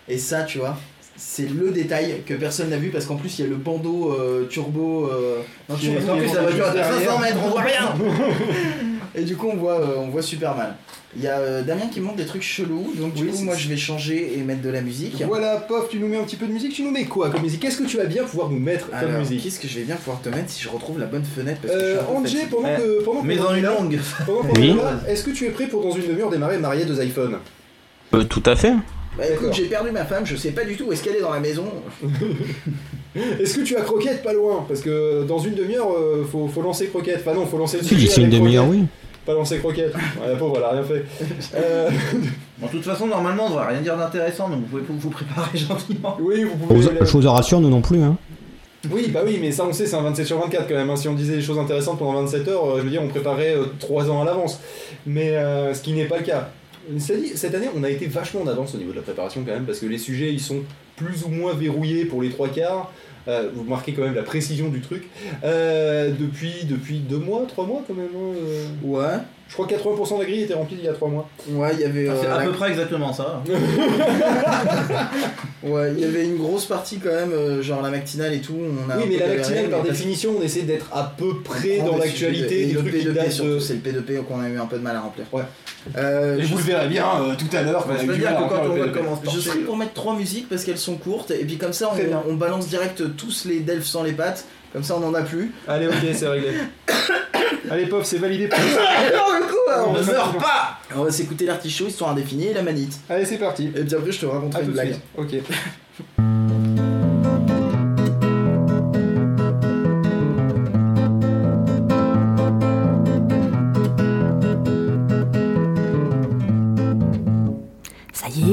[0.08, 0.76] et ça tu vois
[1.22, 4.14] c'est le détail que personne n'a vu parce qu'en plus il y a le bandeau
[4.18, 6.94] euh, turbo euh, non, Qui turbo- En plus la voiture Derrière.
[6.94, 7.94] 500 mètres, on voit rien
[9.16, 10.76] Et du coup, on voit, euh, on voit super mal.
[11.18, 13.56] Il y a euh, Damien qui montre des trucs chelous, donc du Oui, coup, moi
[13.56, 15.24] je vais changer et mettre de la musique.
[15.28, 16.74] Voilà, pof, tu nous mets un petit peu de musique.
[16.74, 17.60] Tu nous mets quoi comme musique?
[17.60, 19.42] Qu'est-ce que tu vas bien pouvoir nous mettre comme Alors, musique?
[19.42, 21.74] qu'est-ce que je vais bien pouvoir te mettre si je retrouve la bonne fenêtre parce
[21.74, 23.68] que je euh, suis Angé, pendant que pendant Mais dans une
[24.26, 24.76] pendant Oui.
[24.76, 27.38] là, est-ce que tu es prêt pour dans une demi-heure démarrer marier deux iPhones?
[28.14, 28.74] Euh, tout à fait.
[29.18, 31.22] Bah écoute, j'ai perdu ma femme, je sais pas du tout où est-ce qu'elle est
[31.22, 31.66] dans la maison.
[33.16, 34.64] Est-ce que tu as Croquette pas loin?
[34.68, 37.24] Parce que dans une demi-heure, euh, faut, faut lancer Croquette.
[37.26, 38.86] Enfin non, faut lancer le Si d'ici une demi-heure, oui.
[39.26, 39.94] Pas lancer Croquette.
[39.96, 41.06] Ouais, la pauvre, elle a rien fait.
[41.56, 41.90] Euh,
[42.60, 45.58] Bon, de toute façon, normalement, on devrait rien dire d'intéressant, donc vous pouvez vous préparer
[45.58, 46.18] gentiment.
[46.20, 46.82] oui, vous pouvez...
[46.82, 48.02] Chose, chose à rassurer, nous non plus.
[48.02, 48.18] Hein.
[48.92, 50.90] Oui, bah oui, mais ça on sait, c'est un 27 sur 24 quand même.
[50.90, 50.96] hein.
[50.98, 53.56] Si on disait des choses intéressantes pendant 27 heures, euh, je veux dire, on préparait
[53.80, 54.60] 3 ans à l'avance.
[55.06, 56.50] Mais euh, ce qui n'est pas le cas.
[56.98, 59.66] Cette année, on a été vachement en avance au niveau de la préparation quand même,
[59.66, 60.64] parce que les sujets, ils sont
[60.96, 62.92] plus ou moins verrouillés pour les trois quarts.
[63.30, 65.08] Euh, vous marquez quand même la précision du truc.
[65.44, 68.08] Euh, depuis, depuis deux mois, trois mois quand même.
[68.16, 68.66] hein, euh.
[68.84, 69.18] Ouais,
[69.48, 71.30] Je crois que 80% de la grille était remplie il y a trois mois.
[71.50, 72.10] ouais, il y avait.
[72.10, 73.44] Ah, C'est à la- peu près exactement ça.
[75.62, 78.56] Ouais, il y avait une grosse partie quand même, euh, genre la matinale et tout.
[78.58, 80.88] On a oui, un mais peu la galéré, matinale, par parce- définition, on essaie d'être
[80.94, 83.60] à peu près dans l'actualité de- des et le trucs qui P2P datent surtout, de...
[83.60, 85.26] c'est le P2P qu'on a eu un peu de mal à remplir.
[85.34, 85.44] Ouais.
[85.98, 87.86] Euh, Et je, vous le verrez bien euh, tout à l'heure.
[87.90, 90.78] A eu du mal à remplir le je porter- pour mettre trois musiques parce qu'elles
[90.78, 92.24] sont courtes et puis comme ça Très bien.
[92.28, 94.46] on, on balance direct tous les delfs sans les pattes.
[94.72, 95.52] Comme ça on en a plus.
[95.68, 96.54] Allez, ok, c'est réglé.
[97.72, 99.58] Allez, pof, c'est validé pour Non, du coup,
[99.88, 103.00] On ne meurt pas on va s'écouter l'artichaut, histoire indéfinie et la manite.
[103.10, 103.68] Allez, c'est parti.
[103.76, 104.88] Et puis après je te raconterai tout une blague.
[104.94, 105.02] suite.
[105.18, 105.36] Ok.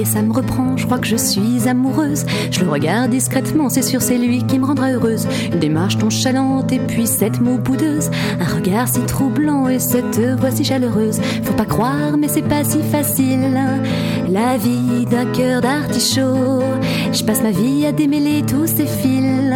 [0.07, 2.25] Ça me reprend, je crois que je suis amoureuse.
[2.51, 5.27] Je le regarde discrètement, c'est sûr, c'est lui qui me rendra heureuse.
[5.53, 8.11] Une démarche nonchalante et puis cette mots boudeuse.
[8.41, 11.21] Un regard si troublant et cette voix si chaleureuse.
[11.43, 13.59] Faut pas croire, mais c'est pas si facile.
[14.29, 16.63] La vie d'un cœur d'artichaut.
[17.13, 19.53] Je passe ma vie à démêler tous ces fils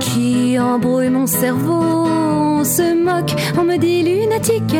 [0.00, 2.25] qui embrouillent mon cerveau.
[2.66, 4.74] On se moque, on me dit lunatique.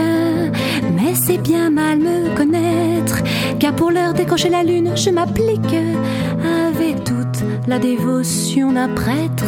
[0.97, 3.23] Mais c'est bien mal me connaître.
[3.61, 5.77] Car pour l'heure décrocher la lune, je m'applique
[6.69, 9.45] avec toute la dévotion d'un prêtre.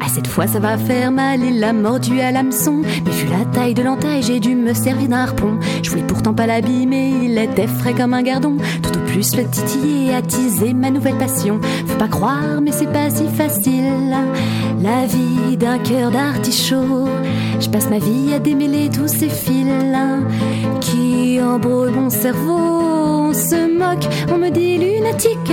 [0.00, 2.80] Ah, cette fois ça va faire mal, il l'a mordu à l'hameçon.
[3.04, 5.58] Mais vu la taille de l'entaille, j'ai dû me servir d'un harpon.
[5.82, 8.56] Je voulais pourtant pas l'abîmer, il était frais comme un gardon.
[8.82, 11.60] Tout au plus le titiller attiser ma nouvelle passion.
[11.86, 14.16] Faut pas croire, mais c'est pas si facile.
[14.82, 17.06] La vie d'un cœur d'artichaut.
[17.60, 19.68] Je passe ma vie à démêler tous ces fils
[20.80, 22.80] qui embrouillent mon cerveau.
[23.28, 25.52] On se moque, on me dit lunatique.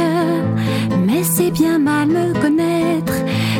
[1.05, 3.13] Mais c'est bien mal me connaître.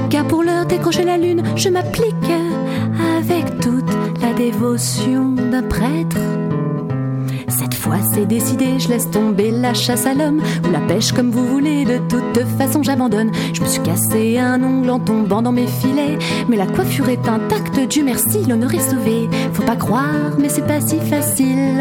[0.09, 2.32] Car pour l'heure décrocher la lune, je m'applique
[3.18, 3.91] avec toute
[4.22, 6.18] la dévotion d'un prêtre.
[7.60, 11.32] Cette fois c'est décidé, je laisse tomber la chasse à l'homme ou la pêche comme
[11.32, 11.86] vous voulez.
[11.86, 13.32] De toute façon j'abandonne.
[13.51, 17.28] Je me suis cassé un ongle en tombant dans mes filets, mais la coiffure est
[17.28, 17.80] intacte.
[17.89, 19.28] Dieu merci, l'honneur est sauvé.
[19.53, 21.78] Faut pas croire, mais c'est pas si facile.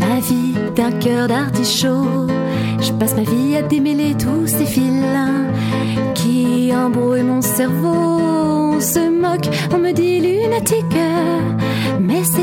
[0.00, 2.26] La vie d'un cœur d'artichaut.
[2.80, 5.04] Je passe ma vie à démêler tous ces fils
[6.14, 8.20] qui embrouillent mon cerveau.
[8.76, 10.84] On se moque, on me dit lunatique,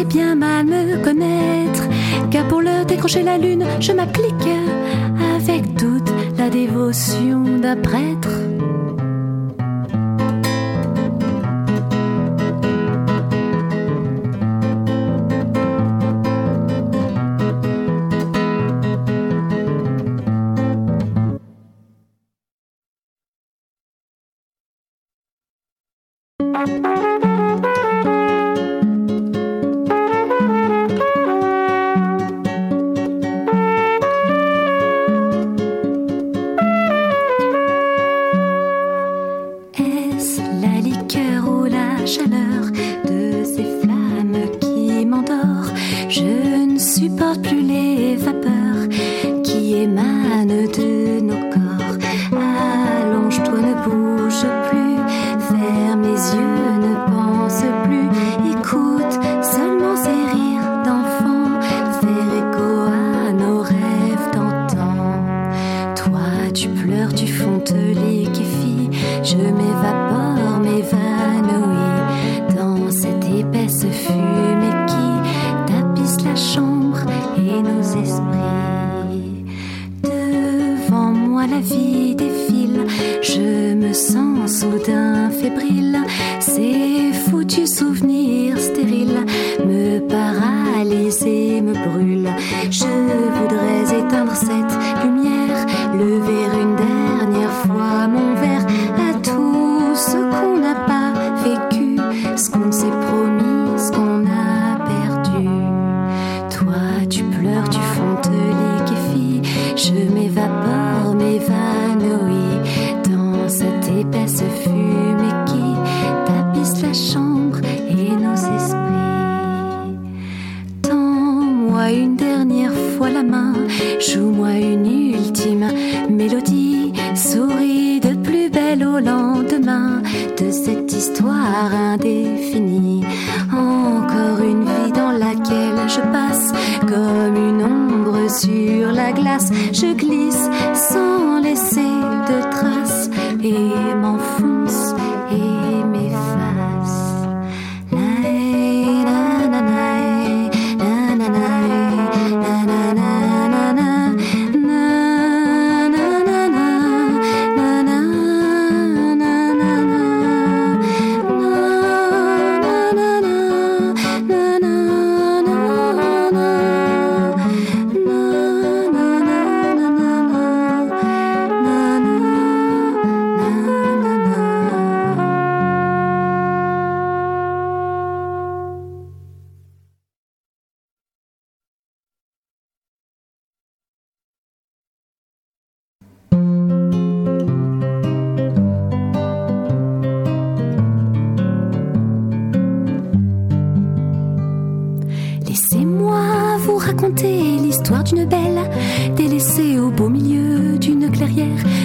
[0.03, 1.83] bien mal me connaître.
[2.31, 4.47] Car pour l'heure décrocher la lune, je m'applique
[5.43, 8.52] avec toute la dévotion d'un prêtre.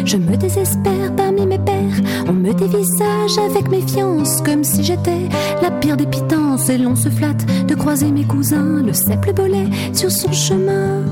[0.09, 5.29] Je me désespère parmi mes pères, on me dévisage avec méfiance comme si j'étais
[5.61, 6.71] la pire des pitances.
[6.71, 11.05] Et l'on se flatte de croiser mes cousins, le cep le bolet sur son chemin.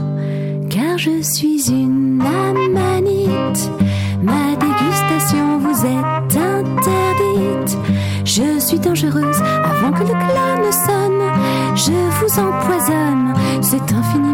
[0.70, 3.70] Car je suis une amanite,
[4.22, 7.76] ma dégustation vous est interdite.
[8.24, 11.76] Je suis dangereuse avant que le glas ne sonne.
[11.76, 14.25] Je vous empoisonne, c'est infiniment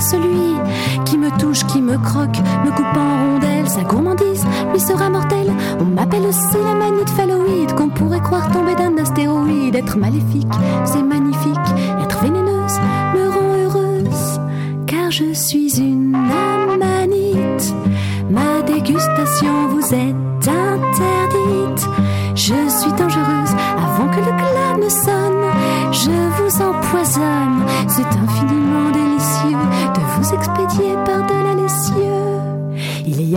[0.00, 0.56] celui
[1.04, 3.68] qui me touche, qui me croque, me coupe en rondelles.
[3.68, 5.52] Sa gourmandise lui sera mortelle.
[5.80, 9.76] On m'appelle aussi la manite phalloïde, qu'on pourrait croire tomber d'un astéroïde.
[9.76, 10.52] Être maléfique,
[10.84, 11.68] c'est magnifique.
[12.02, 12.78] Être vénéneuse
[13.14, 14.40] me rend heureuse,
[14.86, 15.99] car je suis une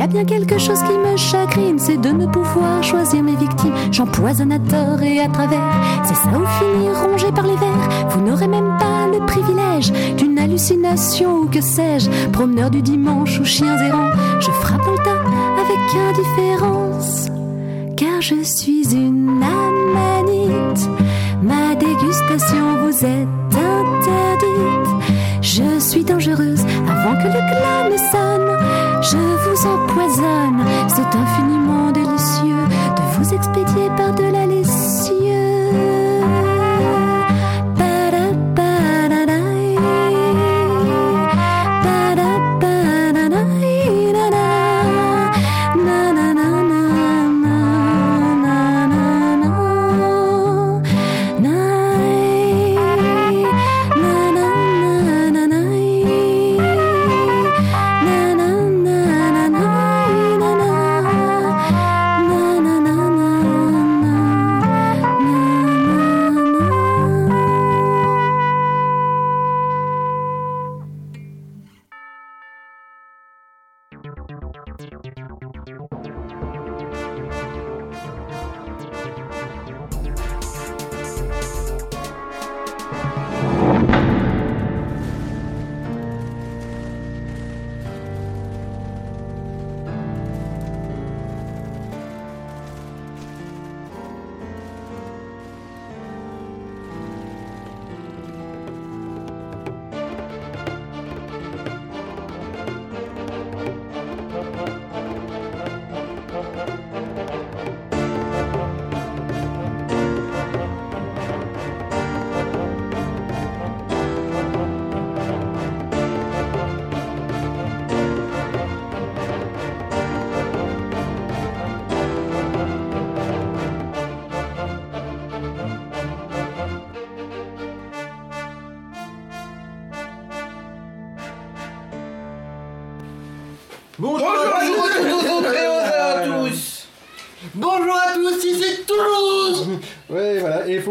[0.04, 3.74] a bien quelque chose qui me chagrine, c'est de ne pouvoir choisir mes victimes.
[3.90, 5.82] J'empoisonne à tort et à travers.
[6.04, 8.10] C'est ça ou finir rongé par les vers.
[8.10, 12.10] Vous n'aurez même pas le privilège d'une hallucination ou que sais-je.
[12.32, 15.24] Promeneur du dimanche ou chiens errants, je frappe le tas
[15.64, 15.80] avec
[16.10, 17.30] indifférence.
[17.96, 19.23] Car je suis une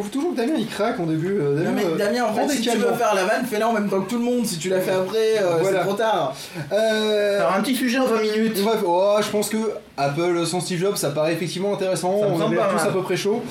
[0.03, 1.39] faut toujours que Damien il craque en début.
[1.41, 3.69] euh, Non, Damien, mais euh, Damien, en fait, si tu veux faire la vanne, fais-la
[3.69, 4.47] en même temps que tout le monde.
[4.47, 5.79] Si tu l'as fait après, euh, Voilà.
[5.81, 6.35] c'est trop tard.
[6.73, 8.63] Euh, Alors, un petit sujet en 20 minutes.
[8.63, 9.57] Bref, oh, je pense que
[9.97, 12.19] Apple sans Steve Jobs, ça paraît effectivement intéressant.
[12.21, 12.89] Ça me on semble est pas tous mal.
[12.89, 13.43] à peu près chaud.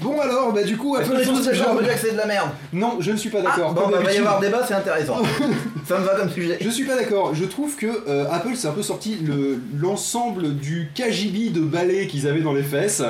[0.00, 1.82] Bon alors, bah du coup, Apple est sans tous Steve Jobs.
[2.00, 3.72] c'est de la merde Non, je ne suis pas Ah, d'accord.
[3.74, 5.16] bon, comme bah, va y avoir débat, c'est intéressant.
[5.88, 6.58] Ça me va comme sujet.
[6.60, 7.34] Je suis pas d'accord.
[7.34, 12.06] Je trouve que euh, Apple s'est un peu sorti le- l'ensemble du KGB de balai
[12.06, 13.02] qu'ils avaient dans les fesses.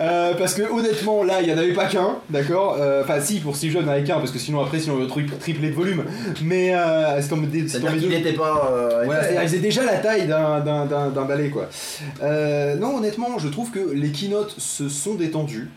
[0.00, 3.40] Euh, parce que honnêtement, là, il y en avait pas qu'un, d'accord Euh, Enfin, si,
[3.40, 5.74] pour y en avait qu'un, parce que sinon, après, sinon, on aurait tri- triplé de
[5.74, 6.04] volume.
[6.42, 8.70] Mais euh, c'est tombé, C'est-à-dire tombé qu'il n'était pas.
[8.72, 10.60] euh, Voilà, c'est-à-dire, ils faisaient déjà la taille d'un-
[11.24, 11.68] balai, quoi.
[12.22, 15.68] Euh, non, honnêtement, je trouve que les keynotes se sont détendues.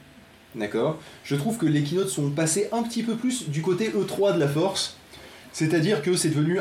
[0.55, 4.35] D'accord Je trouve que les keynotes sont passés un petit peu plus du côté E3
[4.35, 4.95] de la force.
[5.51, 6.59] C'est-à-dire que c'est devenu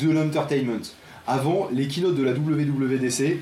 [0.00, 0.82] de l'entertainment.
[1.28, 3.38] Avant, les keynotes de la WWDC,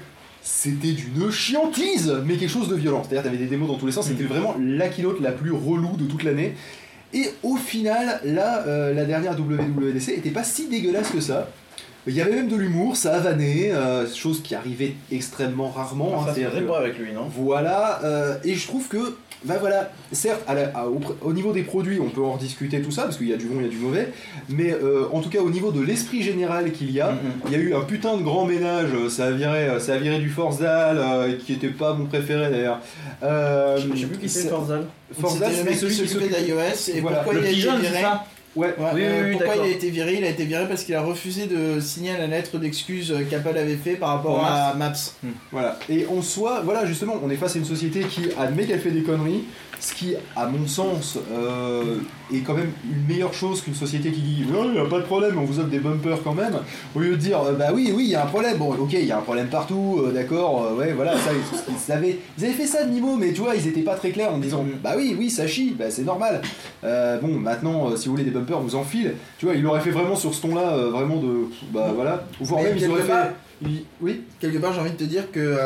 [0.46, 3.02] c'était d'une chiantise, mais quelque chose de violent.
[3.02, 5.96] C'est-à-dire, t'avais des démos dans tous les sens, c'était vraiment la keynote la plus relou
[5.96, 6.54] de toute l'année.
[7.14, 11.48] Et au final, là, euh, la dernière WWDC était pas si dégueulasse que ça.
[12.06, 16.20] Il y avait même de l'humour, ça a vanné, euh, chose qui arrivait extrêmement rarement.
[16.20, 17.26] hein, Ça se c'est-à-dire faisait que- pas avec lui, non?
[17.34, 20.86] voilà, euh, et je trouve que, bah voilà, certes, à la- à-
[21.22, 23.46] au, niveau des produits, on peut en rediscuter tout ça, parce qu'il y a du
[23.46, 24.08] bon, il y a du mauvais,
[24.48, 27.18] mais euh, en tout cas, au niveau de l'esprit général qu'il y a, Mhm.
[27.46, 29.94] il y a eu un putain de grand ménage, euh, ça a viré, euh, ça
[29.94, 32.80] a viré du Forzdal, euh, qui était pas mon préféré d'ailleurs.
[33.22, 34.86] Euh, sais plus qui c'est, c'est- Forzal.
[35.52, 36.90] C'était mec celui qui s'occupait d'iOS.
[36.94, 37.18] Et Voilà.
[37.18, 38.02] pourquoi Le il a été c'est viré
[38.56, 40.14] Ouais, Ouais, Oui, euh, oui, oui, pourquoi il a été viré?
[40.18, 43.56] Il a été viré parce qu'il a refusé de signer la lettre d'excuse euh, qu'Apple
[43.58, 44.92] avait fait par rapport à Maps.
[45.50, 45.78] Voilà.
[45.88, 48.90] Et en soi, voilà, justement, on est face à une société qui admet qu'elle fait
[48.92, 49.44] des conneries,
[49.84, 51.98] ce qui, à mon sens, euh,
[52.32, 54.98] est quand même une meilleure chose qu'une société qui dit Non, il n'y a pas
[54.98, 56.58] de problème, on vous offre des bumpers quand même,
[56.94, 58.56] au lieu de dire euh, Bah oui, oui, il y a un problème.
[58.56, 61.74] Bon, ok, il y a un problème partout, euh, d'accord, euh, ouais, voilà, ça, ils,
[61.74, 64.10] ils avaient, ils avaient fait ça de Mimo, mais tu vois, ils étaient pas très
[64.10, 66.40] clairs en disant Bah oui, oui, ça chie, bah c'est normal.
[66.82, 69.14] Bon, maintenant, si vous voulez des bumpers, vous en file.
[69.38, 71.46] Tu vois, il l'aurait fait vraiment sur ce ton-là, vraiment de.
[71.72, 72.24] Bah voilà.
[72.40, 73.70] Ou voire Mais même, ils auraient part- fait.
[74.00, 74.22] Oui?
[74.40, 75.56] Quelque part, j'ai envie de te dire que,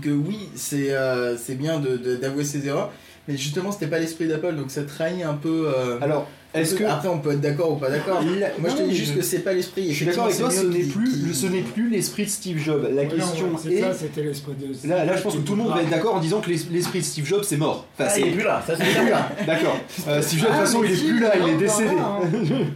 [0.00, 2.92] que oui, c'est euh, bien d'avouer de, d'avouer ses erreurs,
[3.28, 5.72] mais justement, c'était pas l'esprit d'Apple, donc ça trahit un peu.
[5.74, 6.84] euh, Alors, est-ce que.
[6.84, 8.20] Après, on peut être d'accord ou pas d'accord.
[8.58, 9.88] Moi, je te dis juste je- que c'est pas l'esprit.
[9.90, 12.58] Je suis d'accord avec toi, ce n'est plus, qui- ce n'est plus l'esprit de Steve
[12.58, 12.82] Jobs.
[12.82, 13.80] La Ouais, non, question est.
[13.80, 14.88] ça, c'était l'esprit de.
[14.88, 16.66] Là, là, je pense que tout le monde va être d'accord en disant que l'es-
[16.70, 17.86] l'esprit de Steve Jobs c'est mort.
[17.98, 19.28] Enfin, Ah, c'est il est plus là, ça c'est plus là.
[19.46, 19.78] D'accord.
[20.08, 21.90] Euh, Steve Jobs, de toute Ah, façon, il est si, plus là, il est décédé.
[21.90, 22.20] non,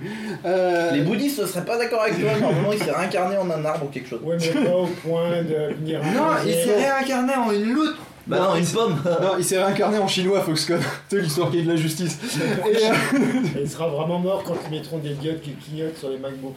[0.45, 3.65] Euh, Les bouddhistes ne seraient pas d'accord avec toi, normalement il s'est réincarné en un
[3.65, 4.21] arbre ou quelque chose.
[4.23, 6.01] Ouais, mais pas au point de venir.
[6.15, 7.99] Non, il s'est réincarné en une loutre.
[8.27, 10.81] Bah non, une pomme Non, il s'est réincarné en chinois, Foxconn.
[11.09, 12.19] C'est l'histoire qui est de la justice.
[12.67, 16.19] Et, euh, il sera vraiment mort quand ils mettront des diodes qui clignotent sur les
[16.19, 16.55] MacBooks.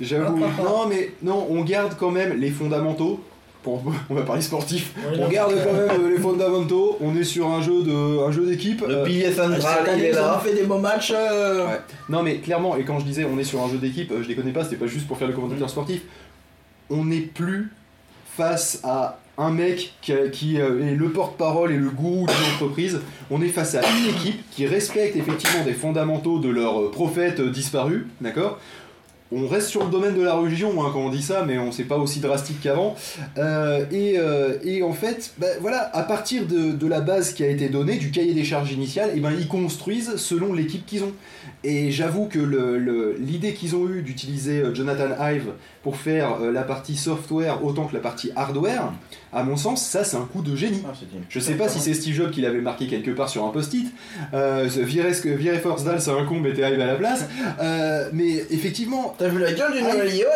[0.00, 0.38] J'avoue.
[0.38, 3.20] Non, mais non, on garde quand même les fondamentaux.
[3.62, 4.94] Pour, on va parler sportif.
[5.12, 6.96] On non, garde quand même euh, les fondamentaux.
[7.02, 8.80] On est sur un jeu de, un jeu d'équipe.
[8.80, 10.40] Le Euh, pilier Ah, central, il est ils ont là.
[10.42, 11.12] fait des beaux matchs.
[11.14, 11.80] euh, Ouais.
[12.08, 14.28] Non mais clairement, et quand je disais on est sur un jeu d'équipe, euh, je
[14.28, 16.00] les connais pas, c'était pas juste pour faire le commentateur sportif.
[16.88, 17.70] On n'est plus
[18.34, 23.00] face à un mec qui, euh, est le porte-parole et le gourou d'une entreprise.
[23.30, 27.40] On est face à une équipe qui respecte effectivement des fondamentaux de leur euh, prophète
[27.40, 28.58] euh, disparu, d'accord?
[29.32, 31.70] On reste sur le domaine de la religion hein, quand on dit ça, mais on
[31.70, 32.96] sait pas aussi drastique qu'avant.
[33.36, 38.10] Et, en fait, bah, voilà, à partir de, la base qui a été donnée, du
[38.10, 41.12] cahier des charges initial, et ben ils construisent selon l'équipe qu'ils ont.
[41.64, 45.50] Et j'avoue que le- le- l'idée qu'ils ont eue d'utiliser euh, Jonathan Ive
[45.82, 48.92] pour faire euh, la partie software autant que la partie hardware,
[49.32, 50.82] à mon sens, ça c'est un coup de génie.
[50.86, 50.92] Ah,
[51.28, 53.86] Je sais pas si c'est Steve Jobs qui l'avait marqué quelque part sur un post-it.
[54.34, 57.26] Euh, virer, virer Force c'est un con, mettez Ive à la place.
[57.60, 60.26] Euh, mais effectivement, T'as vu la gueule du nouvel iOS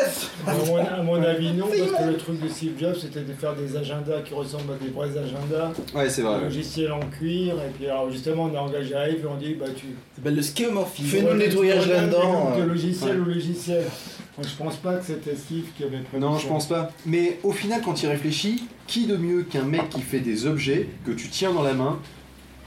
[0.46, 3.32] À mon, à mon avis, non, parce que le truc de Steve Jobs, c'était de
[3.32, 6.34] faire des agendas qui ressemblent à des vrais agendas, ouais, c'est vrai.
[6.36, 9.54] un logiciel en cuir, et puis alors justement, on a engagé Yves et on dit,
[9.54, 9.86] bah tu.
[9.86, 10.42] Ça s'appelle le.
[11.04, 12.52] Fais-nous le nettoyage là-dedans.
[12.56, 12.66] De euh.
[12.66, 13.82] logiciel au logiciel.
[14.36, 16.90] Moi, je pense pas que c'était Steve qui avait prévu Non, je pense pas.
[17.06, 20.88] Mais au final, quand il réfléchit, qui de mieux qu'un mec qui fait des objets
[21.06, 21.98] que tu tiens dans la main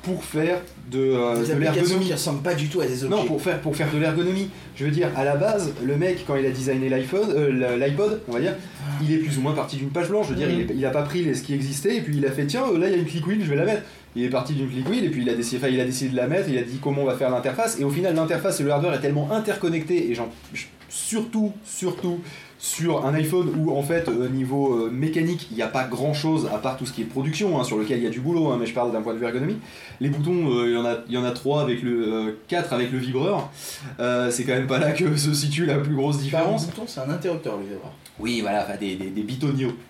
[0.03, 3.13] pour faire de, euh, Des de l'ergonomie qui ressemblent pas du tout à des objets.
[3.17, 4.49] Non, pour faire, pour faire de l'ergonomie.
[4.77, 8.21] Je veux dire, à la base, le mec, quand il a designé l'iPhone, euh, l'iPod,
[8.29, 8.53] on va dire,
[9.03, 10.27] il est plus ou moins parti d'une page blanche.
[10.29, 12.15] Je veux dire, il, est- il a pas pris les- ce qui existait et puis
[12.15, 13.65] il a fait tiens, euh, là il y a une click wheel, je vais la
[13.65, 13.81] mettre.
[14.17, 16.27] Il est parti d'une click et puis il a, décidé, il a décidé de la
[16.27, 17.79] mettre, il a dit comment on va faire l'interface.
[17.79, 20.23] Et au final, l'interface et le hardware est tellement interconnecté et je-
[20.89, 22.19] surtout, surtout
[22.59, 26.13] sur un iPhone où en fait au niveau euh, mécanique il n'y a pas grand
[26.13, 28.19] chose à part tout ce qui est production hein, sur lequel il y a du
[28.19, 29.57] boulot hein, mais je parle d'un point de vue ergonomie
[30.01, 32.31] les boutons euh, il y en a il y en a trois avec le euh,
[32.47, 33.49] 4 avec le vibreur
[33.99, 36.99] Euh, c'est quand même pas là que se situe la plus grosse différence bouton, c'est
[36.99, 37.65] un interrupteur, lui,
[38.19, 39.25] oui, voilà, enfin, des, des, des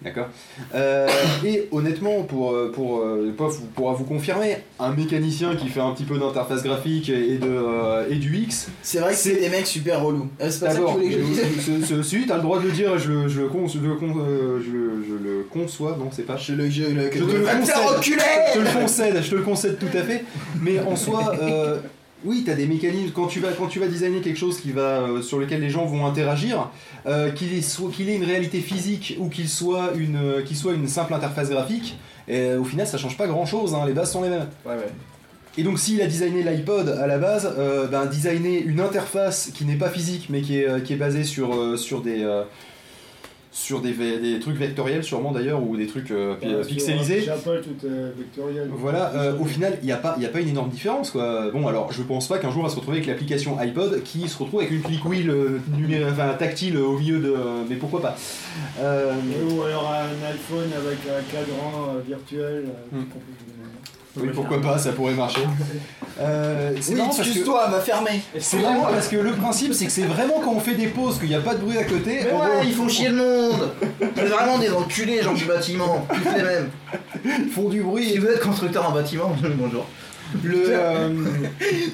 [0.02, 0.28] d'accord
[0.76, 1.08] Euh,
[1.46, 5.80] Et honnêtement, pour, euh, pour, euh, Pof vous- pourra vous confirmer, un mécanicien qui fait
[5.80, 8.68] un petit peu d'interface graphique et, de, euh, et du X.
[8.82, 10.28] C'est vrai que c'est des mecs super relous.
[10.42, 12.42] Euh, c'est pas ça que tu voulais que je dise ce- ce- celui, t'as le
[12.42, 15.14] droit de dire, je le, je le, con- je le, con- euh, je le- je
[15.24, 16.38] le conçois, non, c'est pas.
[16.38, 17.76] Je le, je le, Je te le concède.
[18.04, 20.24] Je te le concède, je te le concède tout à fait.
[20.62, 21.80] Mais en soi, euh,
[22.26, 23.12] oui, tu as des mécanismes.
[23.14, 25.70] Quand tu vas, quand tu vas designer quelque chose qui va, euh, sur lequel les
[25.70, 26.70] gens vont interagir,
[27.06, 30.74] euh, qu'il ait, soit- qu'il ait une réalité physique ou qu'il soit une, qu'il soit
[30.74, 31.98] une simple interface graphique,
[32.28, 33.76] et, au final, ça change pas grand chose.
[33.86, 34.48] les bases sont les mêmes.
[35.58, 39.66] Et donc, s'il a designé l'iPod à la base, euh, ben, designer une interface qui
[39.66, 42.24] n'est pas physique mais qui est, euh, qui est basée sur, euh, sur des.
[42.24, 42.44] euh,
[43.50, 43.92] sur des,
[44.40, 48.70] trucs vectoriels sûrement d'ailleurs ou des trucs euh, Bah, pixelisés Sur Apple, tout est vectoriel.
[48.72, 51.10] voilà, euh, au final, il n'y a, pas- y a pas une énorme différence.
[51.10, 51.50] Quoi.
[51.52, 54.28] Bon, alors, je pense pas qu'un jour on va se retrouver avec l'application iPod qui
[54.30, 57.34] se retrouve avec une click wheel euh, numé- enfin, tactile au milieu de.
[57.68, 58.16] mais pourquoi pas
[58.80, 62.66] Ou alors un iPhone avec un cadran virtuel.
[62.92, 63.02] Hmm.
[64.16, 65.42] Oui, pourquoi pas, ça pourrait marcher.
[66.20, 68.22] Euh, c'est Oui, parce que- excuse-toi, va fermer.
[68.40, 71.20] C'est marrant parce que le principe, c'est que c'est vraiment quand on fait des pauses,
[71.20, 72.22] qu'il n'y a pas de bruit à côté.
[72.24, 73.70] Mais ouais, va- ils font chier le monde
[74.16, 76.70] C'est vraiment des enculés, gens du bâtiment, tous les mêmes.
[77.24, 78.14] Ils font du bruit.
[78.14, 79.86] Si vous êtes constructeur en bâtiment, bonjour.
[80.44, 81.10] Le, euh,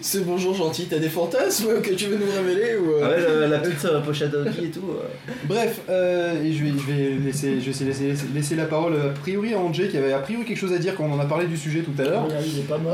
[0.01, 3.45] Ce bonjour gentil, t'as des fantasmes que tu veux nous révéler ou Ah euh, ouais,
[3.47, 4.89] le- la petite euh, pochette Audi et tout.
[4.89, 5.31] euh.
[5.45, 8.93] Bref, euh, et je vais, je vais laisser, je vais laisser, laisser- laisser la parole
[8.95, 11.19] a priori à Angé qui avait a priori quelque chose à dire quand on en
[11.19, 12.27] a parlé du sujet tout à l'heure.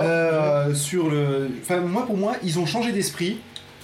[0.04, 1.50] Euh, sur le.
[1.62, 3.38] Enfin, moi, pour moi, ils ont changé d'esprit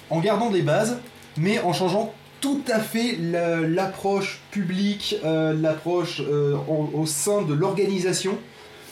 [0.10, 0.98] en gardant des bases,
[1.38, 7.54] mais en changeant tout à fait la- l'approche publique, euh, l'approche euh, au sein de
[7.54, 8.38] l'organisation.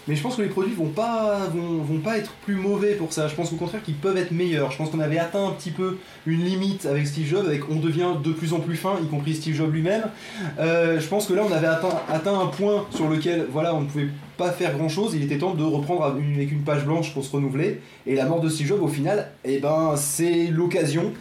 [0.07, 3.13] Mais je pense que les produits vont pas, vont, vont pas être plus mauvais pour
[3.13, 3.29] ça.
[3.29, 4.69] Je pense au contraire qu'ils peuvent être meilleurs.
[4.71, 7.77] Je pense qu'on avait atteint un petit peu une limite avec Steve Jobs, avec on
[7.77, 10.03] devient de plus en plus fin, y compris Steve Jobs lui-même.
[10.59, 13.81] Euh, je pense que là, on avait atteint, atteint un point sur lequel, voilà, on
[13.81, 15.13] ne pouvait pas faire grand-chose.
[15.15, 17.79] Il était temps de reprendre avec une page blanche pour se renouveler.
[18.05, 21.13] Et la mort de Steve Jobs, au final, eh ben, c'est l'occasion.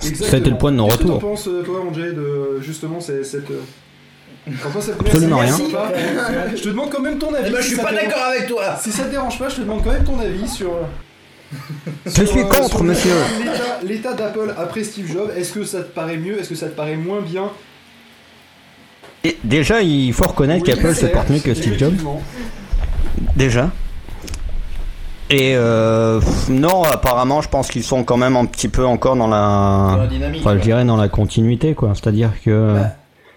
[0.00, 1.20] C'était le point de Qu'est-ce que non-retour.
[1.20, 3.48] t'en penses, euh, toi, Angé, de justement c'est- cette.
[3.52, 4.37] euh, t'en penses cette-
[5.00, 5.56] Absolument rien.
[6.56, 7.46] Je te demande quand même ton avis.
[7.48, 9.60] Eh ben, je suis pas d'accord avec toi Si ça te dérange pas, je te
[9.62, 10.70] demande quand même ton avis sur.
[12.04, 13.14] Je sur, suis euh, contre, monsieur.
[13.38, 13.52] l'état-
[13.82, 16.38] L'état d'Apple après Steve Jobs, est-ce que ça te paraît mieux?
[16.38, 17.44] Est-ce que ça te paraît moins bien?
[19.24, 21.94] Et déjà, il faut reconnaître Oui, qu'Apple se porte mieux que Steve Jobs.
[23.36, 23.70] Déjà.
[25.30, 29.28] Et euh, non, apparemment, je pense qu'ils sont quand même un petit peu encore dans
[29.28, 30.06] Dans la la.
[30.06, 30.40] dynamique.
[30.42, 31.92] Enfin, je dirais dans la continuité, quoi.
[31.94, 32.74] C'est-à-dire que.
[32.74, 32.88] Bah.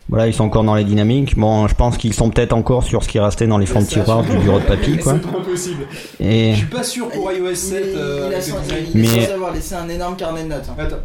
[0.09, 1.37] Voilà, ils sont encore dans les dynamiques.
[1.37, 3.85] Bon, je pense qu'ils sont peut-être encore sur ce qui restait dans les fonds de
[3.85, 5.13] tiroir du bureau de papy, quoi.
[5.13, 5.83] C'est pas impossible.
[6.19, 6.51] Et.
[6.51, 7.83] Je suis pas sûr pour iOS 7.
[7.93, 8.57] il, euh, il a sans-
[8.93, 10.67] il Mais- avoir laissé un énorme carnet de notes.
[10.69, 10.75] hein.
[10.77, 10.95] Attends.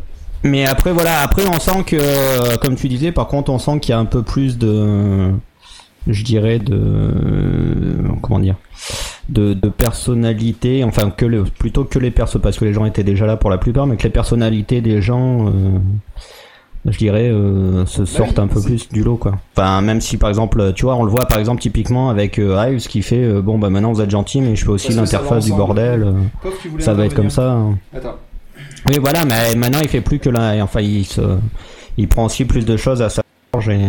[0.43, 3.78] Mais après, voilà, après, on sent que, euh, comme tu disais, par contre, on sent
[3.81, 5.31] qu'il y a un peu plus de,
[6.09, 7.12] je dirais, de,
[8.23, 8.56] comment dire,
[9.28, 13.02] de, de personnalité, enfin, que le, plutôt que les persos, parce que les gens étaient
[13.05, 15.51] déjà là pour la plupart, mais que les personnalités des gens, euh,
[16.89, 19.33] je dirais, euh, se sortent un peu plus du lot, quoi.
[19.57, 22.65] Enfin, même si, par exemple, tu vois, on le voit, par exemple, typiquement avec euh,
[22.71, 25.45] Ives qui fait, euh, bon, bah, maintenant vous êtes gentil, mais je fais aussi l'interface
[25.45, 26.03] du bordel.
[26.03, 26.13] euh,
[26.81, 27.53] ça va être comme ça.
[27.53, 27.79] hein.
[27.95, 28.17] Attends.
[28.89, 30.55] Oui, voilà, mais maintenant il fait plus que là.
[30.63, 31.21] Enfin, il se,
[31.97, 33.23] il prend aussi plus de choses à sa
[33.55, 33.81] charge et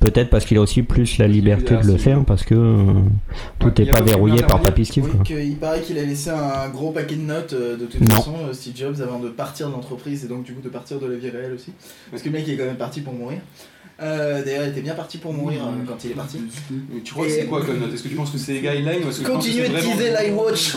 [0.00, 2.76] peut-être parce qu'il a aussi plus la liberté de le faire parce que euh,
[3.58, 4.60] tout n'est pas verrouillé par.
[4.60, 5.04] Papy Steve.
[5.04, 5.24] Oui, quoi.
[5.24, 8.16] que- il paraît qu'il a laissé un gros paquet de notes euh, de toute Non.
[8.16, 10.98] façon, euh, Steve Jobs, avant de partir de l'entreprise et donc du coup de partir
[10.98, 11.72] de la vie réelle aussi.
[12.10, 13.38] Parce que le mec il est quand même parti pour mourir.
[14.02, 16.38] Euh, D'ailleurs, il était bien parti pour mourir quand il est parti.
[16.70, 17.92] Mais Tu crois que c'est quoi comme note?
[17.92, 20.76] Est-ce que tu penses que c'est des guidelines Continuez de teaser l'iWatch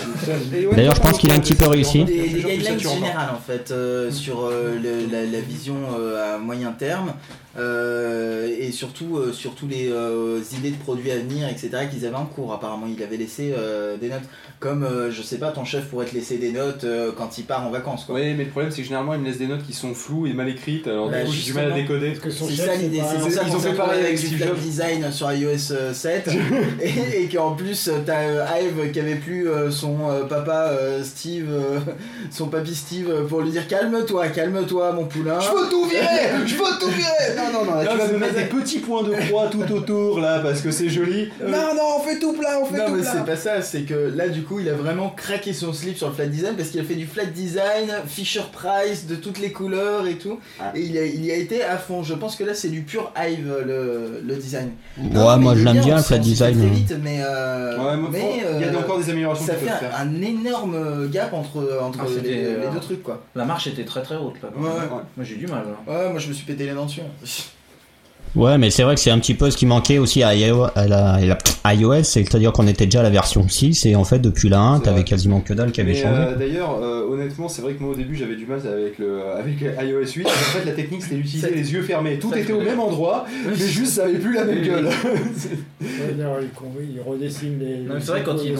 [0.75, 2.03] D'ailleurs, je pense qu'il a un petit peu réussi.
[2.03, 6.71] Des, guidelines générales en fait euh, sur euh, le- la, la vision euh, à moyen
[6.73, 7.13] terme
[7.57, 12.15] et surtout euh, sur tous les euh, idées de produits à venir etc qu'ils avaient
[12.15, 12.51] en cours.
[12.53, 14.23] Apparemment il avait laissé euh, des notes.
[14.59, 17.43] Comme euh, je sais pas ton chef pourrait te laisser des notes euh, quand il
[17.43, 18.15] part en vacances quoi.
[18.15, 20.25] Ouais, mais le problème c'est que généralement ils me laissent des notes qui sont floues
[20.27, 22.09] et mal écrites, alors Bah, du coup j'ai du mal à décoder.
[22.11, 24.19] Parce que son C'est chef, ça l'idée, c'est ça Ils qu'on ont fait pareil avec
[24.19, 26.29] du flat design sur iOS euh, 7
[26.81, 30.69] et, et qu'en plus euh, t'as euh, Ive qui avait plus euh, son euh, papa
[30.71, 31.79] euh, Steve, euh,
[32.31, 35.39] son papy Steve euh, pour lui dire calme-toi, calme-toi mon poulain.
[35.39, 36.45] veux tout virer!
[36.45, 38.79] Je veux tout virer Non, non, non, là, Non, tu vas me mettre des petits
[38.79, 41.29] points de croix tout autour là parce que c'est joli.
[41.41, 43.11] Non, non, on fait tout plat, on fait Non, tout mais plat.
[43.13, 46.07] c'est pas ça, c'est que là, du coup, il a vraiment craqué son slip sur
[46.09, 49.51] le flat design parce qu'il a fait du flat design, Fisher Price, de toutes les
[49.51, 50.39] couleurs et tout.
[50.59, 50.71] Ah.
[50.75, 52.03] Et il, a- il y a été à fond.
[52.03, 54.71] Je pense que là, c'est du pur Hive, le, le design.
[54.97, 56.57] Ouais, Non, mais moi je l'aime bien le flat design.
[56.57, 59.65] Très vite, mais euh, Ouais, mais, il y a euh, encore des améliorations ça fait
[59.65, 59.91] faire.
[59.97, 63.21] un énorme gap entre, entre Ah, les, les euh, deux trucs, quoi.
[63.35, 64.49] La marche était très très haute là.
[64.55, 64.87] Ouais, ouais.
[65.17, 65.63] Moi j'ai du mal.
[65.67, 65.91] hein.
[65.91, 67.01] Ouais, moi je me suis pété les dents dessus.
[68.35, 70.63] Ouais, mais c'est vrai que c'est un petit peu ce qui manquait aussi à iOS,
[70.75, 74.03] à la- à la- iOS, c'est-à-dire qu'on était déjà à la version 6 et en
[74.03, 76.19] fait depuis la 1, C'est t'avais quasiment que dalle qui avait changé.
[76.19, 79.21] euh, D'ailleurs, euh, honnêtement, c'est vrai que moi au début j'avais du mal avec le
[79.37, 80.25] avec iOS 8.
[80.25, 82.17] En fait, la technique c'était d'utiliser Ça- les yeux fermés.
[82.17, 84.89] Tout ça, était au même endroit, mais juste ça avait plus la même gueule.
[86.81, 87.77] Ils, redessinent les.
[87.77, 88.57] Non, mais les c'est vrai, quand ils l'ont-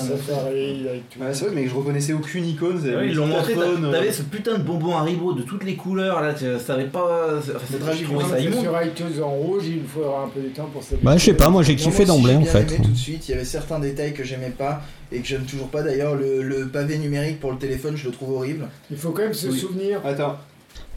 [1.33, 2.75] c'est vrai, mais je reconnaissais aucune icône.
[2.75, 6.21] mis ils l'ont montré, euh, t'avais ce putain de bonbon Haribo de toutes les couleurs
[6.21, 7.39] là, tu savais pas.
[7.39, 8.61] Enfin, c'est- ça immonde.
[8.61, 11.05] sur iTunes en rouge, il faudra un peu de temps pour s'habituer.
[11.05, 12.65] Bah, je sais pas, moi j'ai kiffé d'emblée en fait.
[12.65, 14.81] tout de suite, il y avait certains détails que j'aimais pas
[15.11, 16.15] et que j'aime toujours pas d'ailleurs.
[16.15, 18.67] Le, le pavé numérique pour le téléphone, je le trouve horrible.
[18.91, 19.59] Il faut quand même se Oui.
[19.59, 19.99] souvenir.
[20.05, 20.37] Attends,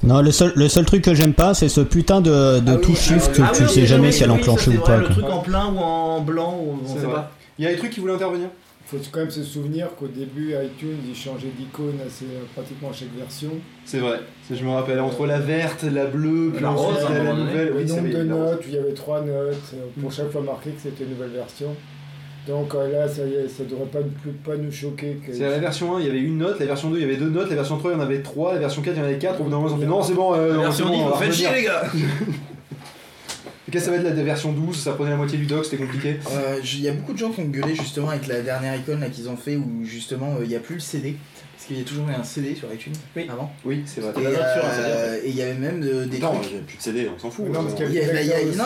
[0.03, 2.75] Non, le seul, le seul truc que j'ime pas, c'est ce putain de, de Ah
[2.77, 4.81] oui, touche shift que Ah tu oui, sais oui, jamais oui, si elle c'est ou
[4.81, 4.97] pas.
[4.99, 5.13] Le quoi.
[5.15, 7.15] truc en plein ou en blanc, ou on sait vrai.
[7.15, 7.33] pas.
[7.59, 8.49] il y a des trucs qui voulaient intervenir.
[8.93, 12.91] Il faut quand même se souvenir qu'au début, iTunes, il changeait d'icône assez euh, pratiquement
[12.91, 13.51] à chaque version.
[13.85, 14.21] C'est vrai.
[14.49, 17.69] Je me rappelle entre la verte, la bleue, puis La ensuite rose, la, nouvelle.
[17.71, 20.71] le Oui, nombre de notes, il y avait trois notes, euh, pour chaque fois marqué
[20.71, 21.75] que c'était une nouvelle version.
[22.47, 25.17] Donc euh, là, ça, y est, ça devrait pas, plus, pas nous choquer.
[25.27, 25.33] Que...
[25.33, 27.05] C'est à la version 1, il y avait une note, la version 2, il y
[27.05, 28.99] avait deux notes, la version 3, il y en avait trois, la version 4, il
[29.01, 29.41] y en avait quatre.
[29.41, 30.93] Au bout d'un moment, ils ont fait non, c'est bon, euh, La non, version c'est
[30.93, 31.35] bon, 10, on faites revenir.
[31.35, 31.83] chier les gars
[33.71, 35.77] Qu'est-ce que ça va être la version 12 Ça prenait la moitié du doc, c'était
[35.83, 36.19] compliqué.
[36.33, 39.01] Euh, Il y a beaucoup de gens qui ont gueulé justement avec la dernière icône
[39.01, 41.17] là qu'ils ont fait où justement euh, il n'y a plus le CD.
[41.57, 43.27] Parce qu'il y a toujours eu un CD sur iTunes Oui.
[43.33, 43.51] avant.
[43.65, 44.13] Oui, c'est vrai.
[44.23, 46.51] Et euh, il y avait même de- des Attends, trucs.
[46.53, 47.47] j'ai plus de CD, on s'en fout.
[47.47, 47.69] Non, non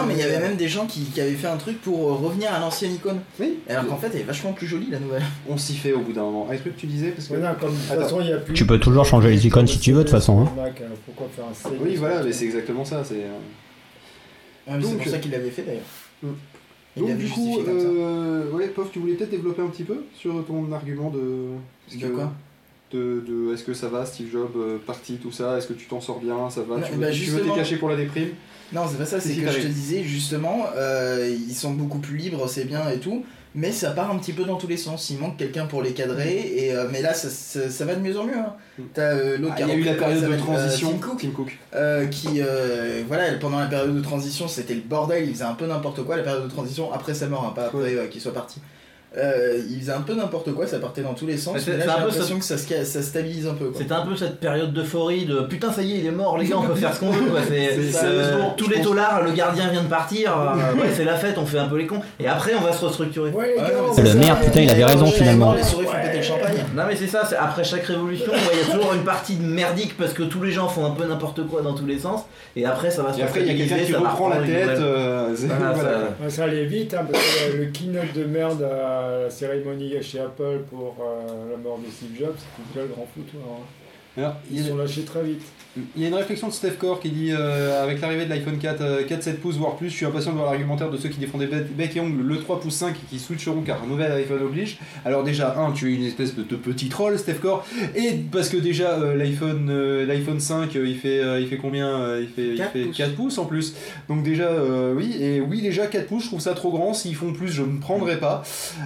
[0.07, 2.53] mais il y avait même des gens qui, qui avaient fait un truc pour revenir
[2.53, 3.21] à l'ancienne icône.
[3.39, 3.61] Oui.
[3.71, 5.23] Alors qu'en fait elle est vachement plus jolie la nouvelle.
[5.49, 6.49] On s'y fait au bout d'un moment.
[6.51, 7.35] Un truc que tu disais parce que...
[7.35, 8.03] Non, comme de toute Attends.
[8.03, 8.53] façon, il y a plus.
[8.55, 10.53] Tu peux toujours changer les icônes si tu veux, de toute façon, hein.
[10.57, 13.03] Mac, Pourquoi faire un CD Oui, voilà, mais c'est exactement ça.
[13.05, 13.25] C'est.
[14.69, 16.35] Euh, mais c'est pour ça qu'il l'avait fait d'ailleurs.
[16.97, 20.45] Il Donc du coup, euh, ouais, Pof, tu voulais peut-être développer un petit peu sur
[20.45, 21.47] ton argument de.
[21.97, 22.33] De que- quoi
[22.93, 25.87] de, de est-ce que ça va, Steve Jobs, euh, parti, tout ça, est-ce que tu
[25.87, 27.97] t'en sors bien, ça va, Non, tu veux, bah, tu veux t'es caché pour la
[27.97, 28.31] déprime
[28.73, 32.17] Non, c'est pas ça, c'est que je te disais justement, euh, ils sont beaucoup plus
[32.17, 33.25] libres, c'est bien et tout,
[33.55, 35.11] mais ça part un petit peu dans tous les sens.
[35.11, 38.01] Il manque quelqu'un pour les cadrer, et, euh, mais là ça, ça- ça va de
[38.01, 38.37] mieux en mieux.
[38.39, 38.55] hein.
[38.79, 38.83] Mm.
[38.95, 40.91] T'as euh, l'autre Ah, Il y a eu la période de euh, transition.
[40.93, 41.59] Tim Cook, Tim Cook.
[41.75, 42.41] euh, qui,
[43.09, 46.17] voilà, pendant la période de transition, c'était le bordel, il faisait un peu n'importe quoi.
[46.17, 48.61] La période de transition, après sa mort, hein, pas après qu'il soit parti.
[49.19, 51.55] Euh, il faisait un peu n'importe quoi, ça partait dans tous les sens.
[51.55, 53.67] Mais là, c'est j'ai un peu l'impression que ça se, ça stabilise un peu.
[53.67, 53.81] quoi.
[53.81, 56.47] C'était un peu cette période d'euphorie de putain ça y est il est mort les
[56.47, 58.87] gars on peut faire ce qu'on veut quoi c'est C'est ça, euh, tous les pense.
[58.87, 61.77] taulards le gardien vient de partir euh, ouais c'est la fête on fait un peu
[61.79, 64.39] les cons et après on va se restructurer Ouais, les Ouais, gars, c'est Le maire,
[64.41, 65.55] putain, il avait raison, Ouais, finalement.
[65.55, 66.55] Les souris font péter le champagne.
[66.77, 69.35] non mais c'est ça c'est après chaque révolution ouais, il y a toujours une partie
[69.35, 71.99] de merdique parce que tous les gens font un peu n'importe quoi dans tous les
[71.99, 72.21] sens
[72.55, 74.77] et après ça va se Et après, il y a quelqu'un qui reprend la tête.
[75.37, 78.63] ça- Ouais, allait vite, hein, parce que le keynote de merde
[79.01, 83.07] la cérémonie chez Apple pour euh, la mort de Steve Jobs, c'était déjà le grand
[83.07, 83.43] foutoir.
[83.45, 83.65] hein.
[84.21, 85.43] Alors, il y Ils a- sont lâchés très vite.
[85.97, 88.59] Il y a une réflexion de Steph Core qui dit euh, avec l'arrivée de l'iPhone
[88.59, 91.09] 4, euh, 4 7 pouces voire plus, je suis impatient de voir l'argumentaire de ceux
[91.09, 94.11] qui défendaient bec et ongle le 3 pouces 5 et qui switcheront car un nouvel
[94.11, 94.79] iPhone oblige.
[95.05, 97.65] Alors déjà, un, tu es une espèce de, de petit troll, Steph Core,
[97.95, 101.57] et parce que déjà euh, l'iPhone euh, l'iPhone 5, euh, il fait euh, il fait
[101.57, 102.97] combien euh, Il fait il 4 fait pouces.
[102.97, 103.75] 4 pouces en plus.
[104.09, 106.95] Donc déjà euh, oui et oui déjà 4 pouces, je trouve ça trop grand.
[106.95, 108.43] S'ils font plus, je ne prendrai pas.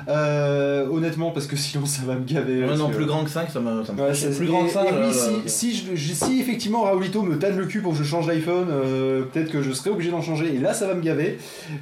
[0.08, 2.62] Euh, honnêtement parce que sinon ça va me gaver.
[2.64, 4.84] Ouais, non plus grand que 5 ça me, ça me Ouais, plus grand que ça
[4.84, 5.38] et- et là, oui, là, si, là.
[5.46, 8.68] si, je- je- si effectivement Raoulito me tanne le cul pour que je change d'iPhone,
[8.70, 11.38] euh, peut-être que je serai obligé d'en changer et là ça va me gaver.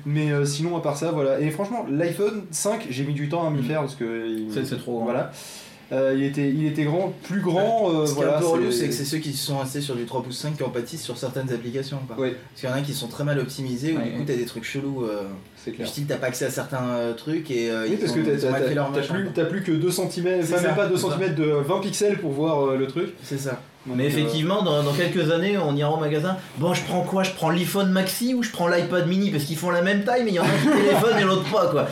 [0.06, 1.40] Mais euh, sinon, à part ça, voilà.
[1.40, 3.64] Et franchement, l'iPhone 5, j'ai mis du temps à m'y Mm.
[3.64, 4.28] faire parce que.
[4.52, 5.04] C'est- trop grand.
[5.04, 5.32] Voilà.
[5.90, 7.90] Euh, il, était, il était grand, plus grand.
[7.90, 9.58] euh, Ce qui est voilà, un peu relou, c'est que c'est ceux qui se sont
[9.58, 11.98] restés sur du 3 pouces 5 qui en pâtissent sur certaines applications.
[12.06, 12.16] Quoi.
[12.18, 12.30] Oui.
[12.30, 14.36] Parce qu'il y en a qui sont très mal optimisés, où Ouais, du coup t'as
[14.36, 15.04] des trucs chelous.
[15.04, 15.24] Euh,
[15.56, 15.86] C'est clair.
[15.86, 19.60] style t'as pas accès à certains euh, trucs et euh, Oui, parce que t'as- plus,
[19.60, 21.18] plus que 2 cm, même ça, pas 2 c'est ça.
[21.18, 23.12] cm de 20 pixels pour voir euh, le truc.
[23.22, 23.60] C'est ça.
[23.86, 26.36] Donc, Mais euh, effectivement, dans, dans quelques années, on ira au magasin.
[26.58, 27.22] Bon, je prends quoi?
[27.24, 29.30] Je prends l'iPhone Maxi ou je prends l'iPad Mini?
[29.30, 31.24] Parce qu'ils font la même taille, mais il y en a un qui téléphone et
[31.24, 31.88] l'autre pas, quoi.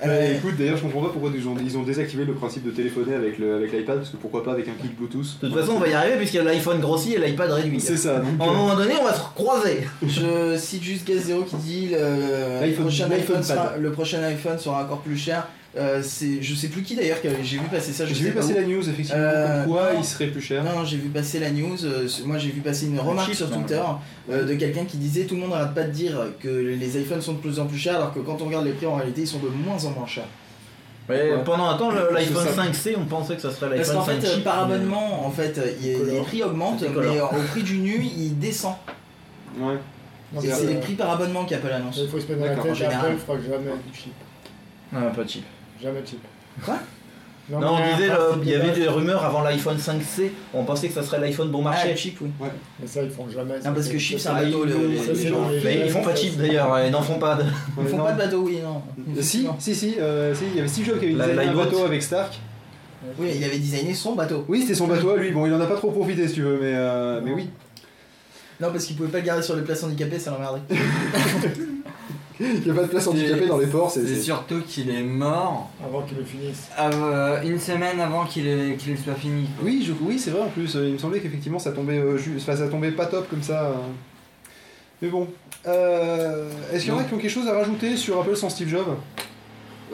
[0.00, 2.64] Bah, Euh, écoute, d'ailleurs, je comprends pas pourquoi ils ont, ils ont désactivé le principe
[2.64, 5.38] de téléphoner avec le- avec l'iPad, parce que pourquoi pas avec un kit Bluetooth.
[5.40, 7.80] De toute façon, on va y arriver puisqu'il y a l'iPhone grossi et l'iPad réduit.
[7.80, 8.40] C'est ça, donc.
[8.40, 9.86] À un euh, moment donné, on va se croiser.
[10.06, 13.80] Je cite juste Gaz Zero qui dit le, le L'iPhone- prochain l'iPhone iPhone sera- pad.
[13.82, 15.48] le prochain iPhone sera encore plus cher.
[15.78, 18.06] Euh, c'est, je sais plus qui d'ailleurs, que j'ai vu passer ça.
[18.06, 18.56] je J'ai sais vu pas passer où.
[18.56, 19.98] la news, effectivement, Euh, comme quoi non.
[20.00, 20.64] il serait plus cher.
[20.64, 21.84] Non, non, j'ai vu passer la news.
[21.84, 23.82] euh, moi, j'ai vu passer une remarque sur Twitter
[24.30, 27.20] euh, de quelqu'un qui disait tout le monde n'arrête pas de dire que les iPhones
[27.20, 29.20] sont de plus en plus chers, alors que quand on regarde les prix, en réalité,
[29.22, 30.24] ils sont de moins en moins chers.
[31.10, 31.44] Ouais, Ouais.
[31.44, 32.62] Pendant un temps, l'iPhone C'est ça.
[32.92, 34.74] 5C, on pensait que ça serait Parce l'iPhone qu'en 5 fait, euh, chip, par mais-
[34.76, 38.02] abonnement, en fait, il y a- les prix augmentent, mais euh, au prix du nu,
[38.02, 38.74] il descend.
[39.60, 39.74] Ouais.
[40.40, 41.98] C'est euh, les prix par abonnement qu'Apple annonce.
[42.02, 42.82] Il faut se mettre dans la tête.
[42.92, 44.12] Apple fera jamais du chip.
[44.94, 45.44] Ah, pas de chip.
[45.82, 46.20] Jamais de chip.
[46.64, 46.78] Quoi?
[47.48, 50.88] Non, on disait, le- principe il y avait des rumeurs avant l'iPhone 5C, on pensait
[50.88, 51.90] que ça serait l'iPhone bon Ah, marché.
[51.90, 52.28] le chip, oui.
[52.80, 53.54] Mais ça, ils font jamais.
[53.64, 54.64] Non, parce que chip, c'est un bateau.
[54.64, 55.48] le- ça, les- gens.
[55.64, 57.44] Mais ils font pas de chip d'ailleurs, ils n'en font pas de.
[57.80, 58.04] Ils font non.
[58.04, 58.82] pas de bateau, oui, non.
[59.16, 61.54] Euh, Si, si, si, euh, si, il y avait Steve Jobs qui avait designé un
[61.54, 62.36] bateau avec Stark.
[63.16, 64.44] Oui, il avait designé son bateau.
[64.48, 65.30] Oui, c'était son bateau à lui.
[65.30, 67.48] Bon, il en a pas trop profité si tu veux, mais, euh, mais oui.
[68.60, 70.62] Non, parce qu'il pouvait pas le garder sur les places handicapées, ça l'emmerdait.
[72.40, 74.06] Il n'y a pas de place handicapée dans les ports, c'est.
[74.20, 76.68] Surtout qu'il est mort Avant qu'ils le finissent.
[76.78, 79.48] euh, une semaine avant qu'il qu'il soit fini.
[79.62, 80.74] Oui, je- oui c'est vrai en plus.
[80.74, 83.72] Il me semblait qu'effectivement ça tombait, euh, ça tombait pas top comme ça.
[85.02, 85.28] Mais bon.
[85.66, 88.48] Euh, Est-ce qu'il y en a qui ont quelque chose à rajouter sur Apple sans
[88.50, 88.96] Steve Jobs?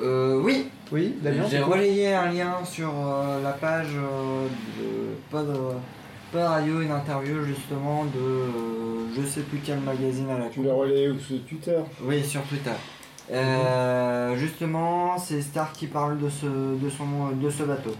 [0.01, 4.47] Euh, oui, Oui, Damien j'ai relayé un lien sur euh, la page euh,
[4.79, 5.43] de pas
[6.33, 8.47] de radio, une interview justement de euh,
[9.17, 12.43] je sais plus quel magazine à la Tu l'as relayé ou sur Twitter Oui, sur
[12.43, 12.71] Twitter.
[13.31, 17.95] Euh, justement, c'est Stark qui parle de ce, de son, de ce bateau.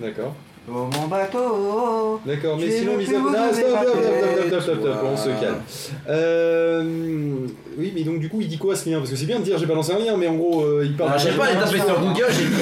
[0.00, 0.34] D'accord.
[0.66, 4.96] Oh mon bateau D'accord, mais J'ai sinon, mis à Ah, stop, stop, stop, stop, stop,
[5.04, 5.60] on se calme.
[6.08, 7.46] Euh,
[7.76, 8.98] oui, mais donc du coup, il dit quoi ce lien?
[8.98, 10.96] Parce que c'est bien de dire j'ai balancé un lien, mais en gros, euh, il
[10.96, 11.10] parle.
[11.14, 12.54] Ah, je sais pas, tapé sur Google, j'ai dit.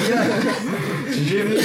[1.11, 1.55] J'ai j'ai vu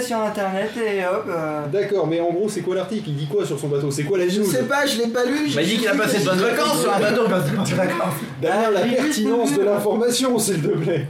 [0.00, 1.24] ça sur internet et hop.
[1.28, 3.04] euh, D'accord, mais en gros, c'est quoi l'article?
[3.08, 3.90] Il dit quoi sur son bateau?
[3.90, 4.46] C'est quoi la Je news?
[4.46, 5.48] sais pas, je l'ai pas lu.
[5.54, 7.56] Bah, il dit qu'il a passé de bonnes vacances sur un bateau, il passe de
[7.56, 8.14] bonnes vacances.
[8.42, 11.06] Damien, la j'ai juste pertinence vu- de l'information, s'il te plaît.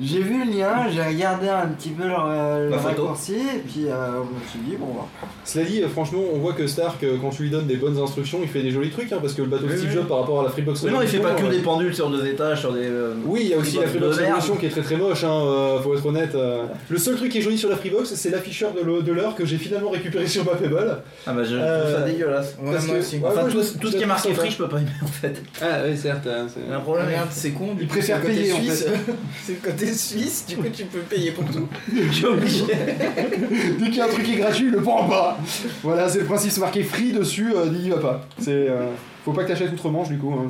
[0.00, 3.02] J'ai vu le lien, j'ai regardé un petit peu le, le La photo.
[3.04, 5.06] raccourci et puis euh, je me suis dit bon bah,
[5.44, 7.98] Cela dit, euh, franchement, on voit que Stark, euh, quand tu lui donnes des bonnes
[7.98, 9.94] instructions, il fait des jolis trucs, hein, parce que le bateau de Oui, Steve oui.
[9.96, 11.94] Jobs par rapport à la Freebox Mais non, il fait pas que Revolution, des pendules
[11.94, 12.80] sur deux étages, sur des.
[12.84, 14.34] euh, Oui, il y a aussi la Freebox Freebox de merde.
[14.34, 16.34] Revolution qui est très très moche, hein, euh, faut être honnête.
[16.34, 16.64] euh.
[16.90, 19.34] Le seul truc qui est joli sur la Freebox, c'est l'afficheur de l'e- de l'heure
[19.34, 20.98] que j'ai finalement récupéré sur ma Pebble.
[21.26, 22.56] Ah bah je trouve Euh, ça dégueulasse.
[22.60, 23.16] Ouais, Parce moi que- aussi.
[23.18, 24.78] ouais, Enfin, moi, tout, je- tout je ce qui est marqué free, je peux pas
[24.78, 25.42] aimer en fait.
[25.62, 26.26] Ah oui, certes.
[26.26, 27.06] hein, c'est- Il y a un Oh, problème.
[27.08, 27.74] merde, c'est con.
[27.74, 28.86] du Il préfère payer, en suisse.
[29.44, 31.68] c'est le côté suisse, du coup tu peux payer pour tout.
[31.94, 32.64] Je suis obligé.
[33.78, 35.38] Dès qu'il y a un truc qui est gratuit, il le prend pas.
[35.82, 38.26] Voilà, c'est le principe, c'est marqué free dessus, euh, il y va pas.
[38.38, 38.86] C'est, euh,
[39.24, 40.32] faut pas que t'achètes outre-manche du coup.
[40.32, 40.48] hein,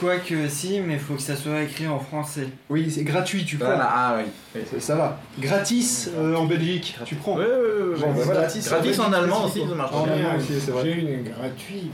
[0.00, 2.46] Quoique si, mais faut que ça soit écrit en français.
[2.70, 3.66] Oui, c'est gratuit, tu prends.
[3.66, 4.24] Voilà, ah oui.
[4.54, 4.62] oui.
[4.70, 5.20] Ça- Ça va.
[5.38, 7.34] Gratis euh, en Belgique, tu prends.
[7.36, 8.40] Bon, bah, voilà.
[8.40, 9.92] Gratis, Gratis en allemand aussi, ça marche.
[9.94, 10.82] En J'ai allemand un- aussi, c'est vrai.
[10.84, 11.92] J'ai une gratuite.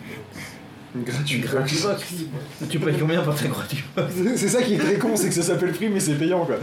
[1.05, 1.41] Gratuit.
[1.41, 2.05] Gratuit box.
[2.71, 5.35] Tu payes combien pour ta gratuit box C'est ça qui est très con, c'est que
[5.35, 6.57] ça s'appelle free mais c'est payant quoi.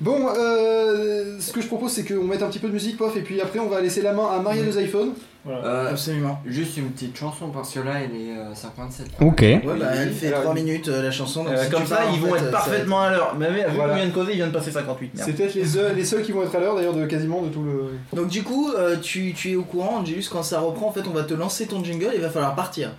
[0.00, 3.16] Bon, euh, ce que je propose c'est qu'on mette un petit peu de musique, pof,
[3.16, 5.12] et puis après on va laisser la main à Maria des iPhones.
[5.44, 5.64] Voilà.
[5.64, 6.40] Euh, Absolument.
[6.46, 9.06] juste une petite chanson parce que là elle est euh, 57.
[9.20, 9.40] Ok.
[9.42, 11.44] Ouais, bah elle fait Alors, 3 minutes euh, la chanson.
[11.44, 13.34] donc Euh, si Comme tu ça, pars, ils en vont fait, être parfaitement à l'heure.
[13.38, 13.92] Mais vu Voilà.
[13.92, 15.14] combien de causer, il vient de passer 58.
[15.14, 15.26] Merde.
[15.28, 17.48] C'est peut-être les, seuls- les seuls qui vont être à l'heure d'ailleurs de quasiment de
[17.48, 17.90] tout le.
[18.16, 21.02] Donc du coup, euh, tu, tu es au courant, Angelus, quand ça reprend, en fait,
[21.06, 22.92] on va te lancer ton jingle et il va falloir partir.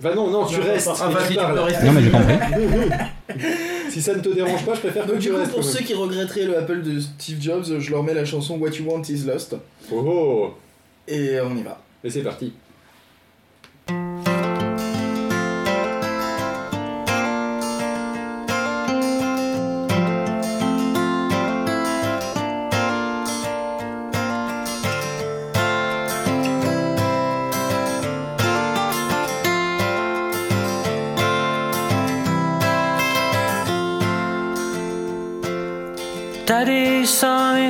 [0.00, 0.86] Bah non, non, tu restes.
[0.86, 1.86] non, et Enfin, tu si peux rester.
[1.86, 2.34] Non mais j'ai compris.
[3.90, 5.52] Si ça ne te dérange pas, je préfère que Donc tu du coup, restes.
[5.52, 8.70] pour ceux qui regretteraient le Apple de Steve Jobs, je leur mets la chanson What
[8.72, 9.56] You Want Is Lost.
[9.90, 10.54] Oh, oh,
[11.08, 11.80] Et on y va.
[12.02, 12.52] et c'est parti.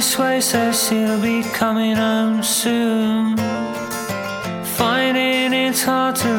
[0.06, 3.36] On his way, says he'll be coming home soon.
[4.76, 6.35] Finding it's hard to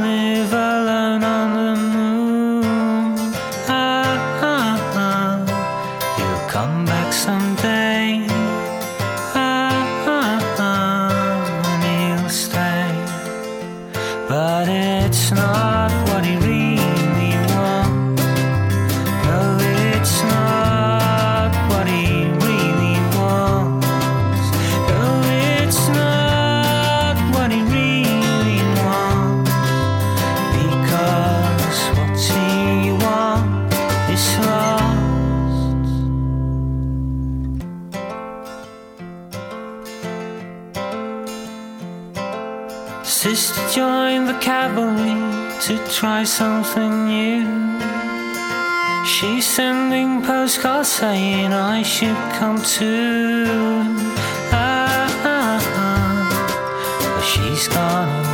[45.99, 47.80] try something new.
[49.03, 53.45] She's sending postcards saying I should come too.
[54.52, 57.15] Ah, ah, ah.
[57.15, 58.27] But she's gone.